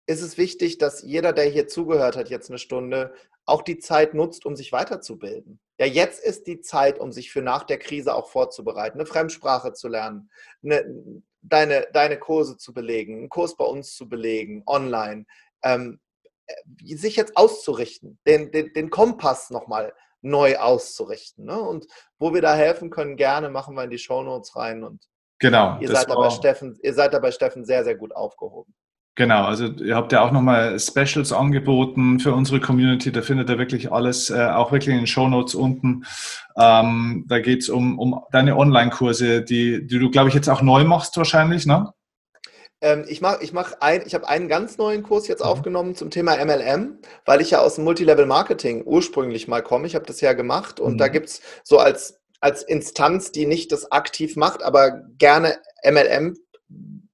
ist 0.06 0.22
es 0.22 0.38
wichtig, 0.38 0.78
dass 0.78 1.02
jeder, 1.02 1.34
der 1.34 1.44
hier 1.44 1.68
zugehört 1.68 2.16
hat, 2.16 2.30
jetzt 2.30 2.48
eine 2.48 2.58
Stunde, 2.58 3.12
auch 3.44 3.60
die 3.60 3.80
Zeit 3.80 4.14
nutzt, 4.14 4.46
um 4.46 4.56
sich 4.56 4.72
weiterzubilden. 4.72 5.60
Ja, 5.80 5.86
jetzt 5.86 6.22
ist 6.22 6.46
die 6.46 6.60
Zeit, 6.60 6.98
um 6.98 7.10
sich 7.10 7.32
für 7.32 7.40
nach 7.40 7.64
der 7.64 7.78
Krise 7.78 8.14
auch 8.14 8.28
vorzubereiten, 8.28 8.98
eine 8.98 9.06
Fremdsprache 9.06 9.72
zu 9.72 9.88
lernen, 9.88 10.30
eine, 10.62 10.84
deine, 11.40 11.86
deine 11.94 12.18
Kurse 12.18 12.58
zu 12.58 12.74
belegen, 12.74 13.16
einen 13.16 13.28
Kurs 13.30 13.56
bei 13.56 13.64
uns 13.64 13.94
zu 13.94 14.06
belegen, 14.06 14.62
online. 14.66 15.24
Ähm, 15.64 15.98
äh, 16.46 16.96
sich 16.96 17.16
jetzt 17.16 17.34
auszurichten, 17.34 18.18
den, 18.26 18.52
den, 18.52 18.74
den 18.74 18.90
Kompass 18.90 19.48
nochmal 19.48 19.94
neu 20.20 20.58
auszurichten. 20.58 21.46
Ne? 21.46 21.58
Und 21.58 21.86
wo 22.18 22.34
wir 22.34 22.42
da 22.42 22.54
helfen 22.54 22.90
können, 22.90 23.16
gerne 23.16 23.48
machen 23.48 23.74
wir 23.74 23.84
in 23.84 23.90
die 23.90 23.96
Shownotes 23.96 24.56
rein. 24.56 24.84
Und 24.84 25.02
genau, 25.38 25.78
ihr 25.80 25.88
seid, 25.88 26.10
dabei 26.10 26.28
Steffen, 26.28 26.78
ihr 26.82 26.92
seid 26.92 27.14
dabei 27.14 27.32
Steffen 27.32 27.64
sehr, 27.64 27.84
sehr 27.84 27.96
gut 27.96 28.14
aufgehoben. 28.14 28.74
Genau, 29.20 29.44
also 29.44 29.66
ihr 29.66 29.96
habt 29.96 30.12
ja 30.12 30.22
auch 30.22 30.30
nochmal 30.30 30.80
Specials 30.80 31.30
angeboten 31.30 32.20
für 32.20 32.32
unsere 32.32 32.58
Community. 32.58 33.12
Da 33.12 33.20
findet 33.20 33.50
ihr 33.50 33.58
wirklich 33.58 33.92
alles, 33.92 34.30
äh, 34.30 34.46
auch 34.46 34.72
wirklich 34.72 34.94
in 34.94 35.02
den 35.02 35.06
Shownotes 35.06 35.54
unten. 35.54 36.06
Ähm, 36.56 37.26
da 37.28 37.38
geht 37.38 37.60
es 37.60 37.68
um, 37.68 37.98
um 37.98 38.22
deine 38.32 38.56
Online-Kurse, 38.56 39.42
die, 39.42 39.86
die 39.86 39.98
du, 39.98 40.10
glaube 40.10 40.30
ich, 40.30 40.34
jetzt 40.34 40.48
auch 40.48 40.62
neu 40.62 40.84
machst 40.84 41.18
wahrscheinlich, 41.18 41.66
ne? 41.66 41.92
Ähm, 42.80 43.04
ich 43.08 43.20
mache 43.20 43.44
ich 43.44 43.52
mach 43.52 43.74
ein, 43.80 44.04
ich 44.06 44.14
habe 44.14 44.26
einen 44.26 44.48
ganz 44.48 44.78
neuen 44.78 45.02
Kurs 45.02 45.28
jetzt 45.28 45.44
mhm. 45.44 45.50
aufgenommen 45.50 45.94
zum 45.96 46.08
Thema 46.08 46.42
MLM, 46.42 46.96
weil 47.26 47.42
ich 47.42 47.50
ja 47.50 47.60
aus 47.60 47.74
dem 47.74 47.84
Multilevel-Marketing 47.84 48.84
ursprünglich 48.86 49.48
mal 49.48 49.62
komme. 49.62 49.86
Ich 49.86 49.94
habe 49.94 50.06
das 50.06 50.22
ja 50.22 50.32
gemacht 50.32 50.80
und 50.80 50.94
mhm. 50.94 50.98
da 50.98 51.08
gibt 51.08 51.28
es 51.28 51.42
so 51.62 51.76
als, 51.76 52.22
als 52.40 52.62
Instanz, 52.62 53.32
die 53.32 53.44
nicht 53.44 53.70
das 53.70 53.92
aktiv 53.92 54.36
macht, 54.36 54.62
aber 54.62 55.02
gerne 55.18 55.58
MLM 55.84 56.38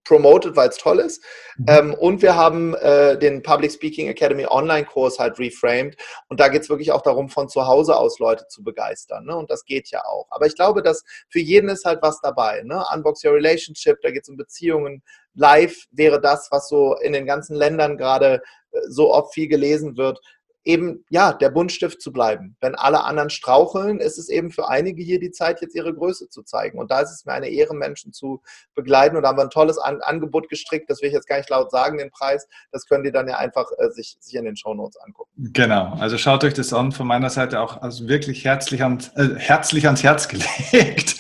promoted, 0.07 0.57
weil 0.57 0.69
es 0.69 0.79
toll 0.79 1.01
ist. 1.01 1.23
Mhm. 1.57 1.65
Ähm, 1.69 1.95
und 1.95 2.23
wir 2.23 2.37
haben 2.37 2.75
äh, 2.75 3.19
den 3.19 3.43
Public 3.43 3.73
Speaking 3.73 4.09
Academy 4.09 4.47
Online-Kurs 4.47 5.19
halt 5.19 5.39
reframed. 5.39 5.97
Und 6.29 6.41
da 6.41 6.49
geht 6.49 6.63
es 6.63 6.71
wirklich 6.71 6.93
auch 6.93 7.03
darum, 7.03 7.29
von 7.29 7.49
zu 7.49 7.67
Hause 7.67 7.97
aus 7.97 8.19
Leute 8.19 8.47
zu 8.49 8.63
begeistern. 8.63 9.27
Ne? 9.27 9.37
Und 9.37 9.51
das 9.51 9.65
geht 9.65 9.91
ja 9.91 10.05
auch. 10.05 10.27
Aber 10.31 10.47
ich 10.47 10.55
glaube, 10.55 10.83
dass 10.83 11.05
für 11.29 11.41
jeden 11.41 11.69
ist 11.69 11.85
halt 11.85 12.01
was 12.03 12.21
dabei. 12.21 12.63
Ne? 12.63 12.85
Unbox 12.95 13.25
Your 13.25 13.35
Relationship, 13.35 13.99
da 14.03 14.11
geht 14.11 14.23
es 14.23 14.29
um 14.29 14.37
Beziehungen. 14.37 15.03
Live 15.35 15.85
wäre 15.91 16.21
das, 16.21 16.49
was 16.51 16.69
so 16.69 16.97
in 16.97 17.13
den 17.13 17.27
ganzen 17.27 17.57
Ländern 17.57 17.97
gerade 17.99 18.43
äh, 18.73 18.79
so 18.89 19.13
oft 19.13 19.35
viel 19.35 19.49
gelesen 19.49 19.97
wird 19.97 20.21
eben, 20.67 21.05
ja, 21.11 21.33
der 21.33 21.51
Buntstift 21.51 22.03
zu 22.03 22.13
bleiben. 22.13 22.57
Wenn 22.61 22.75
alle 22.75 23.05
anderen 23.05 23.31
straucheln, 23.31 24.01
ist 24.01 24.19
es 24.19 24.29
eben 24.29 24.51
für 24.51 24.69
einige 24.69 25.03
hier 25.03 25.21
die 25.21 25.31
Zeit, 25.31 25.61
jetzt 25.61 25.75
ihre 25.75 25.95
Größe 25.95 26.29
zu 26.29 26.43
zeigen. 26.43 26.79
Und 26.79 26.91
da 26.91 27.01
ist 27.01 27.13
es 27.13 27.25
mir 27.25 27.33
eine 27.33 27.49
Ehre, 27.49 27.75
Menschen 27.75 28.13
zu 28.13 28.43
begleiten. 28.75 29.17
Und 29.17 29.23
da 29.23 29.29
haben 29.29 29.39
wir 29.39 29.45
ein 29.45 29.51
tolles 29.51 29.79
An 29.79 30.01
Angebot 30.03 30.49
gestrickt, 30.49 30.91
das 30.91 31.01
will 31.01 31.09
ich 31.09 31.15
jetzt 31.15 31.29
gar 31.29 31.39
nicht 31.39 31.49
laut 31.51 31.71
sagen, 31.71 31.99
den 31.99 32.11
Preis. 32.11 32.49
Das 32.73 32.87
könnt 32.87 33.07
ihr 33.07 33.13
dann 33.13 33.29
ja 33.29 33.37
einfach 33.39 33.67
äh, 33.79 33.91
sich, 33.91 34.17
sich 34.19 34.35
in 34.35 34.45
den 34.45 34.57
Shownotes 34.57 34.97
angucken. 34.99 35.31
Genau, 35.37 35.95
also 36.01 36.19
schaut 36.19 36.43
euch 36.45 36.55
das 36.55 36.73
an. 36.73 36.93
Von 36.93 37.07
meiner 37.07 37.31
Seite 37.31 37.61
auch 37.61 37.81
also 37.81 38.09
wirklich 38.09 38.45
herzlich, 38.45 38.83
an, 38.83 38.99
äh, 39.15 39.37
herzlich 39.37 39.87
ans 39.87 40.03
Herz 40.03 40.29
gelegt. 40.73 41.17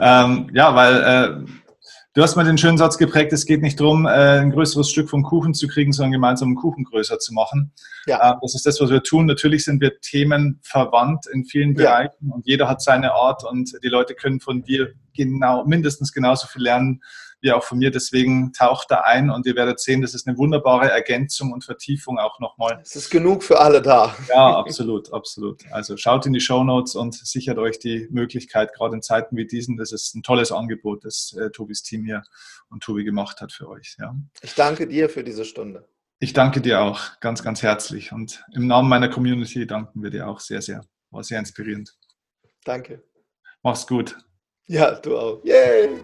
ähm, 0.00 0.50
ja, 0.52 0.74
weil... 0.74 1.46
Äh, 1.46 1.61
Du 2.14 2.20
hast 2.22 2.36
mal 2.36 2.44
den 2.44 2.58
schönen 2.58 2.76
Satz 2.76 2.98
geprägt, 2.98 3.32
es 3.32 3.46
geht 3.46 3.62
nicht 3.62 3.80
darum, 3.80 4.04
äh, 4.04 4.10
ein 4.10 4.50
größeres 4.50 4.90
Stück 4.90 5.08
vom 5.08 5.22
Kuchen 5.22 5.54
zu 5.54 5.66
kriegen, 5.66 5.94
sondern 5.94 6.12
gemeinsam 6.12 6.48
einen 6.48 6.56
Kuchen 6.56 6.84
größer 6.84 7.18
zu 7.18 7.32
machen. 7.32 7.72
Ja. 8.04 8.32
Äh, 8.32 8.34
das 8.42 8.54
ist 8.54 8.66
das, 8.66 8.78
was 8.82 8.90
wir 8.90 9.02
tun. 9.02 9.24
Natürlich 9.24 9.64
sind 9.64 9.80
wir 9.80 9.98
themenverwandt 9.98 11.26
in 11.32 11.46
vielen 11.46 11.72
Bereichen 11.72 12.28
ja. 12.28 12.34
und 12.34 12.46
jeder 12.46 12.68
hat 12.68 12.82
seine 12.82 13.12
Art 13.14 13.44
und 13.44 13.72
die 13.82 13.88
Leute 13.88 14.14
können 14.14 14.40
von 14.40 14.62
dir 14.62 14.92
genau, 15.16 15.64
mindestens 15.64 16.12
genauso 16.12 16.48
viel 16.48 16.62
lernen 16.64 17.00
wie 17.42 17.52
auch 17.52 17.64
von 17.64 17.78
mir. 17.78 17.90
Deswegen 17.90 18.52
taucht 18.52 18.90
da 18.90 19.00
ein 19.00 19.28
und 19.28 19.46
ihr 19.46 19.54
werdet 19.56 19.80
sehen, 19.80 20.00
das 20.00 20.14
ist 20.14 20.26
eine 20.26 20.38
wunderbare 20.38 20.90
Ergänzung 20.90 21.52
und 21.52 21.64
Vertiefung 21.64 22.18
auch 22.18 22.40
nochmal. 22.40 22.80
Es 22.82 22.96
ist 22.96 23.10
genug 23.10 23.42
für 23.42 23.60
alle 23.60 23.82
da. 23.82 24.16
Ja, 24.28 24.56
absolut, 24.56 25.12
absolut. 25.12 25.60
Also 25.70 25.96
schaut 25.96 26.24
in 26.24 26.32
die 26.32 26.40
Show 26.40 26.64
Notes 26.64 26.94
und 26.94 27.14
sichert 27.14 27.58
euch 27.58 27.78
die 27.78 28.08
Möglichkeit, 28.10 28.72
gerade 28.72 28.94
in 28.94 29.02
Zeiten 29.02 29.36
wie 29.36 29.46
diesen. 29.46 29.76
Das 29.76 29.92
ist 29.92 30.14
ein 30.14 30.22
tolles 30.22 30.52
Angebot, 30.52 31.04
das 31.04 31.36
äh, 31.38 31.50
Tobis 31.50 31.82
Team 31.82 32.04
hier 32.04 32.22
und 32.70 32.82
Tobi 32.82 33.04
gemacht 33.04 33.40
hat 33.40 33.52
für 33.52 33.68
euch. 33.68 33.96
Ja. 33.98 34.14
Ich 34.40 34.54
danke 34.54 34.86
dir 34.86 35.08
für 35.08 35.24
diese 35.24 35.44
Stunde. 35.44 35.86
Ich 36.20 36.32
danke 36.32 36.60
dir 36.60 36.80
auch 36.80 37.18
ganz, 37.18 37.42
ganz 37.42 37.62
herzlich. 37.62 38.12
Und 38.12 38.44
im 38.52 38.68
Namen 38.68 38.88
meiner 38.88 39.08
Community 39.08 39.66
danken 39.66 40.04
wir 40.04 40.10
dir 40.10 40.28
auch 40.28 40.38
sehr, 40.38 40.62
sehr. 40.62 40.82
War 41.10 41.24
sehr 41.24 41.40
inspirierend. 41.40 41.96
Danke. 42.64 43.02
Mach's 43.62 43.86
gut. 43.86 44.16
Ja, 44.66 44.92
du 44.92 45.18
auch. 45.18 45.44
Yay! 45.44 46.00